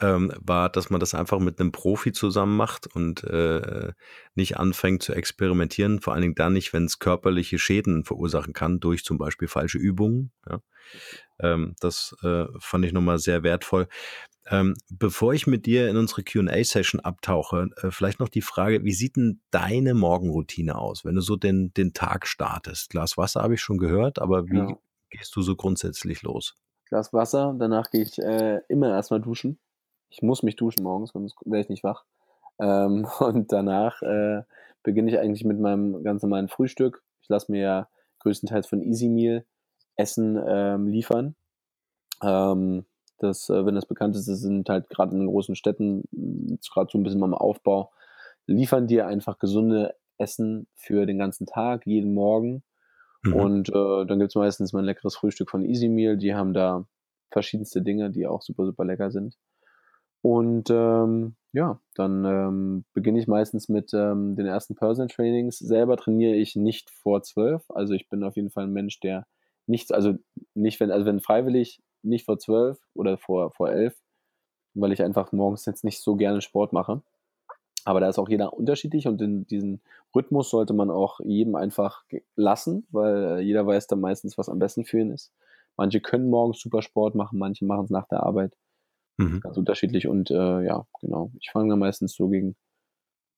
ähm, 0.00 0.32
war, 0.40 0.70
dass 0.70 0.90
man 0.90 0.98
das 0.98 1.14
einfach 1.14 1.38
mit 1.38 1.60
einem 1.60 1.72
Profi 1.72 2.12
zusammen 2.12 2.56
macht 2.56 2.86
und 2.88 3.22
äh, 3.24 3.92
nicht 4.34 4.56
anfängt 4.56 5.02
zu 5.02 5.14
experimentieren, 5.14 6.00
vor 6.00 6.12
allen 6.14 6.22
Dingen 6.22 6.34
dann 6.34 6.52
nicht, 6.52 6.72
wenn 6.72 6.86
es 6.86 6.98
körperliche 6.98 7.58
Schäden 7.58 8.04
verursachen 8.04 8.52
kann, 8.52 8.80
durch 8.80 9.04
zum 9.04 9.18
Beispiel 9.18 9.46
falsche 9.46 9.78
Übungen. 9.78 10.32
Ja. 10.48 10.60
Ähm, 11.38 11.76
das 11.80 12.16
äh, 12.22 12.46
fand 12.58 12.84
ich 12.84 12.92
nochmal 12.92 13.18
sehr 13.18 13.42
wertvoll. 13.42 13.88
Ähm, 14.46 14.74
bevor 14.90 15.32
ich 15.32 15.46
mit 15.46 15.64
dir 15.64 15.88
in 15.88 15.96
unsere 15.96 16.22
QA-Session 16.22 17.00
abtauche, 17.00 17.70
äh, 17.76 17.90
vielleicht 17.90 18.20
noch 18.20 18.28
die 18.28 18.42
Frage, 18.42 18.84
wie 18.84 18.92
sieht 18.92 19.16
denn 19.16 19.40
deine 19.50 19.94
Morgenroutine 19.94 20.76
aus, 20.76 21.04
wenn 21.04 21.14
du 21.14 21.22
so 21.22 21.36
den, 21.36 21.72
den 21.72 21.94
Tag 21.94 22.26
startest? 22.26 22.90
Glas 22.90 23.16
Wasser 23.16 23.42
habe 23.42 23.54
ich 23.54 23.62
schon 23.62 23.78
gehört, 23.78 24.18
aber 24.18 24.48
wie 24.48 24.58
ja. 24.58 24.78
Gehst 25.16 25.34
du 25.36 25.42
so 25.42 25.56
grundsätzlich 25.56 26.22
los? 26.22 26.56
Glas 26.86 27.12
Wasser, 27.12 27.54
danach 27.58 27.90
gehe 27.90 28.02
ich 28.02 28.18
äh, 28.18 28.60
immer 28.68 28.90
erstmal 28.90 29.20
duschen. 29.20 29.58
Ich 30.10 30.22
muss 30.22 30.42
mich 30.42 30.56
duschen 30.56 30.82
morgens, 30.82 31.12
sonst 31.12 31.36
wäre 31.44 31.60
ich 31.60 31.68
nicht 31.68 31.84
wach. 31.84 32.04
Ähm, 32.58 33.06
und 33.20 33.52
danach 33.52 34.02
äh, 34.02 34.42
beginne 34.82 35.10
ich 35.10 35.18
eigentlich 35.18 35.44
mit 35.44 35.58
meinem 35.58 36.02
ganz 36.02 36.22
normalen 36.22 36.48
Frühstück. 36.48 37.02
Ich 37.22 37.28
lasse 37.28 37.50
mir 37.50 37.60
ja 37.60 37.88
größtenteils 38.20 38.66
von 38.66 38.82
Easy 38.82 39.08
Meal 39.08 39.44
Essen 39.96 40.40
ähm, 40.46 40.88
liefern. 40.88 41.36
Ähm, 42.22 42.84
das, 43.18 43.48
äh, 43.48 43.64
wenn 43.64 43.74
das 43.74 43.86
bekannt 43.86 44.16
ist, 44.16 44.28
das 44.28 44.40
sind 44.40 44.68
halt 44.68 44.88
gerade 44.88 45.12
in 45.12 45.20
den 45.20 45.28
großen 45.28 45.56
Städten, 45.56 46.02
gerade 46.72 46.90
so 46.90 46.98
ein 46.98 47.02
bisschen 47.02 47.20
beim 47.20 47.34
Aufbau, 47.34 47.92
liefern 48.46 48.86
dir 48.86 49.06
einfach 49.06 49.38
gesunde 49.38 49.94
Essen 50.18 50.66
für 50.74 51.06
den 51.06 51.18
ganzen 51.18 51.46
Tag, 51.46 51.86
jeden 51.86 52.14
Morgen. 52.14 52.62
Mhm. 53.24 53.34
Und 53.34 53.68
äh, 53.70 54.06
dann 54.06 54.18
gibt 54.18 54.30
es 54.30 54.34
meistens 54.34 54.72
mal 54.72 54.80
ein 54.80 54.84
leckeres 54.84 55.16
Frühstück 55.16 55.50
von 55.50 55.64
Easy 55.64 55.88
Meal. 55.88 56.16
Die 56.16 56.34
haben 56.34 56.52
da 56.52 56.86
verschiedenste 57.30 57.82
Dinge, 57.82 58.10
die 58.10 58.26
auch 58.26 58.42
super, 58.42 58.64
super 58.66 58.84
lecker 58.84 59.10
sind. 59.10 59.36
Und 60.22 60.70
ähm, 60.70 61.36
ja, 61.52 61.80
dann 61.94 62.24
ähm, 62.24 62.84
beginne 62.94 63.18
ich 63.18 63.26
meistens 63.26 63.68
mit 63.68 63.92
ähm, 63.92 64.36
den 64.36 64.46
ersten 64.46 64.74
Personal 64.74 65.08
Trainings. 65.08 65.58
Selber 65.58 65.96
trainiere 65.96 66.34
ich 66.34 66.56
nicht 66.56 66.90
vor 66.90 67.22
zwölf. 67.22 67.62
Also 67.70 67.94
ich 67.94 68.08
bin 68.08 68.24
auf 68.24 68.36
jeden 68.36 68.50
Fall 68.50 68.64
ein 68.64 68.72
Mensch, 68.72 69.00
der 69.00 69.26
nichts, 69.66 69.90
also 69.90 70.14
nicht, 70.54 70.80
wenn, 70.80 70.90
also 70.90 71.06
wenn 71.06 71.20
freiwillig 71.20 71.82
nicht 72.02 72.24
vor 72.24 72.38
zwölf 72.38 72.78
oder 72.94 73.18
vor, 73.18 73.52
vor 73.52 73.70
elf, 73.70 73.96
weil 74.74 74.92
ich 74.92 75.02
einfach 75.02 75.32
morgens 75.32 75.66
jetzt 75.66 75.84
nicht 75.84 76.00
so 76.00 76.16
gerne 76.16 76.40
Sport 76.40 76.72
mache. 76.72 77.02
Aber 77.84 78.00
da 78.00 78.08
ist 78.08 78.18
auch 78.18 78.28
jeder 78.28 78.54
unterschiedlich 78.54 79.06
und 79.06 79.20
in 79.20 79.46
diesen 79.46 79.80
Rhythmus 80.14 80.50
sollte 80.50 80.72
man 80.72 80.90
auch 80.90 81.20
jedem 81.20 81.54
einfach 81.54 82.04
lassen, 82.34 82.86
weil 82.90 83.38
äh, 83.38 83.40
jeder 83.40 83.66
weiß 83.66 83.86
dann 83.86 84.00
meistens, 84.00 84.38
was 84.38 84.48
am 84.48 84.58
besten 84.58 84.84
für 84.84 85.00
ihn 85.00 85.10
ist. 85.10 85.32
Manche 85.76 86.00
können 86.00 86.30
morgens 86.30 86.60
super 86.60 86.82
Sport 86.82 87.14
machen, 87.14 87.38
manche 87.38 87.64
machen 87.64 87.84
es 87.84 87.90
nach 87.90 88.06
der 88.08 88.22
Arbeit. 88.22 88.56
Mhm. 89.16 89.40
Ganz 89.40 89.56
unterschiedlich 89.56 90.08
und 90.08 90.30
äh, 90.30 90.64
ja, 90.64 90.86
genau. 91.00 91.30
Ich 91.40 91.50
fange 91.50 91.68
dann 91.70 91.78
meistens 91.78 92.14
so 92.14 92.28
gegen 92.28 92.56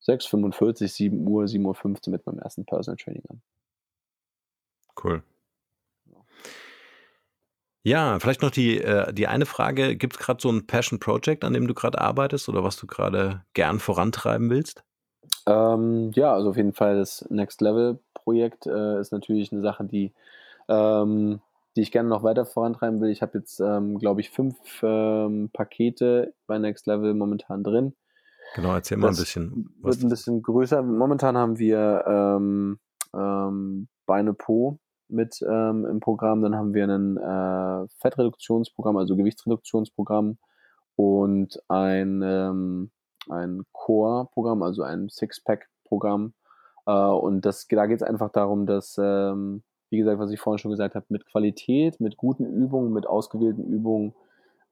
6.45, 0.07 0.89
7 0.89 1.27
Uhr, 1.27 1.45
7.15 1.45 2.07
Uhr 2.07 2.13
mit 2.13 2.27
meinem 2.27 2.39
ersten 2.39 2.65
Personal 2.65 2.97
Training 2.97 3.25
an. 3.29 3.43
Cool. 5.03 5.23
Ja, 7.87 8.19
vielleicht 8.19 8.43
noch 8.43 8.51
die, 8.51 8.81
äh, 8.81 9.13
die 9.13 9.29
eine 9.29 9.47
Frage. 9.47 9.95
Gibt 9.95 10.15
es 10.15 10.19
gerade 10.19 10.43
so 10.43 10.51
ein 10.51 10.67
Passion 10.67 10.99
Project, 10.99 11.45
an 11.45 11.53
dem 11.53 11.69
du 11.69 11.75
gerade 11.75 12.01
arbeitest 12.01 12.49
oder 12.49 12.65
was 12.65 12.77
du 12.77 12.89
gerade 12.89 13.45
gern 13.55 13.79
vorantreiben 13.79 14.51
willst? 14.51 14.83
Ähm, 15.47 16.11
ja, 16.13 16.35
also 16.35 16.51
auf 16.51 16.57
jeden 16.57 16.73
Fall 16.73 16.99
das 16.99 17.25
Next 17.31 17.61
Level 17.61 18.01
Projekt 18.13 18.67
äh, 18.67 18.99
ist 18.99 19.13
natürlich 19.13 19.53
eine 19.53 19.63
Sache, 19.63 19.85
die, 19.85 20.13
ähm, 20.69 21.39
die 21.77 21.83
ich 21.83 21.93
gerne 21.93 22.09
noch 22.09 22.25
weiter 22.25 22.45
vorantreiben 22.45 23.01
will. 23.01 23.11
Ich 23.11 23.23
habe 23.23 23.39
jetzt, 23.39 23.61
ähm, 23.61 24.01
glaube 24.01 24.21
ich, 24.21 24.31
fünf 24.31 24.57
ähm, 24.83 25.51
Pakete 25.53 26.35
bei 26.49 26.59
Next 26.59 26.89
Level 26.89 27.15
momentan 27.15 27.63
drin. 27.63 27.95
Genau, 28.57 28.75
erzähl 28.75 28.97
mal 28.99 29.11
das 29.11 29.19
ein 29.19 29.23
bisschen. 29.23 29.75
Wird 29.81 30.03
ein 30.03 30.09
bisschen 30.09 30.43
größer. 30.43 30.83
Momentan 30.83 31.37
haben 31.37 31.61
wir 31.61 32.05
ähm, 32.05 32.81
ähm, 33.15 33.87
Beine 34.07 34.35
Po 34.35 34.81
mit 35.09 35.41
ähm, 35.43 35.87
im 35.87 36.01
Programm. 36.01 36.43
Dann 36.43 36.57
haben 36.57 36.75
wir 36.75 36.85
ein 36.85 37.17
äh, 37.17 37.89
Fettreduktionsprogramm, 38.01 38.97
also 38.97 39.17
Gewichtsreduktionsprogramm 39.17 40.39
und 40.97 41.61
ein, 41.69 42.23
ähm, 42.23 42.91
ein 43.29 43.63
Core-Programm, 43.73 44.63
also 44.63 44.83
ein 44.83 45.09
Six-Pack-Programm. 45.09 46.35
Äh, 46.87 46.93
und 46.93 47.45
das, 47.45 47.67
da 47.69 47.87
geht 47.87 48.03
es 48.03 48.03
einfach 48.03 48.31
darum, 48.31 48.67
dass, 48.67 48.97
ähm, 48.99 49.63
wie 49.91 49.99
gesagt, 49.99 50.19
was 50.19 50.31
ich 50.31 50.41
vorhin 50.41 50.59
schon 50.59 50.71
gesagt 50.71 50.95
habe, 50.95 51.07
mit 51.09 51.27
Qualität, 51.27 52.01
mit 52.01 52.17
guten 52.17 52.47
Übungen, 52.47 52.93
mit 52.93 53.07
ausgewählten 53.07 53.65
Übungen 53.65 54.15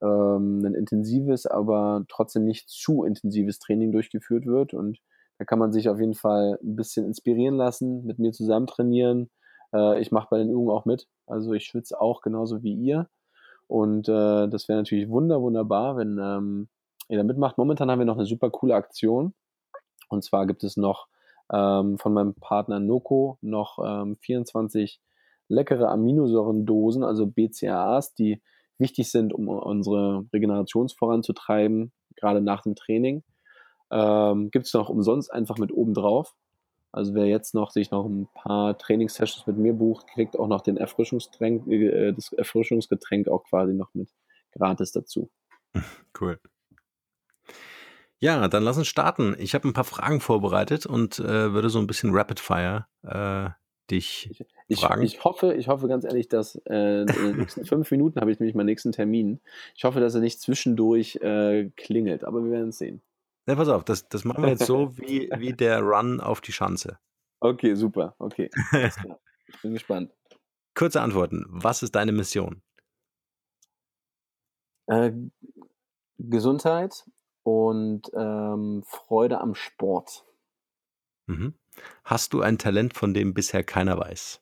ähm, 0.02 0.64
ein 0.64 0.74
intensives, 0.74 1.46
aber 1.46 2.04
trotzdem 2.08 2.44
nicht 2.44 2.68
zu 2.68 3.04
intensives 3.04 3.58
Training 3.58 3.92
durchgeführt 3.92 4.46
wird. 4.46 4.74
Und 4.74 4.98
da 5.38 5.44
kann 5.44 5.58
man 5.58 5.72
sich 5.72 5.88
auf 5.88 6.00
jeden 6.00 6.14
Fall 6.14 6.58
ein 6.62 6.76
bisschen 6.76 7.06
inspirieren 7.06 7.56
lassen, 7.56 8.04
mit 8.04 8.18
mir 8.18 8.32
zusammen 8.32 8.66
trainieren 8.66 9.30
äh, 9.74 10.00
ich 10.00 10.12
mache 10.12 10.28
bei 10.30 10.38
den 10.38 10.50
Übungen 10.50 10.70
auch 10.70 10.84
mit. 10.84 11.08
Also 11.26 11.52
ich 11.52 11.64
schwitze 11.64 12.00
auch 12.00 12.20
genauso 12.20 12.62
wie 12.62 12.74
ihr. 12.74 13.08
Und 13.66 14.08
äh, 14.08 14.48
das 14.48 14.68
wäre 14.68 14.78
natürlich 14.78 15.08
wunder, 15.08 15.40
wunderbar, 15.42 15.96
wenn 15.96 16.18
ähm, 16.18 16.68
ihr 17.08 17.18
da 17.18 17.24
mitmacht. 17.24 17.58
Momentan 17.58 17.90
haben 17.90 17.98
wir 17.98 18.06
noch 18.06 18.16
eine 18.16 18.26
super 18.26 18.50
coole 18.50 18.74
Aktion. 18.74 19.34
Und 20.08 20.22
zwar 20.22 20.46
gibt 20.46 20.64
es 20.64 20.76
noch 20.76 21.08
ähm, 21.52 21.98
von 21.98 22.12
meinem 22.12 22.34
Partner 22.34 22.78
Noco 22.78 23.38
noch 23.40 23.78
ähm, 23.84 24.16
24 24.16 25.00
leckere 25.48 25.88
Aminosäurendosen, 25.90 27.04
also 27.04 27.26
BCAAs, 27.26 28.14
die 28.14 28.42
wichtig 28.78 29.10
sind, 29.10 29.32
um 29.32 29.48
unsere 29.48 30.26
Regeneration 30.32 30.88
voranzutreiben, 30.88 31.92
gerade 32.16 32.40
nach 32.40 32.62
dem 32.62 32.74
Training. 32.74 33.22
Ähm, 33.90 34.50
Gibt 34.50 34.66
es 34.66 34.74
noch 34.74 34.88
umsonst 34.88 35.32
einfach 35.32 35.58
mit 35.58 35.72
oben 35.72 35.94
drauf. 35.94 36.34
Also 36.94 37.12
wer 37.14 37.26
jetzt 37.26 37.54
noch 37.54 37.72
sich 37.72 37.90
noch 37.90 38.06
ein 38.06 38.28
paar 38.34 38.78
Trainingssessions 38.78 39.48
mit 39.48 39.58
mir 39.58 39.72
bucht, 39.72 40.06
kriegt 40.06 40.38
auch 40.38 40.46
noch 40.46 40.60
den 40.60 40.76
Erfrischungsgetränk, 40.76 41.66
äh, 41.66 42.12
das 42.12 42.32
Erfrischungsgetränk 42.32 43.26
auch 43.26 43.42
quasi 43.42 43.74
noch 43.74 43.92
mit 43.94 44.10
gratis 44.52 44.92
dazu. 44.92 45.30
Cool. 46.20 46.38
Ja, 48.20 48.46
dann 48.46 48.62
lass 48.62 48.78
uns 48.78 48.86
starten. 48.86 49.34
Ich 49.40 49.56
habe 49.56 49.66
ein 49.66 49.72
paar 49.72 49.82
Fragen 49.82 50.20
vorbereitet 50.20 50.86
und 50.86 51.18
äh, 51.18 51.52
würde 51.52 51.68
so 51.68 51.80
ein 51.80 51.88
bisschen 51.88 52.14
Rapid 52.14 52.38
Fire 52.38 52.86
äh, 53.02 53.50
dich 53.90 54.28
Ich, 54.30 54.46
ich, 54.68 54.80
fragen. 54.80 55.02
ich 55.02 55.24
hoffe, 55.24 55.54
ich 55.54 55.66
hoffe 55.66 55.88
ganz 55.88 56.04
ehrlich, 56.04 56.28
dass 56.28 56.54
äh, 56.66 57.00
in 57.00 57.06
den 57.08 57.36
nächsten 57.38 57.66
fünf 57.66 57.90
Minuten 57.90 58.20
habe 58.20 58.30
ich 58.30 58.38
nämlich 58.38 58.54
meinen 58.54 58.66
nächsten 58.66 58.92
Termin. 58.92 59.40
Ich 59.74 59.82
hoffe, 59.82 59.98
dass 59.98 60.14
er 60.14 60.20
nicht 60.20 60.40
zwischendurch 60.40 61.16
äh, 61.16 61.70
klingelt, 61.76 62.22
aber 62.22 62.44
wir 62.44 62.52
werden 62.52 62.68
es 62.68 62.78
sehen. 62.78 63.02
Ne, 63.46 63.56
pass 63.56 63.68
auf, 63.68 63.84
das, 63.84 64.08
das 64.08 64.24
machen 64.24 64.42
wir 64.42 64.50
jetzt 64.50 64.66
so 64.66 64.96
wie, 64.96 65.30
wie 65.36 65.52
der 65.52 65.80
Run 65.80 66.20
auf 66.20 66.40
die 66.40 66.52
Schanze. 66.52 66.98
Okay, 67.40 67.74
super. 67.74 68.14
Okay. 68.18 68.50
Ich 68.72 69.60
bin 69.62 69.74
gespannt. 69.74 70.12
Kurze 70.74 71.02
Antworten. 71.02 71.44
Was 71.48 71.82
ist 71.82 71.94
deine 71.94 72.12
Mission? 72.12 72.62
Äh, 74.86 75.12
Gesundheit 76.18 77.04
und 77.42 78.10
ähm, 78.14 78.82
Freude 78.86 79.40
am 79.40 79.54
Sport. 79.54 80.24
Mhm. 81.26 81.54
Hast 82.04 82.32
du 82.32 82.40
ein 82.40 82.58
Talent, 82.58 82.94
von 82.94 83.14
dem 83.14 83.34
bisher 83.34 83.62
keiner 83.62 83.98
weiß? 83.98 84.40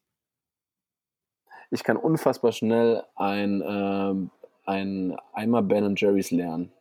Ich 1.70 1.84
kann 1.84 1.96
unfassbar 1.96 2.52
schnell 2.52 3.02
ein, 3.14 3.62
ähm, 3.66 4.30
ein 4.64 5.16
Eimer 5.32 5.62
Ben 5.62 5.96
Jerry's 5.96 6.30
lernen. 6.30 6.72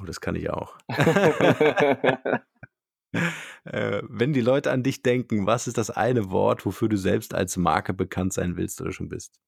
Oh, 0.00 0.04
das 0.04 0.20
kann 0.20 0.34
ich 0.34 0.50
auch. 0.50 0.76
äh, 3.64 4.02
wenn 4.08 4.32
die 4.32 4.40
Leute 4.40 4.70
an 4.70 4.82
dich 4.82 5.02
denken, 5.02 5.46
was 5.46 5.66
ist 5.66 5.78
das 5.78 5.90
eine 5.90 6.30
Wort, 6.30 6.64
wofür 6.66 6.88
du 6.88 6.96
selbst 6.96 7.34
als 7.34 7.56
Marke 7.56 7.94
bekannt 7.94 8.32
sein 8.32 8.56
willst 8.56 8.80
oder 8.80 8.92
schon 8.92 9.08
bist? 9.08 9.40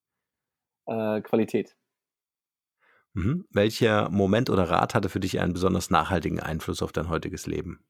äh, 0.87 1.21
Qualität. 1.23 1.77
Mhm. 3.15 3.45
Welcher 3.51 4.09
Moment 4.11 4.51
oder 4.51 4.71
Rat 4.71 4.95
hatte 4.95 5.09
für 5.09 5.19
dich 5.21 5.41
einen 5.41 5.53
besonders 5.53 5.91
nachhaltigen 5.91 6.39
Einfluss 6.41 6.81
auf 6.83 6.93
dein 6.93 7.09
heutiges 7.09 7.47
Leben? 7.47 7.85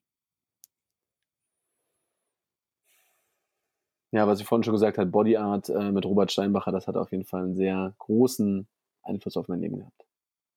Ja, 4.13 4.27
was 4.29 4.41
ich 4.41 4.47
vorhin 4.47 4.63
schon 4.63 4.75
gesagt 4.75 4.97
habe, 4.99 5.11
Body 5.11 5.37
Art 5.37 5.69
äh, 5.69 5.91
mit 5.91 6.05
Robert 6.07 6.31
Steinbacher, 6.31 6.71
das 6.73 6.87
hat 6.87 6.97
auf 6.97 7.11
jeden 7.11 7.25
Fall 7.25 7.43
einen 7.43 7.55
sehr 7.57 7.95
großen 7.99 8.69
Einfluss 9.03 9.37
auf 9.37 9.49
mein 9.49 9.61
Leben 9.61 9.79
gehabt. 9.79 10.07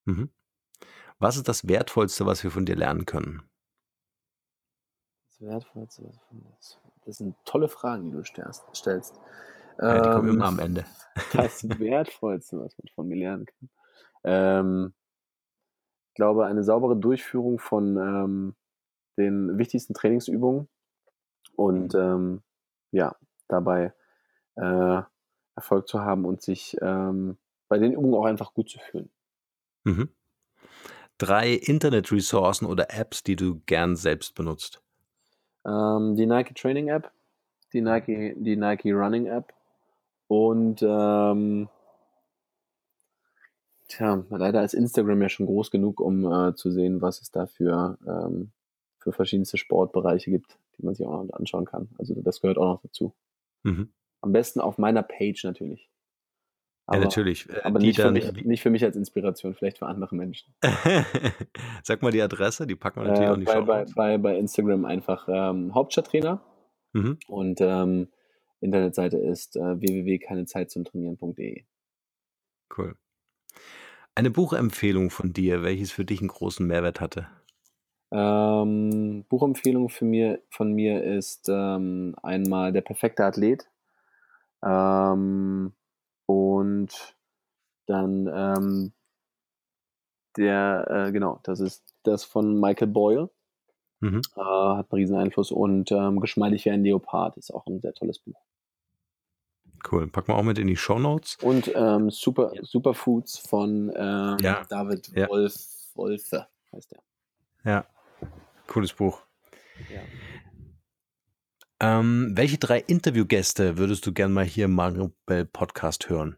Mhm. 0.05 0.31
Was 1.19 1.35
ist 1.37 1.47
das 1.47 1.67
Wertvollste, 1.67 2.25
was 2.25 2.43
wir 2.43 2.49
von 2.49 2.65
dir 2.65 2.75
lernen 2.75 3.05
können? 3.05 3.43
Das 5.29 5.41
Wertvollste, 5.41 6.03
was 6.05 6.17
von 6.17 6.43
das, 6.55 6.79
das 7.05 7.17
sind 7.17 7.35
tolle 7.45 7.67
Fragen, 7.69 8.05
die 8.05 8.11
du 8.11 8.23
stellst. 8.23 8.63
stellst. 8.75 9.19
Ja, 9.87 9.99
die 9.99 10.09
kommen 10.09 10.29
Ähm, 10.29 10.29
immer 10.29 10.45
am 10.45 10.59
Ende. 10.59 10.85
das 11.31 11.63
Wertvollste, 11.79 12.59
was 12.59 12.77
man 12.77 12.87
von 12.95 13.07
mir 13.07 13.17
lernen 13.17 13.45
kann. 13.45 13.69
Ähm, 14.25 14.93
ich 16.09 16.15
glaube, 16.15 16.45
eine 16.45 16.63
saubere 16.63 16.95
Durchführung 16.97 17.59
von 17.59 17.97
ähm, 17.97 18.55
den 19.17 19.57
wichtigsten 19.57 19.93
Trainingsübungen 19.93 20.69
und 21.55 21.95
ähm, 21.95 22.43
ja, 22.91 23.15
dabei 23.47 23.93
äh, 24.55 25.01
Erfolg 25.55 25.87
zu 25.87 26.01
haben 26.01 26.25
und 26.25 26.41
sich 26.41 26.77
ähm, 26.81 27.37
bei 27.69 27.79
den 27.79 27.93
Übungen 27.93 28.15
auch 28.15 28.25
einfach 28.25 28.53
gut 28.53 28.69
zu 28.69 28.79
fühlen. 28.79 29.11
Mhm. 29.85 30.16
Drei 31.17 31.53
Internet-Ressourcen 31.53 32.65
oder 32.65 32.93
Apps, 32.93 33.23
die 33.23 33.35
du 33.35 33.61
gern 33.65 33.95
selbst 33.95 34.35
benutzt. 34.35 34.81
Ähm, 35.65 36.15
die 36.15 36.25
Nike 36.25 36.53
Training 36.53 36.89
App, 36.89 37.11
die 37.73 37.81
Nike, 37.81 38.35
die 38.37 38.55
Nike 38.55 38.91
Running 38.91 39.25
App 39.25 39.53
und 40.27 40.81
ähm, 40.81 41.69
tja, 43.87 44.23
leider 44.29 44.63
ist 44.63 44.73
Instagram 44.73 45.21
ja 45.21 45.29
schon 45.29 45.45
groß 45.45 45.71
genug, 45.71 45.99
um 45.99 46.25
äh, 46.31 46.55
zu 46.55 46.71
sehen, 46.71 47.01
was 47.01 47.21
es 47.21 47.31
da 47.31 47.47
für, 47.47 47.97
ähm, 48.07 48.51
für 48.99 49.11
verschiedenste 49.11 49.57
Sportbereiche 49.57 50.29
gibt, 50.29 50.57
die 50.77 50.85
man 50.85 50.95
sich 50.95 51.05
auch 51.05 51.23
noch 51.23 51.33
anschauen 51.33 51.65
kann. 51.65 51.89
Also 51.97 52.13
das 52.21 52.41
gehört 52.41 52.57
auch 52.57 52.73
noch 52.73 52.81
dazu. 52.81 53.13
Mhm. 53.63 53.89
Am 54.21 54.31
besten 54.31 54.59
auf 54.59 54.77
meiner 54.77 55.03
Page 55.03 55.43
natürlich. 55.43 55.89
Ja, 56.89 56.93
Aber, 56.93 56.99
natürlich. 56.99 57.49
Äh, 57.49 57.61
aber 57.63 57.79
nicht, 57.79 57.97
für 57.97 58.03
dann, 58.03 58.13
mich, 58.13 58.31
nicht 58.45 58.61
für 58.61 58.69
mich 58.69 58.83
als 58.83 58.95
Inspiration, 58.95 59.53
vielleicht 59.55 59.77
für 59.77 59.87
andere 59.87 60.15
Menschen. 60.15 60.53
Sag 61.83 62.01
mal 62.01 62.11
die 62.11 62.21
Adresse, 62.21 62.65
die 62.65 62.75
packen 62.75 63.01
wir 63.01 63.07
natürlich 63.07 63.29
auch 63.29 63.31
Äh, 63.31 63.35
in 63.35 63.39
die 63.41 63.45
bei, 63.45 63.61
bei, 63.61 63.85
bei, 63.93 64.17
bei 64.17 64.37
Instagram 64.37 64.85
einfach 64.85 65.27
ähm, 65.29 65.73
Hauptstadttrainer 65.75 66.41
Mhm. 66.93 67.17
und 67.27 67.59
ähm, 67.61 68.07
Internetseite 68.61 69.17
ist 69.17 69.55
äh, 69.57 69.79
www.keinezeitzumtrainieren.de. 69.79 71.65
Cool. 72.75 72.95
Eine 74.15 74.31
Buchempfehlung 74.31 75.09
von 75.11 75.33
dir, 75.33 75.61
welches 75.63 75.91
für 75.91 76.05
dich 76.05 76.21
einen 76.21 76.29
großen 76.29 76.65
Mehrwert 76.65 77.01
hatte. 77.01 77.27
Ähm, 78.09 79.25
Buchempfehlung 79.29 79.89
für 79.89 80.05
mir, 80.05 80.41
von 80.49 80.71
mir 80.73 81.03
ist 81.03 81.49
ähm, 81.49 82.15
einmal 82.23 82.71
Der 82.71 82.81
perfekte 82.81 83.25
Athlet. 83.25 83.67
Ähm, 84.65 85.73
und 86.27 87.15
dann 87.87 88.29
ähm, 88.31 88.93
der, 90.37 91.07
äh, 91.07 91.11
genau, 91.11 91.39
das 91.43 91.59
ist 91.59 91.83
das 92.03 92.23
von 92.23 92.59
Michael 92.59 92.87
Boyle. 92.87 93.29
Mhm. 93.99 94.21
Äh, 94.35 94.39
hat 94.39 94.91
einen 94.91 94.99
riesen 94.99 95.15
Einfluss. 95.17 95.51
Und 95.51 95.91
ähm, 95.91 96.19
Geschmeidig 96.19 96.65
wie 96.65 96.69
ein 96.69 96.83
Leopard 96.83 97.35
ist 97.37 97.51
auch 97.51 97.65
ein 97.65 97.81
sehr 97.81 97.93
tolles 97.93 98.19
Buch. 98.19 98.39
Cool. 99.89 100.07
Packen 100.07 100.29
wir 100.29 100.35
auch 100.35 100.43
mit 100.43 100.59
in 100.59 100.67
die 100.67 100.75
Show 100.75 100.99
Notes. 100.99 101.37
Und 101.41 101.71
ähm, 101.73 102.09
Super, 102.09 102.51
Superfoods 102.61 103.37
von 103.37 103.91
ähm, 103.95 104.37
Ja, 104.41 104.63
David 104.69 105.07
ja. 105.15 105.27
Wolf, 105.29 105.55
Wolfe 105.95 106.47
heißt 106.71 106.91
der. 106.91 107.01
Ja, 107.63 107.85
cooles 108.67 108.93
Buch. 108.93 109.21
Ja. 109.93 110.01
Ähm, 111.79 112.31
welche 112.35 112.57
drei 112.57 112.79
Interviewgäste 112.79 113.77
würdest 113.77 114.05
du 114.05 114.13
gern 114.13 114.33
mal 114.33 114.45
hier 114.45 114.65
im 114.65 114.73
Maribel 114.73 115.45
Podcast 115.45 116.09
hören? 116.09 116.37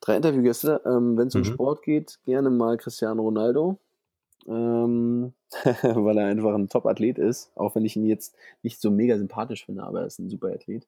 Drei 0.00 0.16
Interviewgäste. 0.16 0.80
Ähm, 0.86 1.16
Wenn 1.16 1.28
es 1.28 1.34
um 1.34 1.42
Mhm. 1.42 1.44
Sport 1.44 1.82
geht, 1.82 2.18
gerne 2.24 2.50
mal 2.50 2.76
Cristiano 2.76 3.22
Ronaldo, 3.22 3.78
ähm, 4.48 5.32
weil 5.82 6.18
er 6.18 6.26
einfach 6.26 6.54
ein 6.54 6.68
Top-Athlet 6.68 7.18
ist, 7.18 7.52
auch 7.56 7.74
wenn 7.74 7.84
ich 7.84 7.96
ihn 7.96 8.06
jetzt 8.06 8.34
nicht 8.62 8.80
so 8.80 8.90
mega 8.90 9.16
sympathisch 9.18 9.64
finde, 9.66 9.82
aber 9.84 10.00
er 10.00 10.06
ist 10.06 10.18
ein 10.18 10.30
super 10.30 10.48
Athlet. 10.48 10.86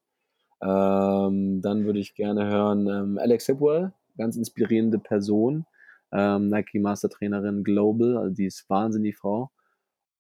Ähm, 0.63 1.61
dann 1.63 1.85
würde 1.85 1.99
ich 1.99 2.15
gerne 2.15 2.47
hören 2.47 2.87
ähm, 2.89 3.19
Alex 3.19 3.47
Hipwell, 3.47 3.93
ganz 4.17 4.37
inspirierende 4.37 4.99
Person, 4.99 5.67
ähm, 6.13 6.49
Nike 6.49 6.79
Master 6.79 7.09
Trainerin 7.11 7.65
Global, 7.65 8.17
also 8.17 8.35
die 8.35 8.47
ist 8.47 8.69
wahnsinnig 8.71 9.17
Frau. 9.17 9.51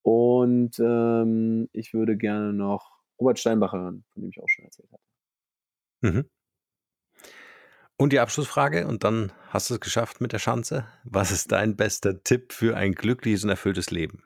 Und 0.02 0.72
ich 1.72 1.94
würde 1.94 2.16
gerne 2.18 2.52
noch 2.52 2.93
Robert 3.18 3.38
Steinbacher 3.38 3.78
hören, 3.78 4.04
von 4.12 4.22
dem 4.22 4.30
ich 4.30 4.40
auch 4.40 4.48
schon 4.48 4.64
erzählt 4.64 4.90
habe. 4.92 5.02
Mhm. 6.02 6.30
Und 7.96 8.12
die 8.12 8.18
Abschlussfrage, 8.18 8.86
und 8.86 9.04
dann 9.04 9.32
hast 9.48 9.70
du 9.70 9.74
es 9.74 9.80
geschafft 9.80 10.20
mit 10.20 10.32
der 10.32 10.40
Schanze. 10.40 10.86
Was 11.04 11.30
ist 11.30 11.52
dein 11.52 11.76
bester 11.76 12.22
Tipp 12.24 12.52
für 12.52 12.76
ein 12.76 12.92
glückliches 12.92 13.44
und 13.44 13.50
erfülltes 13.50 13.90
Leben? 13.90 14.24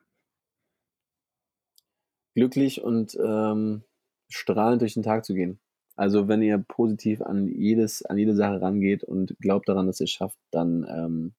glücklich 2.39 2.83
und 2.83 3.19
ähm, 3.21 3.83
strahlend 4.29 4.81
durch 4.81 4.95
den 4.95 5.03
Tag 5.03 5.25
zu 5.25 5.35
gehen. 5.35 5.59
Also 5.97 6.29
wenn 6.29 6.41
ihr 6.41 6.59
positiv 6.59 7.21
an 7.21 7.49
jedes, 7.49 8.05
an 8.05 8.17
jede 8.17 8.37
Sache 8.37 8.61
rangeht 8.61 9.03
und 9.03 9.37
glaubt 9.41 9.69
daran, 9.69 9.89
dass 9.89 10.01
ihr 10.01 10.05
es 10.05 10.13
schafft, 10.13 10.39
dann 10.53 10.87
ähm, 10.89 11.35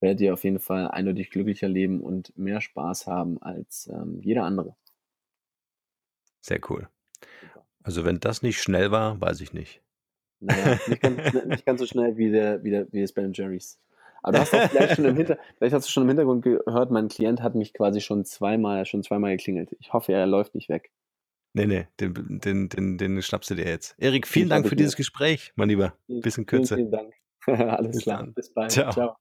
werdet 0.00 0.20
ihr 0.20 0.34
auf 0.34 0.44
jeden 0.44 0.58
Fall 0.58 0.88
eindeutig 0.88 1.30
glücklicher 1.30 1.68
leben 1.68 2.02
und 2.02 2.36
mehr 2.36 2.60
Spaß 2.60 3.06
haben 3.06 3.40
als 3.40 3.88
ähm, 3.90 4.20
jeder 4.20 4.44
andere. 4.44 4.76
Sehr 6.44 6.60
cool. 6.68 6.88
Also 7.82 8.04
wenn 8.04 8.20
das 8.20 8.42
nicht 8.42 8.60
schnell 8.60 8.90
war, 8.90 9.18
weiß 9.18 9.40
ich 9.40 9.54
nicht. 9.54 9.80
Naja, 10.40 10.78
nicht 10.86 11.00
ganz, 11.00 11.32
nicht 11.46 11.64
ganz 11.64 11.80
so 11.80 11.86
schnell 11.86 12.18
wie, 12.18 12.30
der, 12.30 12.62
wie, 12.62 12.70
der, 12.70 12.86
wie 12.92 13.00
das 13.00 13.14
Ben 13.14 13.32
Jerry's. 13.32 13.80
Aber 14.22 14.32
du 14.32 14.38
hast 14.40 14.54
auch 14.54 14.68
vielleicht 14.68 14.96
schon 14.96 15.06
im 15.06 15.16
Hinter, 15.16 15.38
vielleicht 15.56 15.72
hast 15.74 15.86
du 15.86 15.90
schon 15.90 16.02
im 16.02 16.10
Hintergrund 16.10 16.42
gehört, 16.44 16.90
mein 16.90 17.08
Klient 17.08 17.40
hat 17.40 17.54
mich 17.54 17.72
quasi 17.72 18.02
schon 18.02 18.26
zweimal, 18.26 18.84
schon 18.84 19.02
zweimal 19.02 19.34
geklingelt. 19.34 19.74
Ich 19.80 19.94
hoffe, 19.94 20.12
er 20.12 20.26
läuft 20.26 20.54
nicht 20.54 20.68
weg. 20.68 20.90
Nee, 21.54 21.66
nee, 21.66 21.86
den, 21.98 22.40
den, 22.40 22.68
den, 22.68 22.98
den 22.98 23.22
schnappst 23.22 23.48
du 23.50 23.54
dir 23.54 23.64
jetzt. 23.66 23.94
Erik, 23.96 24.26
vielen 24.26 24.46
Den 24.46 24.50
Dank 24.50 24.64
für 24.66 24.74
ich 24.74 24.78
mir. 24.78 24.84
dieses 24.84 24.96
Gespräch, 24.96 25.52
mein 25.56 25.70
Lieber. 25.70 25.96
Vielen, 26.06 26.20
Bisschen 26.20 26.46
vielen, 26.46 26.46
kürzer. 26.46 26.76
vielen 26.76 26.90
Dank. 26.90 27.14
Alles 27.46 27.92
Bis 27.92 28.02
klar. 28.02 28.18
dann. 28.18 28.34
Bis 28.34 28.52
bald. 28.52 28.70
Ciao. 28.72 28.92
Ciao. 28.92 29.16